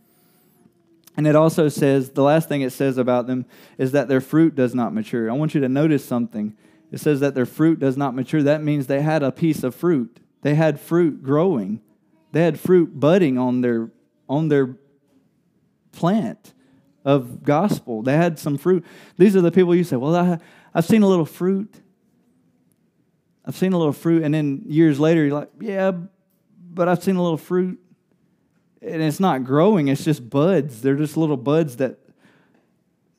And 1.17 1.27
it 1.27 1.35
also 1.35 1.69
says, 1.69 2.11
the 2.11 2.23
last 2.23 2.49
thing 2.49 2.63
it 2.63 2.73
says 2.73 2.97
about 2.97 3.27
them 3.27 3.45
is 3.79 3.93
that 3.93 4.09
their 4.09 4.21
fruit 4.21 4.55
does 4.55 4.75
not 4.75 4.95
mature. 4.95 5.31
I 5.31 5.35
want 5.35 5.55
you 5.55 5.61
to 5.61 5.69
notice 5.69 6.05
something. 6.05 6.57
It 6.93 6.99
says 6.99 7.21
that 7.21 7.35
their 7.35 7.47
fruit 7.47 7.79
does 7.79 7.97
not 7.97 8.15
mature. 8.15 8.43
That 8.43 8.63
means 8.63 8.87
they 8.87 9.03
had 9.03 9.23
a 9.23 9.33
piece 9.33 9.63
of 9.63 9.75
fruit, 9.75 10.21
they 10.43 10.55
had 10.55 10.81
fruit 10.81 11.23
growing. 11.23 11.81
They 12.33 12.43
had 12.43 12.59
fruit 12.59 12.99
budding 12.99 13.39
on 13.39 13.61
their 13.61 13.91
on 14.29 14.49
their 14.49 14.77
plant 15.93 16.55
of 17.05 17.43
gospel. 17.43 18.03
They 18.03 18.17
had 18.17 18.39
some 18.39 18.57
fruit. 18.57 18.85
These 19.17 19.35
are 19.37 19.41
the 19.41 19.51
people 19.51 19.75
you 19.75 19.85
say, 19.85 19.97
"Well, 19.97 20.15
I, 20.15 20.39
I've 20.75 20.85
seen 20.85 21.03
a 21.03 21.09
little 21.09 21.25
fruit. 21.25 21.75
I've 23.45 23.57
seen 23.57 23.73
a 23.73 23.79
little 23.79 23.93
fruit," 23.93 24.23
and 24.23 24.33
then 24.33 24.63
years 24.67 25.01
later, 25.01 25.25
you're 25.25 25.35
like, 25.35 25.51
"Yeah, 25.61 25.93
but 26.73 26.89
I've 26.89 27.03
seen 27.03 27.17
a 27.17 27.23
little 27.23 27.39
fruit." 27.39 27.81
And 28.83 29.03
it's 29.03 29.21
not 29.21 29.45
growing; 29.45 29.89
it's 29.89 30.05
just 30.05 30.31
buds. 30.31 30.83
They're 30.83 30.97
just 30.97 31.17
little 31.17 31.37
buds 31.37 31.77
that 31.79 31.99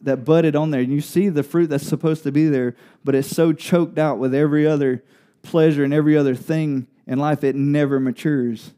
that 0.01 0.25
budded 0.25 0.55
on 0.55 0.71
there. 0.71 0.81
And 0.81 0.91
you 0.91 1.01
see 1.01 1.29
the 1.29 1.43
fruit 1.43 1.67
that's 1.67 1.85
supposed 1.85 2.23
to 2.23 2.31
be 2.31 2.47
there, 2.47 2.75
but 3.03 3.15
it's 3.15 3.27
so 3.27 3.53
choked 3.53 3.99
out 3.99 4.17
with 4.17 4.33
every 4.33 4.65
other 4.65 5.03
pleasure 5.41 5.83
and 5.83 5.93
every 5.93 6.17
other 6.17 6.35
thing 6.35 6.87
in 7.07 7.19
life, 7.19 7.43
it 7.43 7.55
never 7.55 7.99
matures. 7.99 8.73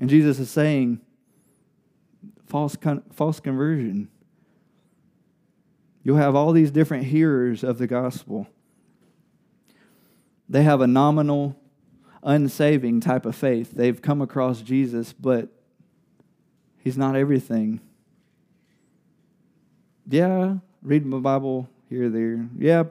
And 0.00 0.08
Jesus 0.08 0.38
is 0.38 0.50
saying, 0.50 0.98
false, 2.46 2.74
con- 2.74 3.02
false 3.12 3.38
conversion. 3.38 4.08
You'll 6.02 6.16
have 6.16 6.34
all 6.34 6.52
these 6.52 6.70
different 6.70 7.04
hearers 7.04 7.62
of 7.62 7.76
the 7.76 7.86
gospel. 7.86 8.48
They 10.48 10.62
have 10.62 10.80
a 10.80 10.86
nominal, 10.86 11.54
unsaving 12.22 13.00
type 13.00 13.26
of 13.26 13.36
faith. 13.36 13.72
They've 13.72 14.00
come 14.00 14.22
across 14.22 14.62
Jesus, 14.62 15.12
but 15.12 15.50
he's 16.78 16.96
not 16.96 17.14
everything. 17.14 17.80
Yeah, 20.08 20.56
read 20.82 21.04
my 21.04 21.18
Bible 21.18 21.68
here 21.90 22.08
there. 22.08 22.48
Yeah, 22.58 22.84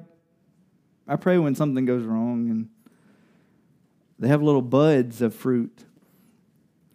I 1.07 1.15
pray 1.15 1.39
when 1.39 1.55
something 1.55 1.85
goes 1.85 2.03
wrong. 2.03 2.51
And 2.51 2.69
they 4.19 4.27
have 4.27 4.43
little 4.43 4.61
buds 4.61 5.23
of 5.23 5.33
fruit 5.33 5.85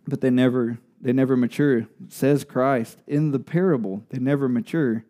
but 0.06 0.20
they 0.20 0.30
never 0.30 0.78
they 1.00 1.12
never 1.12 1.36
mature. 1.36 1.86
Says 2.08 2.44
christ 2.44 2.98
in 3.06 3.30
the 3.30 3.38
parable 3.38 4.04
they 4.10 4.18
never 4.18 4.48
mature. 4.48 5.04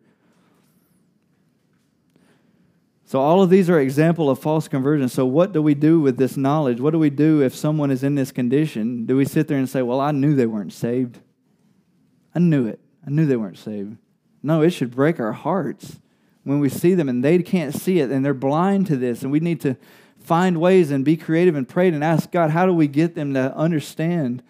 So 3.07 3.21
all 3.21 3.43
of 3.43 3.51
these 3.51 3.69
are 3.69 3.79
example 3.79 4.31
of 4.31 4.39
false 4.39 4.67
conversion. 4.67 5.07
So 5.09 5.25
what 5.25 5.53
do 5.53 5.61
we 5.61 5.75
do 5.75 5.99
with 5.99 6.17
this 6.17 6.35
knowledge? 6.35 6.81
What 6.81 6.91
do 6.91 6.99
we 6.99 7.11
do 7.11 7.43
if 7.43 7.55
someone 7.55 7.91
is 7.91 8.03
in 8.03 8.15
this 8.15 8.31
condition? 8.31 9.05
Do 9.05 9.15
we 9.15 9.25
sit 9.25 9.47
there 9.47 9.57
and 9.57 9.69
say 9.69 9.81
well 9.81 10.01
i 10.01 10.11
knew 10.11 10.35
they 10.35 10.47
weren't 10.47 10.73
saved. 10.73 11.19
I 12.33 12.39
knew 12.39 12.67
it. 12.67 12.79
I 13.05 13.11
knew 13.11 13.25
they 13.25 13.37
weren't 13.37 13.57
saved. 13.57 13.97
No 14.41 14.61
it 14.61 14.71
should 14.71 14.91
break 14.91 15.19
our 15.19 15.33
hearts 15.33 15.99
when 16.45 16.59
we 16.59 16.69
see 16.69 16.93
them 16.93 17.09
and 17.09 17.23
they 17.23 17.41
can't 17.41 17.73
see 17.73 17.99
it 17.99 18.11
and 18.11 18.23
they're 18.23 18.33
blind 18.33 18.87
to 18.87 18.95
this 18.95 19.23
and 19.23 19.31
we 19.31 19.39
need 19.39 19.59
to 19.61 19.75
find 20.19 20.61
ways 20.61 20.91
and 20.91 21.03
be 21.03 21.17
creative 21.17 21.55
and 21.55 21.67
pray 21.67 21.87
and 21.87 22.03
ask 22.03 22.31
god 22.31 22.51
how 22.51 22.65
do 22.65 22.73
we 22.73 22.87
get 22.87 23.15
them 23.15 23.33
to 23.33 23.55
understand 23.55 24.41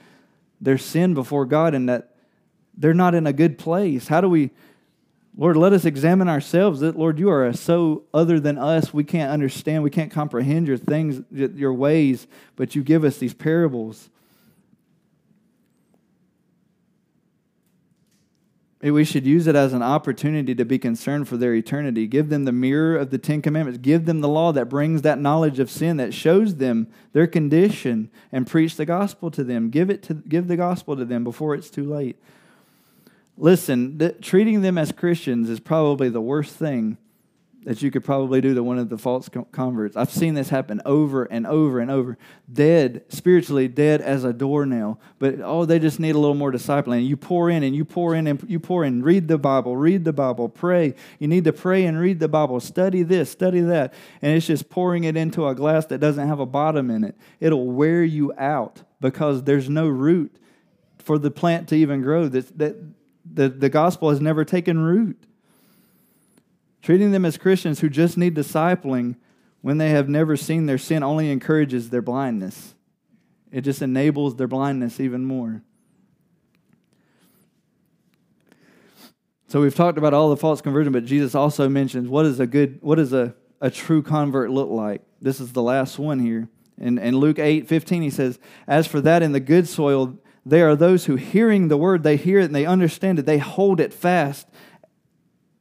their 0.62 0.78
sin 0.78 1.14
before 1.14 1.46
God 1.46 1.74
and 1.74 1.90
that 1.90 2.16
they're 2.78 2.94
not 2.94 3.16
in 3.16 3.28
a 3.28 3.34
good 3.34 3.58
place. 3.58 4.08
How 4.08 4.22
do 4.22 4.30
we, 4.30 4.52
Lord, 5.38 5.58
let 5.58 5.74
us 5.74 5.86
examine 5.86 6.28
ourselves 6.28 6.80
that, 6.80 6.98
Lord, 6.98 7.20
you 7.20 7.30
are 7.30 7.52
so 7.54 8.04
other 8.14 8.40
than 8.40 8.58
us. 8.58 8.94
We 8.94 9.04
can't 9.04 9.32
understand, 9.32 9.84
we 9.84 9.90
can't 9.90 10.12
comprehend 10.12 10.68
your 10.68 10.78
things, 10.78 11.22
your 11.32 11.74
ways, 11.74 12.28
but 12.56 12.76
you 12.76 12.84
give 12.84 13.04
us 13.04 13.18
these 13.18 13.34
parables. 13.34 14.10
We 18.92 19.04
should 19.04 19.26
use 19.26 19.48
it 19.48 19.56
as 19.56 19.74
an 19.74 19.82
opportunity 19.82 20.54
to 20.54 20.66
be 20.66 20.78
concerned 20.78 21.28
for 21.28 21.38
their 21.38 21.56
eternity. 21.56 22.06
Give 22.06 22.30
them 22.30 22.46
the 22.46 22.52
mirror 22.52 22.96
of 22.96 23.10
the 23.10 23.18
Ten 23.18 23.42
Commandments. 23.42 23.80
Give 23.82 24.06
them 24.06 24.22
the 24.22 24.30
law 24.30 24.52
that 24.52 24.70
brings 24.70 25.02
that 25.02 25.20
knowledge 25.20 25.60
of 25.60 25.72
sin, 25.72 25.98
that 25.98 26.14
shows 26.14 26.56
them 26.56 26.88
their 27.12 27.26
condition, 27.26 28.12
and 28.32 28.46
preach 28.46 28.76
the 28.76 28.86
gospel 28.86 29.32
to 29.32 29.44
them. 29.44 29.70
Give, 29.70 29.90
it 29.90 30.04
to, 30.04 30.14
give 30.14 30.48
the 30.48 30.58
gospel 30.58 30.96
to 30.96 31.06
them 31.06 31.24
before 31.24 31.56
it's 31.56 31.70
too 31.70 31.84
late. 31.84 32.18
Listen, 33.38 33.98
the, 33.98 34.12
treating 34.12 34.62
them 34.62 34.78
as 34.78 34.92
Christians 34.92 35.50
is 35.50 35.60
probably 35.60 36.10
the 36.10 36.22
worst 36.22 36.56
thing 36.56 36.98
that 37.66 37.82
you 37.82 37.90
could 37.90 38.04
probably 38.04 38.42
do 38.42 38.54
to 38.54 38.64
one 38.64 38.78
of 38.78 38.90
the 38.90 38.98
false 38.98 39.28
converts. 39.52 39.98
I've 39.98 40.12
seen 40.12 40.36
this 40.36 40.50
happen 40.50 40.82
over 40.86 41.26
and 41.26 41.48
over 41.48 41.80
and 41.80 41.90
over. 41.90 42.16
Dead, 42.52 43.04
spiritually 43.10 43.68
dead 43.68 44.02
as 44.02 44.24
a 44.24 44.32
doornail. 44.32 45.00
But 45.18 45.42
oh, 45.42 45.66
they 45.66 45.80
just 45.80 46.00
need 46.00 46.14
a 46.14 46.20
little 46.20 46.36
more 46.36 46.52
discipling. 46.52 47.08
You 47.08 47.18
pour 47.18 47.50
in 47.50 47.64
and 47.64 47.76
you 47.76 47.84
pour 47.84 48.14
in 48.14 48.28
and 48.28 48.44
you 48.48 48.60
pour 48.60 48.86
in. 48.86 49.02
Read 49.02 49.28
the 49.28 49.40
Bible, 49.40 49.76
read 49.76 50.06
the 50.06 50.14
Bible, 50.14 50.48
pray. 50.48 50.94
You 51.18 51.28
need 51.28 51.44
to 51.46 51.54
pray 51.54 51.86
and 51.86 52.00
read 52.00 52.20
the 52.20 52.28
Bible. 52.28 52.60
Study 52.60 53.02
this, 53.02 53.32
study 53.32 53.62
that. 53.62 53.96
And 54.22 54.38
it's 54.38 54.46
just 54.46 54.70
pouring 54.70 55.04
it 55.04 55.18
into 55.18 55.48
a 55.48 55.56
glass 55.56 55.88
that 55.88 55.98
doesn't 55.98 56.28
have 56.28 56.40
a 56.40 56.46
bottom 56.46 56.92
in 56.92 57.04
it. 57.04 57.18
It'll 57.40 57.66
wear 57.66 58.04
you 58.04 58.32
out 58.38 58.84
because 59.02 59.44
there's 59.44 59.70
no 59.70 59.88
root 59.88 60.36
for 61.00 61.18
the 61.18 61.32
plant 61.32 61.68
to 61.70 61.76
even 61.76 62.04
grow. 62.04 62.28
That, 62.28 62.58
that 62.60 62.76
the, 63.26 63.50
the 63.50 63.70
gospel 63.70 64.12
has 64.12 64.22
never 64.22 64.46
taken 64.46 64.78
root. 64.78 65.18
Treating 66.86 67.10
them 67.10 67.26
as 67.26 67.36
Christians 67.36 67.80
who 67.80 67.90
just 67.90 68.16
need 68.16 68.36
discipling 68.36 69.16
when 69.62 69.80
they 69.80 69.90
have 69.90 70.08
never 70.08 70.38
seen 70.38 70.68
their 70.68 70.78
sin 70.78 71.02
only 71.02 71.32
encourages 71.32 71.90
their 71.90 72.04
blindness. 72.04 72.76
It 73.52 73.62
just 73.62 73.82
enables 73.82 74.36
their 74.36 74.48
blindness 74.48 75.00
even 75.00 75.26
more. 75.26 75.64
So 79.48 79.62
we've 79.62 79.74
talked 79.74 79.98
about 79.98 80.14
all 80.14 80.30
the 80.30 80.38
false 80.38 80.62
conversion, 80.62 80.94
but 80.94 81.06
Jesus 81.06 81.34
also 81.34 81.68
mentions 81.68 82.08
what 82.08 82.28
is 82.28 82.40
a 82.40 82.46
good, 82.46 82.78
what 82.84 82.98
does 82.98 83.14
a, 83.14 83.34
a 83.60 83.72
true 83.72 84.04
convert 84.04 84.52
look 84.52 84.70
like? 84.70 85.02
This 85.20 85.40
is 85.40 85.54
the 85.54 85.64
last 85.64 85.98
one 85.98 86.20
here. 86.20 86.50
In, 86.78 87.00
in 87.00 87.18
Luke 87.18 87.40
8, 87.40 87.68
15, 87.68 88.04
he 88.04 88.12
says, 88.12 88.38
As 88.68 88.86
for 88.86 89.02
that 89.02 89.24
in 89.24 89.32
the 89.32 89.40
good 89.40 89.68
soil, 89.68 90.20
they 90.46 90.62
are 90.62 90.76
those 90.76 91.06
who 91.06 91.16
hearing 91.16 91.68
the 91.68 91.78
word, 91.78 92.04
they 92.04 92.16
hear 92.16 92.42
it 92.42 92.46
and 92.46 92.54
they 92.54 92.68
understand 92.68 93.18
it, 93.18 93.26
they 93.26 93.40
hold 93.40 93.80
it 93.80 93.92
fast 93.92 94.48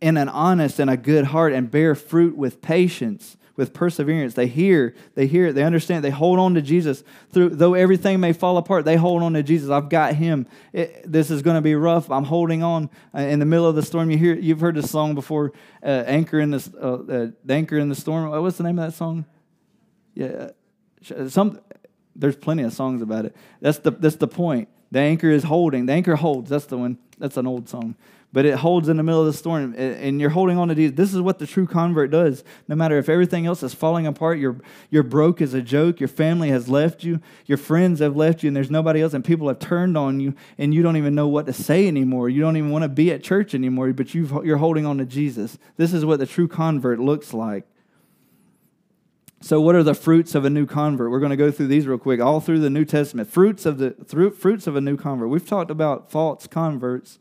in 0.04 0.18
an 0.18 0.28
honest 0.28 0.78
and 0.78 0.90
a 0.90 0.96
good 0.96 1.24
heart 1.24 1.52
and 1.54 1.70
bear 1.70 1.94
fruit 1.94 2.36
with 2.36 2.60
patience. 2.60 3.36
with 3.56 3.72
perseverance. 3.72 4.34
They 4.34 4.46
hear, 4.46 4.94
they 5.14 5.26
hear 5.26 5.52
they 5.52 5.62
understand, 5.62 6.04
they 6.04 6.10
hold 6.10 6.38
on 6.38 6.54
to 6.54 6.62
Jesus. 6.62 7.04
Through 7.30 7.50
though 7.50 7.74
everything 7.74 8.20
may 8.20 8.32
fall 8.32 8.56
apart, 8.56 8.84
they 8.84 8.96
hold 8.96 9.22
on 9.22 9.34
to 9.34 9.42
Jesus. 9.42 9.70
I've 9.70 9.88
got 9.88 10.14
him. 10.14 10.46
It, 10.72 11.10
this 11.10 11.30
is 11.30 11.42
going 11.42 11.54
to 11.56 11.62
be 11.62 11.74
rough. 11.74 12.10
I'm 12.10 12.24
holding 12.24 12.62
on 12.62 12.90
uh, 13.14 13.20
in 13.20 13.38
the 13.38 13.46
middle 13.46 13.66
of 13.66 13.76
the 13.76 13.82
storm. 13.82 14.10
You 14.10 14.18
hear 14.18 14.34
you've 14.34 14.60
heard 14.60 14.74
this 14.74 14.90
song 14.90 15.14
before, 15.14 15.52
uh, 15.82 16.04
Anchor 16.06 16.40
in 16.40 16.50
the 16.50 16.72
uh, 16.80 17.12
uh, 17.12 17.52
Anchor 17.52 17.78
in 17.78 17.88
the 17.88 17.94
Storm. 17.94 18.30
What's 18.42 18.56
the 18.56 18.64
name 18.64 18.78
of 18.78 18.90
that 18.90 18.96
song? 18.96 19.24
Yeah. 20.14 20.50
Some 21.28 21.60
there's 22.16 22.36
plenty 22.36 22.64
of 22.64 22.72
songs 22.72 23.02
about 23.02 23.24
it. 23.24 23.36
That's 23.60 23.78
the 23.78 23.92
that's 23.92 24.16
the 24.16 24.28
point. 24.28 24.68
The 24.90 25.00
anchor 25.00 25.30
is 25.30 25.44
holding. 25.44 25.86
The 25.86 25.92
anchor 25.92 26.16
holds. 26.16 26.50
That's 26.50 26.66
the 26.66 26.78
one. 26.78 26.98
That's 27.18 27.36
an 27.36 27.46
old 27.46 27.68
song. 27.68 27.96
But 28.34 28.46
it 28.46 28.56
holds 28.56 28.88
in 28.88 28.96
the 28.96 29.04
middle 29.04 29.20
of 29.20 29.28
the 29.28 29.32
storm, 29.32 29.76
and 29.78 30.20
you're 30.20 30.30
holding 30.30 30.58
on 30.58 30.66
to 30.66 30.74
Jesus. 30.74 30.96
This 30.96 31.14
is 31.14 31.20
what 31.20 31.38
the 31.38 31.46
true 31.46 31.68
convert 31.68 32.10
does. 32.10 32.42
No 32.66 32.74
matter 32.74 32.98
if 32.98 33.08
everything 33.08 33.46
else 33.46 33.62
is 33.62 33.72
falling 33.72 34.08
apart, 34.08 34.40
you're, 34.40 34.56
you're 34.90 35.04
broke 35.04 35.40
as 35.40 35.54
a 35.54 35.62
joke, 35.62 36.00
your 36.00 36.08
family 36.08 36.48
has 36.48 36.68
left 36.68 37.04
you, 37.04 37.20
your 37.46 37.58
friends 37.58 38.00
have 38.00 38.16
left 38.16 38.42
you, 38.42 38.48
and 38.48 38.56
there's 38.56 38.72
nobody 38.72 39.02
else, 39.02 39.14
and 39.14 39.24
people 39.24 39.46
have 39.46 39.60
turned 39.60 39.96
on 39.96 40.18
you, 40.18 40.34
and 40.58 40.74
you 40.74 40.82
don't 40.82 40.96
even 40.96 41.14
know 41.14 41.28
what 41.28 41.46
to 41.46 41.52
say 41.52 41.86
anymore. 41.86 42.28
You 42.28 42.40
don't 42.40 42.56
even 42.56 42.70
want 42.70 42.82
to 42.82 42.88
be 42.88 43.12
at 43.12 43.22
church 43.22 43.54
anymore, 43.54 43.92
but 43.92 44.14
you 44.14 44.42
you're 44.44 44.56
holding 44.56 44.84
on 44.84 44.98
to 44.98 45.04
Jesus. 45.04 45.56
This 45.76 45.92
is 45.92 46.04
what 46.04 46.18
the 46.18 46.26
true 46.26 46.48
convert 46.48 46.98
looks 46.98 47.32
like. 47.32 47.68
So, 49.42 49.60
what 49.60 49.76
are 49.76 49.84
the 49.84 49.94
fruits 49.94 50.34
of 50.34 50.44
a 50.44 50.50
new 50.50 50.66
convert? 50.66 51.08
We're 51.08 51.20
going 51.20 51.30
to 51.30 51.36
go 51.36 51.52
through 51.52 51.68
these 51.68 51.86
real 51.86 51.98
quick, 51.98 52.20
all 52.20 52.40
through 52.40 52.58
the 52.58 52.70
New 52.70 52.84
Testament. 52.84 53.30
Fruits 53.30 53.64
of 53.64 53.78
the 53.78 53.92
fruits 54.36 54.66
of 54.66 54.74
a 54.74 54.80
new 54.80 54.96
convert. 54.96 55.28
We've 55.28 55.46
talked 55.46 55.70
about 55.70 56.10
false 56.10 56.48
converts 56.48 57.20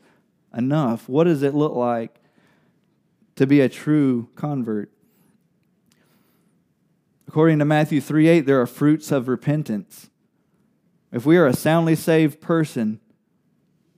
enough. 0.56 1.08
What 1.08 1.24
does 1.24 1.42
it 1.42 1.54
look 1.54 1.74
like 1.74 2.20
to 3.36 3.46
be 3.46 3.60
a 3.60 3.68
true 3.68 4.28
convert? 4.34 4.90
According 7.28 7.58
to 7.58 7.64
Matthew 7.64 8.00
3 8.00 8.28
8, 8.28 8.40
there 8.46 8.60
are 8.60 8.66
fruits 8.66 9.10
of 9.10 9.28
repentance. 9.28 10.10
If 11.10 11.26
we 11.26 11.36
are 11.36 11.46
a 11.46 11.54
soundly 11.54 11.94
saved 11.94 12.40
person, 12.40 13.00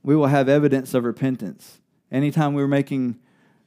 we 0.03 0.15
will 0.15 0.27
have 0.27 0.47
evidence 0.47 0.93
of 0.93 1.03
repentance. 1.03 1.79
Anytime 2.11 2.53
we're 2.53 2.67
making 2.67 3.19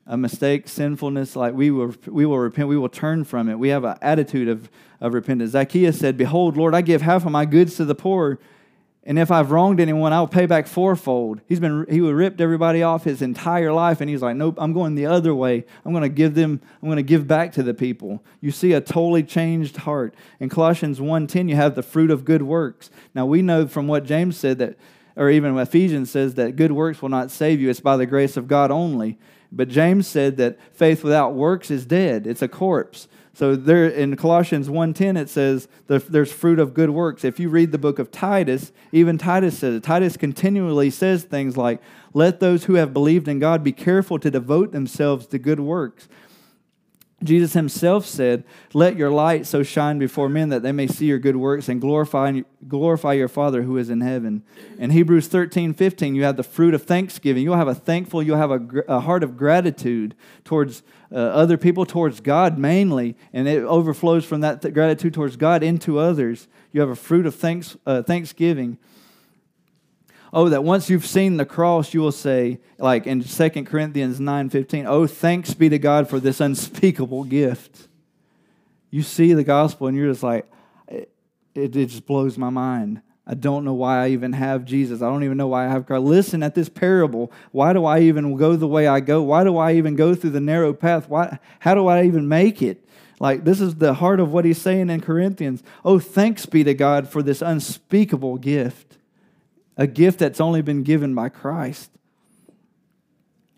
a 0.06 0.16
mistake, 0.16 0.66
sinfulness, 0.68 1.36
like 1.36 1.54
we 1.54 1.70
will, 1.70 1.94
we 2.06 2.26
will 2.26 2.38
repent, 2.38 2.68
we 2.68 2.76
will 2.76 2.88
turn 2.88 3.24
from 3.24 3.48
it. 3.48 3.58
We 3.58 3.68
have 3.68 3.84
an 3.84 3.96
attitude 4.02 4.48
of, 4.48 4.70
of 5.00 5.14
repentance. 5.14 5.52
Zacchaeus 5.52 5.98
said, 5.98 6.16
Behold, 6.16 6.56
Lord, 6.56 6.74
I 6.74 6.80
give 6.80 7.02
half 7.02 7.24
of 7.24 7.30
my 7.30 7.44
goods 7.44 7.76
to 7.76 7.84
the 7.84 7.94
poor, 7.94 8.38
and 9.04 9.18
if 9.18 9.30
I've 9.30 9.50
wronged 9.50 9.80
anyone, 9.80 10.12
I'll 10.12 10.28
pay 10.28 10.44
back 10.44 10.66
fourfold. 10.66 11.40
He's 11.46 11.58
been 11.58 11.86
he 11.88 12.02
would 12.02 12.14
ripped 12.14 12.40
everybody 12.40 12.82
off 12.82 13.04
his 13.04 13.22
entire 13.22 13.72
life, 13.72 14.02
and 14.02 14.10
he's 14.10 14.20
like, 14.20 14.36
Nope, 14.36 14.56
I'm 14.58 14.74
going 14.74 14.94
the 14.94 15.06
other 15.06 15.34
way. 15.34 15.64
I'm 15.84 15.92
going 15.92 16.02
to 16.02 16.10
give 16.10 16.34
them, 16.34 16.60
I'm 16.82 16.88
going 16.88 16.96
to 16.96 17.02
give 17.02 17.26
back 17.26 17.52
to 17.52 17.62
the 17.62 17.72
people. 17.72 18.22
You 18.42 18.50
see 18.50 18.74
a 18.74 18.80
totally 18.80 19.22
changed 19.22 19.78
heart. 19.78 20.14
In 20.38 20.50
Colossians 20.50 21.00
1:10, 21.00 21.48
you 21.48 21.56
have 21.56 21.74
the 21.74 21.82
fruit 21.82 22.10
of 22.10 22.26
good 22.26 22.42
works. 22.42 22.90
Now 23.14 23.24
we 23.24 23.40
know 23.40 23.66
from 23.66 23.88
what 23.88 24.04
James 24.04 24.36
said 24.36 24.58
that, 24.58 24.76
or 25.16 25.30
even 25.30 25.56
Ephesians 25.58 26.10
says 26.10 26.34
that 26.34 26.56
good 26.56 26.72
works 26.72 27.00
will 27.00 27.08
not 27.08 27.30
save 27.30 27.58
you. 27.58 27.70
It's 27.70 27.80
by 27.80 27.96
the 27.96 28.06
grace 28.06 28.36
of 28.36 28.48
God 28.48 28.70
only. 28.70 29.18
But 29.52 29.68
James 29.68 30.06
said 30.06 30.36
that 30.36 30.58
faith 30.72 31.02
without 31.02 31.34
works 31.34 31.70
is 31.70 31.84
dead. 31.84 32.26
It's 32.26 32.42
a 32.42 32.48
corpse. 32.48 33.08
So 33.40 33.56
there 33.56 33.86
in 33.86 34.16
Colossians 34.16 34.68
1:10 34.68 35.16
it 35.16 35.30
says 35.30 35.66
there's 35.86 36.30
fruit 36.30 36.58
of 36.58 36.74
good 36.74 36.90
works. 36.90 37.24
If 37.24 37.40
you 37.40 37.48
read 37.48 37.72
the 37.72 37.78
book 37.78 37.98
of 37.98 38.10
Titus, 38.10 38.70
even 38.92 39.16
Titus 39.16 39.56
says 39.56 39.76
it. 39.76 39.82
Titus 39.82 40.18
continually 40.18 40.90
says 40.90 41.24
things 41.24 41.56
like, 41.56 41.80
"Let 42.12 42.40
those 42.40 42.64
who 42.64 42.74
have 42.74 42.92
believed 42.92 43.28
in 43.28 43.38
God 43.38 43.64
be 43.64 43.72
careful 43.72 44.18
to 44.18 44.30
devote 44.30 44.72
themselves 44.72 45.26
to 45.28 45.38
good 45.38 45.58
works." 45.58 46.06
Jesus 47.22 47.52
himself 47.52 48.06
said, 48.06 48.44
Let 48.72 48.96
your 48.96 49.10
light 49.10 49.46
so 49.46 49.62
shine 49.62 49.98
before 49.98 50.28
men 50.28 50.48
that 50.48 50.62
they 50.62 50.72
may 50.72 50.86
see 50.86 51.06
your 51.06 51.18
good 51.18 51.36
works 51.36 51.68
and 51.68 51.80
glorify, 51.80 52.40
glorify 52.66 53.12
your 53.12 53.28
Father 53.28 53.62
who 53.62 53.76
is 53.76 53.90
in 53.90 54.00
heaven. 54.00 54.42
In 54.78 54.90
Hebrews 54.90 55.28
13, 55.28 55.74
15, 55.74 56.14
you 56.14 56.24
have 56.24 56.38
the 56.38 56.42
fruit 56.42 56.72
of 56.72 56.84
thanksgiving. 56.84 57.42
You'll 57.42 57.56
have 57.56 57.68
a 57.68 57.74
thankful, 57.74 58.22
you'll 58.22 58.38
have 58.38 58.50
a, 58.50 58.66
a 58.88 59.00
heart 59.00 59.22
of 59.22 59.36
gratitude 59.36 60.14
towards 60.44 60.82
uh, 61.12 61.16
other 61.16 61.58
people, 61.58 61.84
towards 61.84 62.20
God 62.20 62.56
mainly, 62.58 63.16
and 63.32 63.46
it 63.46 63.64
overflows 63.64 64.24
from 64.24 64.40
that 64.40 64.62
th- 64.62 64.72
gratitude 64.72 65.12
towards 65.12 65.36
God 65.36 65.62
into 65.62 65.98
others. 65.98 66.48
You 66.72 66.80
have 66.80 66.90
a 66.90 66.96
fruit 66.96 67.26
of 67.26 67.34
thanks, 67.34 67.76
uh, 67.84 68.02
thanksgiving. 68.02 68.78
Oh, 70.32 70.48
that 70.48 70.62
once 70.62 70.88
you've 70.88 71.06
seen 71.06 71.36
the 71.36 71.44
cross, 71.44 71.92
you 71.92 72.00
will 72.00 72.12
say, 72.12 72.60
like 72.78 73.06
in 73.06 73.22
2 73.22 73.50
Corinthians 73.64 74.20
9:15, 74.20 74.86
oh, 74.86 75.06
thanks 75.06 75.54
be 75.54 75.68
to 75.68 75.78
God 75.78 76.08
for 76.08 76.20
this 76.20 76.40
unspeakable 76.40 77.24
gift. 77.24 77.88
You 78.90 79.02
see 79.02 79.32
the 79.32 79.44
gospel 79.44 79.86
and 79.86 79.96
you're 79.96 80.10
just 80.10 80.22
like, 80.22 80.50
it, 80.88 81.10
it 81.54 81.72
just 81.72 82.06
blows 82.06 82.38
my 82.38 82.50
mind. 82.50 83.02
I 83.26 83.34
don't 83.34 83.64
know 83.64 83.74
why 83.74 84.04
I 84.04 84.08
even 84.08 84.32
have 84.32 84.64
Jesus. 84.64 85.02
I 85.02 85.06
don't 85.06 85.22
even 85.22 85.36
know 85.36 85.46
why 85.46 85.66
I 85.66 85.68
have 85.68 85.86
God. 85.86 86.02
Listen 86.02 86.42
at 86.42 86.54
this 86.54 86.68
parable. 86.68 87.30
Why 87.52 87.72
do 87.72 87.84
I 87.84 88.00
even 88.00 88.36
go 88.36 88.56
the 88.56 88.66
way 88.66 88.88
I 88.88 88.98
go? 88.98 89.22
Why 89.22 89.44
do 89.44 89.56
I 89.56 89.74
even 89.74 89.94
go 89.94 90.14
through 90.14 90.30
the 90.30 90.40
narrow 90.40 90.72
path? 90.72 91.08
Why, 91.08 91.38
how 91.60 91.74
do 91.74 91.86
I 91.86 92.04
even 92.04 92.28
make 92.28 92.60
it? 92.60 92.84
Like, 93.20 93.44
this 93.44 93.60
is 93.60 93.76
the 93.76 93.94
heart 93.94 94.18
of 94.18 94.32
what 94.32 94.44
he's 94.44 94.60
saying 94.60 94.90
in 94.90 95.00
Corinthians. 95.00 95.62
Oh, 95.84 95.98
thanks 96.00 96.46
be 96.46 96.64
to 96.64 96.74
God 96.74 97.08
for 97.08 97.22
this 97.22 97.42
unspeakable 97.42 98.38
gift 98.38 98.96
a 99.76 99.86
gift 99.86 100.18
that's 100.18 100.40
only 100.40 100.62
been 100.62 100.82
given 100.82 101.14
by 101.14 101.28
Christ. 101.28 101.90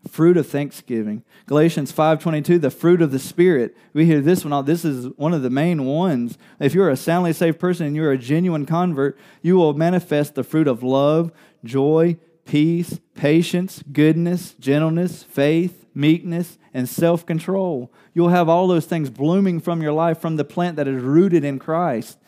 Fruit 0.09 0.37
of 0.37 0.47
thanksgiving. 0.47 1.23
Galatians 1.47 1.93
5:22, 1.93 2.59
the 2.59 2.71
fruit 2.71 3.01
of 3.01 3.13
the 3.13 3.19
spirit. 3.19 3.77
We 3.93 4.05
hear 4.05 4.21
this 4.21 4.45
one. 4.45 4.65
This 4.65 4.85
is 4.85 5.09
one 5.17 5.33
of 5.33 5.43
the 5.43 5.51
main 5.51 5.85
ones. 5.85 6.37
If 6.59 6.75
you're 6.75 6.91
a 6.91 6.97
soundly 6.97 7.33
saved 7.33 7.61
person 7.61 7.87
and 7.87 7.95
you're 7.95 8.11
a 8.11 8.19
genuine 8.19 8.67
convert, 8.67 9.17
you 9.43 9.57
will 9.57 9.75
manifest 9.75 10.35
the 10.35 10.43
fruit 10.43 10.67
of 10.67 10.83
love, 10.83 11.31
joy, 11.65 12.17
peace, 12.45 12.99
patience, 13.15 13.83
goodness, 13.93 14.55
gentleness, 14.59 15.23
faith, 15.23 15.87
meekness, 15.95 16.59
and 16.75 16.89
self-control. 16.89 17.93
You'll 18.15 18.31
have 18.31 18.49
all 18.49 18.67
those 18.67 18.87
things 18.87 19.11
blooming 19.11 19.61
from 19.61 19.83
your 19.83 19.93
life 19.93 20.19
from 20.19 20.37
the 20.37 20.45
plant 20.45 20.77
that 20.77 20.89
is 20.89 21.01
rooted 21.01 21.45
in 21.45 21.59
Christ. 21.59 22.19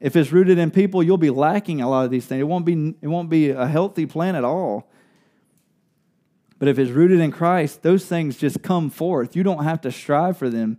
If 0.00 0.14
it's 0.14 0.30
rooted 0.32 0.58
in 0.58 0.70
people, 0.70 1.02
you'll 1.02 1.18
be 1.18 1.30
lacking 1.30 1.80
a 1.80 1.88
lot 1.88 2.04
of 2.04 2.10
these 2.10 2.26
things. 2.26 2.40
It 2.40 2.44
won't 2.44 2.64
be, 2.64 2.94
it 3.02 3.08
won't 3.08 3.28
be 3.28 3.50
a 3.50 3.66
healthy 3.66 4.06
plant 4.06 4.36
at 4.36 4.44
all. 4.44 4.90
But 6.58 6.68
if 6.68 6.78
it's 6.78 6.90
rooted 6.90 7.20
in 7.20 7.30
Christ, 7.30 7.82
those 7.82 8.04
things 8.04 8.36
just 8.36 8.62
come 8.62 8.90
forth. 8.90 9.36
You 9.36 9.42
don't 9.42 9.64
have 9.64 9.80
to 9.82 9.92
strive 9.92 10.36
for 10.36 10.48
them. 10.48 10.78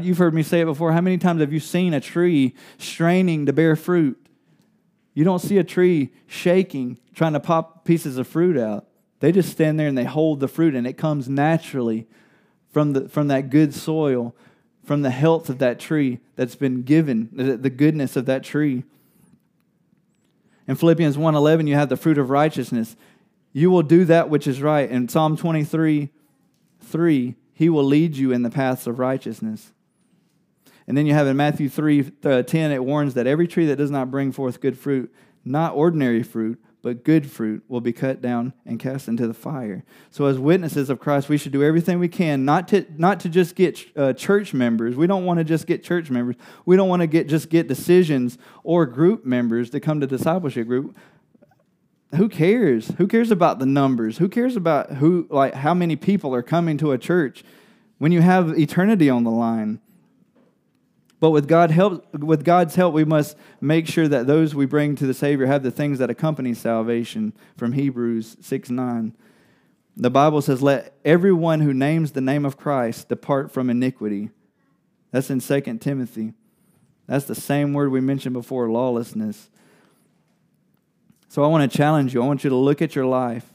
You've 0.00 0.18
heard 0.18 0.34
me 0.34 0.42
say 0.42 0.60
it 0.60 0.66
before. 0.66 0.92
How 0.92 1.00
many 1.00 1.16
times 1.16 1.40
have 1.40 1.52
you 1.52 1.60
seen 1.60 1.94
a 1.94 2.00
tree 2.00 2.54
straining 2.76 3.46
to 3.46 3.52
bear 3.52 3.74
fruit? 3.74 4.22
You 5.14 5.24
don't 5.24 5.38
see 5.38 5.58
a 5.58 5.64
tree 5.64 6.12
shaking, 6.26 6.98
trying 7.14 7.32
to 7.32 7.40
pop 7.40 7.84
pieces 7.84 8.18
of 8.18 8.28
fruit 8.28 8.58
out. 8.58 8.86
They 9.20 9.32
just 9.32 9.50
stand 9.50 9.80
there 9.80 9.88
and 9.88 9.96
they 9.96 10.04
hold 10.04 10.40
the 10.40 10.48
fruit, 10.48 10.74
and 10.74 10.86
it 10.86 10.92
comes 10.94 11.28
naturally 11.28 12.06
from, 12.70 12.92
the, 12.92 13.08
from 13.08 13.28
that 13.28 13.50
good 13.50 13.74
soil 13.74 14.36
from 14.88 15.02
the 15.02 15.10
health 15.10 15.50
of 15.50 15.58
that 15.58 15.78
tree 15.78 16.18
that's 16.34 16.56
been 16.56 16.82
given, 16.82 17.28
the 17.34 17.68
goodness 17.68 18.16
of 18.16 18.24
that 18.24 18.42
tree. 18.42 18.84
In 20.66 20.76
Philippians 20.76 21.18
1:11 21.18 21.66
you 21.66 21.74
have 21.74 21.90
the 21.90 21.96
fruit 21.96 22.16
of 22.16 22.30
righteousness. 22.30 22.96
You 23.52 23.70
will 23.70 23.82
do 23.82 24.06
that 24.06 24.30
which 24.30 24.46
is 24.46 24.62
right. 24.62 24.90
In 24.90 25.06
Psalm 25.06 25.36
23 25.36 26.08
3, 26.80 27.34
he 27.52 27.68
will 27.68 27.84
lead 27.84 28.16
you 28.16 28.32
in 28.32 28.42
the 28.42 28.48
paths 28.48 28.86
of 28.86 28.98
righteousness. 28.98 29.72
And 30.86 30.96
then 30.96 31.04
you 31.04 31.12
have 31.12 31.26
in 31.26 31.36
Matthew 31.36 31.68
3 31.68 32.12
uh, 32.24 32.42
10, 32.44 32.72
it 32.72 32.82
warns 32.82 33.12
that 33.12 33.26
every 33.26 33.46
tree 33.46 33.66
that 33.66 33.76
does 33.76 33.90
not 33.90 34.10
bring 34.10 34.32
forth 34.32 34.58
good 34.58 34.78
fruit, 34.78 35.12
not 35.44 35.74
ordinary 35.74 36.22
fruit, 36.22 36.58
but 36.82 37.04
good 37.04 37.30
fruit 37.30 37.64
will 37.68 37.80
be 37.80 37.92
cut 37.92 38.22
down 38.22 38.52
and 38.64 38.78
cast 38.78 39.08
into 39.08 39.26
the 39.26 39.34
fire. 39.34 39.84
So, 40.10 40.26
as 40.26 40.38
witnesses 40.38 40.90
of 40.90 41.00
Christ, 41.00 41.28
we 41.28 41.36
should 41.36 41.52
do 41.52 41.62
everything 41.62 41.98
we 41.98 42.08
can 42.08 42.44
not 42.44 42.68
to, 42.68 42.86
not 42.96 43.20
to 43.20 43.28
just 43.28 43.56
get 43.56 43.84
uh, 43.96 44.12
church 44.12 44.54
members. 44.54 44.94
We 44.94 45.06
don't 45.06 45.24
want 45.24 45.38
to 45.38 45.44
just 45.44 45.66
get 45.66 45.82
church 45.82 46.10
members. 46.10 46.36
We 46.64 46.76
don't 46.76 46.88
want 46.88 47.00
to 47.00 47.06
get 47.06 47.28
just 47.28 47.50
get 47.50 47.66
decisions 47.66 48.38
or 48.62 48.86
group 48.86 49.24
members 49.24 49.70
to 49.70 49.80
come 49.80 50.00
to 50.00 50.06
discipleship 50.06 50.66
group. 50.66 50.96
Who 52.16 52.28
cares? 52.28 52.88
Who 52.96 53.06
cares 53.06 53.30
about 53.30 53.58
the 53.58 53.66
numbers? 53.66 54.18
Who 54.18 54.28
cares 54.28 54.56
about 54.56 54.94
who 54.94 55.26
like 55.30 55.54
how 55.54 55.74
many 55.74 55.96
people 55.96 56.34
are 56.34 56.42
coming 56.42 56.78
to 56.78 56.92
a 56.92 56.98
church 56.98 57.44
when 57.98 58.12
you 58.12 58.20
have 58.20 58.58
eternity 58.58 59.10
on 59.10 59.24
the 59.24 59.30
line? 59.30 59.80
But 61.20 61.30
with, 61.30 61.48
God 61.48 61.70
help, 61.70 62.14
with 62.14 62.44
God's 62.44 62.76
help, 62.76 62.94
we 62.94 63.04
must 63.04 63.36
make 63.60 63.88
sure 63.88 64.06
that 64.06 64.26
those 64.26 64.54
we 64.54 64.66
bring 64.66 64.94
to 64.96 65.06
the 65.06 65.14
Savior 65.14 65.46
have 65.46 65.62
the 65.62 65.70
things 65.70 65.98
that 65.98 66.10
accompany 66.10 66.54
salvation 66.54 67.32
from 67.56 67.72
Hebrews 67.72 68.36
6 68.40 68.70
9. 68.70 69.16
The 69.96 70.10
Bible 70.10 70.40
says, 70.42 70.62
Let 70.62 70.94
everyone 71.04 71.60
who 71.60 71.74
names 71.74 72.12
the 72.12 72.20
name 72.20 72.44
of 72.44 72.56
Christ 72.56 73.08
depart 73.08 73.50
from 73.50 73.68
iniquity. 73.68 74.30
That's 75.10 75.30
in 75.30 75.40
2 75.40 75.78
Timothy. 75.78 76.34
That's 77.08 77.24
the 77.24 77.34
same 77.34 77.72
word 77.72 77.90
we 77.90 78.00
mentioned 78.00 78.34
before 78.34 78.70
lawlessness. 78.70 79.50
So 81.28 81.42
I 81.42 81.48
want 81.48 81.70
to 81.70 81.76
challenge 81.76 82.14
you. 82.14 82.22
I 82.22 82.26
want 82.26 82.44
you 82.44 82.50
to 82.50 82.56
look 82.56 82.80
at 82.80 82.94
your 82.94 83.06
life 83.06 83.50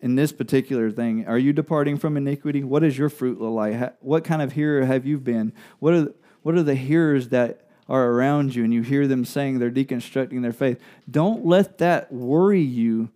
in 0.00 0.14
this 0.14 0.32
particular 0.32 0.90
thing. 0.90 1.26
Are 1.26 1.38
you 1.38 1.52
departing 1.52 1.98
from 1.98 2.16
iniquity? 2.16 2.64
What 2.64 2.80
does 2.80 2.96
your 2.96 3.08
fruit 3.08 3.40
look 3.40 3.52
like? 3.52 3.96
What 4.00 4.24
kind 4.24 4.40
of 4.40 4.52
hearer 4.52 4.84
have 4.84 5.04
you 5.04 5.18
been? 5.18 5.52
What 5.78 5.94
are 5.94 6.14
what 6.44 6.54
are 6.54 6.62
the 6.62 6.74
hearers 6.76 7.30
that 7.30 7.62
are 7.88 8.10
around 8.10 8.54
you 8.54 8.62
and 8.64 8.72
you 8.72 8.82
hear 8.82 9.08
them 9.08 9.24
saying 9.24 9.58
they're 9.58 9.70
deconstructing 9.70 10.42
their 10.42 10.52
faith? 10.52 10.80
Don't 11.10 11.44
let 11.44 11.78
that 11.78 12.12
worry 12.12 12.60
you 12.60 13.08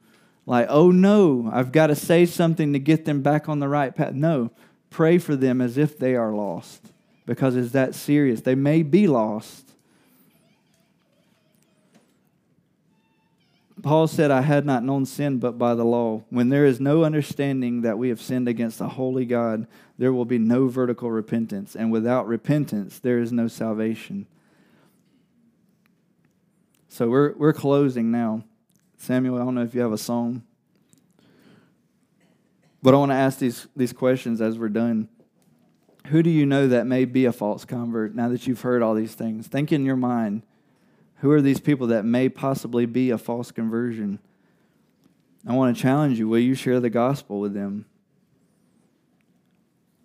like, 0.47 0.67
oh 0.71 0.91
no, 0.91 1.51
I've 1.53 1.73
got 1.73 1.89
to 1.89 1.95
say 1.95 2.25
something 2.25 2.73
to 2.73 2.79
get 2.79 3.05
them 3.05 3.21
back 3.21 3.51
on 3.51 3.59
the 3.59 3.69
right 3.69 3.95
path. 3.95 4.15
No, 4.15 4.51
pray 4.89 5.19
for 5.19 5.37
them 5.37 5.61
as 5.61 5.77
if 5.77 5.99
they 5.99 6.17
are 6.17 6.33
lost 6.33 6.81
because 7.27 7.55
it's 7.55 7.73
that 7.73 7.95
serious. 7.95 8.41
They 8.41 8.55
may 8.55 8.83
be 8.83 9.07
lost. 9.07 9.69
Paul 13.83 14.07
said, 14.07 14.31
I 14.31 14.41
had 14.41 14.65
not 14.65 14.83
known 14.83 15.05
sin 15.05 15.39
but 15.39 15.59
by 15.59 15.75
the 15.75 15.85
law. 15.85 16.23
When 16.31 16.49
there 16.49 16.65
is 16.65 16.81
no 16.81 17.05
understanding 17.05 17.83
that 17.83 17.99
we 17.99 18.09
have 18.09 18.21
sinned 18.21 18.49
against 18.49 18.79
the 18.79 18.89
holy 18.89 19.27
God, 19.27 19.67
there 19.99 20.13
will 20.13 20.25
be 20.25 20.39
no 20.39 20.69
vertical 20.69 21.11
repentance. 21.11 21.75
And 21.75 21.91
without 21.91 22.27
repentance, 22.27 23.01
there 23.01 23.19
is 23.19 23.33
no 23.33 23.49
salvation. 23.49 24.27
So 26.89 27.09
we're, 27.09 27.35
we're 27.35 27.53
closing 27.53 28.11
now. 28.11 28.45
Samuel, 28.97 29.37
I 29.37 29.45
don't 29.45 29.55
know 29.55 29.63
if 29.63 29.75
you 29.75 29.81
have 29.81 29.93
a 29.93 29.99
song. 29.99 30.43
But 32.83 32.95
I 32.95 32.97
want 32.99 33.11
to 33.11 33.17
ask 33.17 33.39
these, 33.39 33.67
these 33.75 33.93
questions 33.93 34.41
as 34.41 34.59
we're 34.59 34.69
done. 34.69 35.09
Who 36.07 36.23
do 36.23 36.31
you 36.31 36.47
know 36.47 36.69
that 36.69 36.87
may 36.87 37.05
be 37.05 37.25
a 37.25 37.33
false 37.33 37.65
convert 37.65 38.15
now 38.15 38.29
that 38.29 38.47
you've 38.47 38.63
heard 38.63 38.83
all 38.83 38.95
these 38.95 39.15
things? 39.15 39.49
Think 39.49 39.73
in 39.73 39.85
your 39.85 39.97
mind 39.97 40.43
who 41.17 41.31
are 41.33 41.43
these 41.43 41.61
people 41.61 41.89
that 41.89 42.05
may 42.05 42.29
possibly 42.29 42.87
be 42.87 43.11
a 43.11 43.19
false 43.19 43.51
conversion? 43.51 44.21
I 45.47 45.55
want 45.55 45.77
to 45.77 45.83
challenge 45.83 46.19
you 46.19 46.29
will 46.29 46.39
you 46.39 46.55
share 46.55 46.79
the 46.79 46.91
gospel 46.91 47.41
with 47.41 47.55
them? 47.55 47.87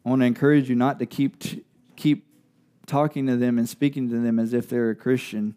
I 0.05 0.09
want 0.09 0.21
to 0.21 0.25
encourage 0.25 0.69
you 0.69 0.75
not 0.75 0.99
to 0.99 1.05
keep, 1.05 1.41
keep 1.95 2.27
talking 2.85 3.27
to 3.27 3.37
them 3.37 3.57
and 3.57 3.67
speaking 3.67 4.09
to 4.09 4.19
them 4.19 4.39
as 4.39 4.53
if 4.53 4.67
they're 4.69 4.89
a 4.89 4.95
Christian. 4.95 5.55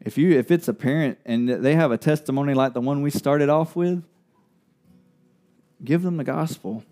If, 0.00 0.18
you, 0.18 0.38
if 0.38 0.50
it's 0.50 0.68
a 0.68 0.74
parent 0.74 1.18
and 1.24 1.48
they 1.48 1.74
have 1.74 1.92
a 1.92 1.98
testimony 1.98 2.54
like 2.54 2.74
the 2.74 2.80
one 2.80 3.02
we 3.02 3.10
started 3.10 3.48
off 3.48 3.76
with, 3.76 4.04
give 5.82 6.02
them 6.02 6.16
the 6.16 6.24
gospel. 6.24 6.84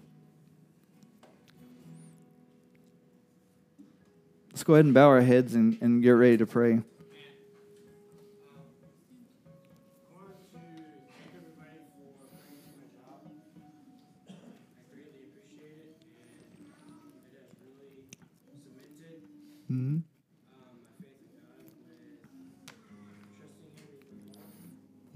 Let's 4.50 4.64
go 4.64 4.74
ahead 4.74 4.84
and 4.84 4.94
bow 4.94 5.08
our 5.08 5.22
heads 5.22 5.54
and, 5.54 5.78
and 5.80 6.02
get 6.02 6.10
ready 6.10 6.36
to 6.36 6.46
pray. 6.46 6.82
Mm-hmm. 19.72 19.98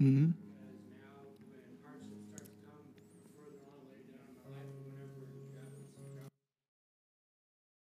Mm-hmm. 0.01 0.46